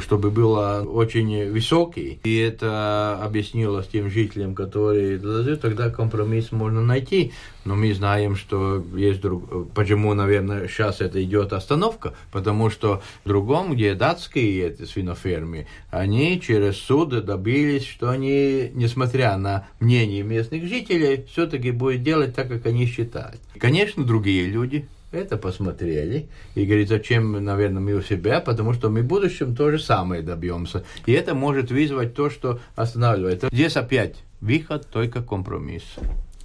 чтобы 0.00 0.30
было 0.30 0.84
очень 0.86 1.50
высокий, 1.50 2.20
и 2.24 2.36
это 2.36 3.18
объяснилось 3.22 3.88
тем 3.88 4.10
жителям, 4.10 4.54
которые 4.54 5.18
тогда 5.56 5.90
компромисс 5.90 6.52
можно 6.52 6.80
найти. 6.80 7.32
Но 7.64 7.74
мы 7.74 7.92
знаем, 7.94 8.36
что 8.36 8.84
есть 8.94 9.20
друг... 9.20 9.72
Почему, 9.72 10.14
наверное, 10.14 10.68
сейчас 10.68 11.00
это 11.00 11.22
идет 11.22 11.52
остановка? 11.52 12.14
Потому 12.30 12.70
что 12.70 13.02
в 13.24 13.28
другом, 13.28 13.74
где 13.74 13.94
датские 13.94 14.68
эти 14.68 14.84
свинофермы, 14.84 15.66
они 15.90 16.40
через 16.40 16.76
суд 16.76 17.08
добились, 17.24 17.84
что 17.84 18.10
они, 18.10 18.70
несмотря 18.74 19.36
на 19.36 19.66
мнение 19.80 20.22
местных 20.22 20.66
жителей, 20.68 21.26
все-таки 21.32 21.72
будут 21.72 22.04
делать 22.04 22.36
так, 22.36 22.48
как 22.48 22.66
они 22.66 22.86
считают. 22.86 23.40
Конечно, 23.58 24.04
другие 24.04 24.46
люди, 24.46 24.86
это 25.16 25.36
посмотрели 25.36 26.28
и 26.54 26.64
говорит, 26.64 26.88
зачем, 26.88 27.44
наверное, 27.44 27.80
мы 27.80 27.94
у 27.94 28.02
себя, 28.02 28.40
потому 28.40 28.72
что 28.74 28.88
мы 28.88 29.02
в 29.02 29.06
будущем 29.06 29.56
то 29.56 29.70
же 29.70 29.78
самое 29.78 30.22
добьемся. 30.22 30.84
И 31.06 31.12
это 31.12 31.34
может 31.34 31.70
вызвать 31.70 32.14
то, 32.14 32.30
что 32.30 32.60
останавливает. 32.74 33.44
Здесь 33.52 33.76
опять 33.76 34.16
выход, 34.40 34.86
только 34.90 35.22
компромисс. 35.22 35.84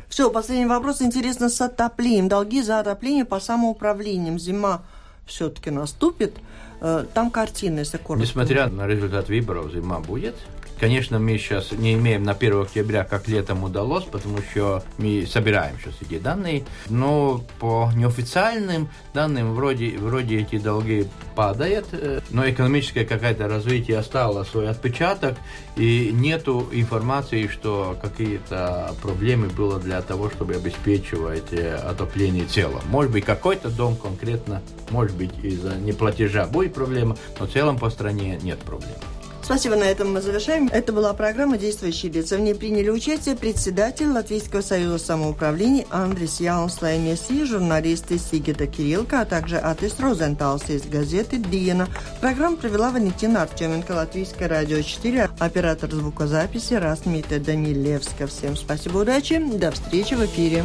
Все, 0.07 0.29
последний 0.29 0.65
вопрос. 0.65 1.01
Интересно 1.01 1.49
с 1.49 1.61
отоплением. 1.61 2.27
Долги 2.27 2.61
за 2.61 2.79
отопление 2.79 3.23
по 3.23 3.39
самоуправлениям. 3.39 4.37
Зима 4.39 4.81
все-таки 5.25 5.69
наступит. 5.69 6.33
Э, 6.81 7.05
там 7.13 7.31
картины, 7.31 7.79
если 7.79 7.97
коротко. 7.97 8.25
Несмотря 8.25 8.67
на 8.67 8.87
результат 8.87 9.29
выборов, 9.29 9.71
зима 9.71 9.99
будет. 9.99 10.35
Конечно, 10.81 11.19
мы 11.19 11.37
сейчас 11.37 11.71
не 11.73 11.93
имеем 11.93 12.23
на 12.23 12.31
1 12.31 12.63
октября, 12.63 13.03
как 13.03 13.27
летом 13.27 13.63
удалось, 13.63 14.03
потому 14.05 14.39
что 14.39 14.83
мы 14.97 15.27
собираем 15.27 15.77
сейчас 15.77 15.93
эти 16.01 16.17
данные, 16.17 16.65
но 16.89 17.43
по 17.59 17.91
неофициальным 17.95 18.89
данным 19.13 19.53
вроде, 19.53 19.95
вроде 19.99 20.39
эти 20.39 20.57
долги 20.57 21.07
падают, 21.35 21.85
э, 21.91 22.21
но 22.31 22.49
экономическое 22.49 23.05
какое-то 23.05 23.47
развитие 23.47 23.99
оставило 23.99 24.43
свой 24.43 24.69
отпечаток, 24.69 25.37
и 25.75 26.09
нету 26.11 26.67
информации, 26.71 27.45
что 27.45 27.95
какие-то 28.01 28.95
проблемы 29.03 29.49
было 29.49 29.79
для 29.79 30.01
того, 30.01 30.31
чтобы 30.31 30.55
обеспечивать 30.55 31.53
э, 31.53 31.75
отопление 31.75 32.45
тела. 32.45 32.81
Может 32.89 33.11
быть, 33.11 33.23
какой-то 33.23 33.69
дом 33.69 33.95
конкретно, 33.95 34.63
может 34.89 35.15
быть, 35.15 35.31
из-за 35.43 35.75
неплатежа 35.75 36.47
будет 36.47 36.73
проблема, 36.73 37.17
но 37.39 37.45
в 37.45 37.51
целом 37.51 37.77
по 37.77 37.91
стране 37.91 38.39
нет 38.41 38.57
проблем. 38.57 38.97
Спасибо, 39.43 39.75
на 39.75 39.83
этом 39.83 40.13
мы 40.13 40.21
завершаем. 40.21 40.69
Это 40.71 40.93
была 40.93 41.13
программа 41.13 41.57
«Действующие 41.57 42.11
лица». 42.11 42.37
В 42.37 42.39
ней 42.39 42.55
приняли 42.55 42.89
участие 42.89 43.35
председатель 43.35 44.07
Латвийского 44.07 44.61
союза 44.61 44.97
самоуправления 44.97 45.85
Андрис 45.89 46.39
Яунс 46.39 46.81
Лаймеси, 46.81 47.43
журналисты 47.45 48.17
Сигита 48.17 48.67
Кириллка, 48.67 49.21
а 49.21 49.25
также 49.25 49.57
Атис 49.57 49.99
Розенталс 49.99 50.69
из 50.69 50.83
газеты 50.83 51.37
«Диена». 51.37 51.87
Программу 52.21 52.57
провела 52.57 52.91
Валентина 52.91 53.41
Артеменко, 53.41 53.91
Латвийское 53.91 54.47
радио 54.47 54.81
4, 54.81 55.31
оператор 55.39 55.91
звукозаписи 55.91 56.75
Расмита 56.75 57.39
Данилевска. 57.39 58.27
Всем 58.27 58.55
спасибо, 58.55 58.99
удачи, 58.99 59.37
до 59.39 59.71
встречи 59.71 60.13
в 60.13 60.23
эфире. 60.25 60.63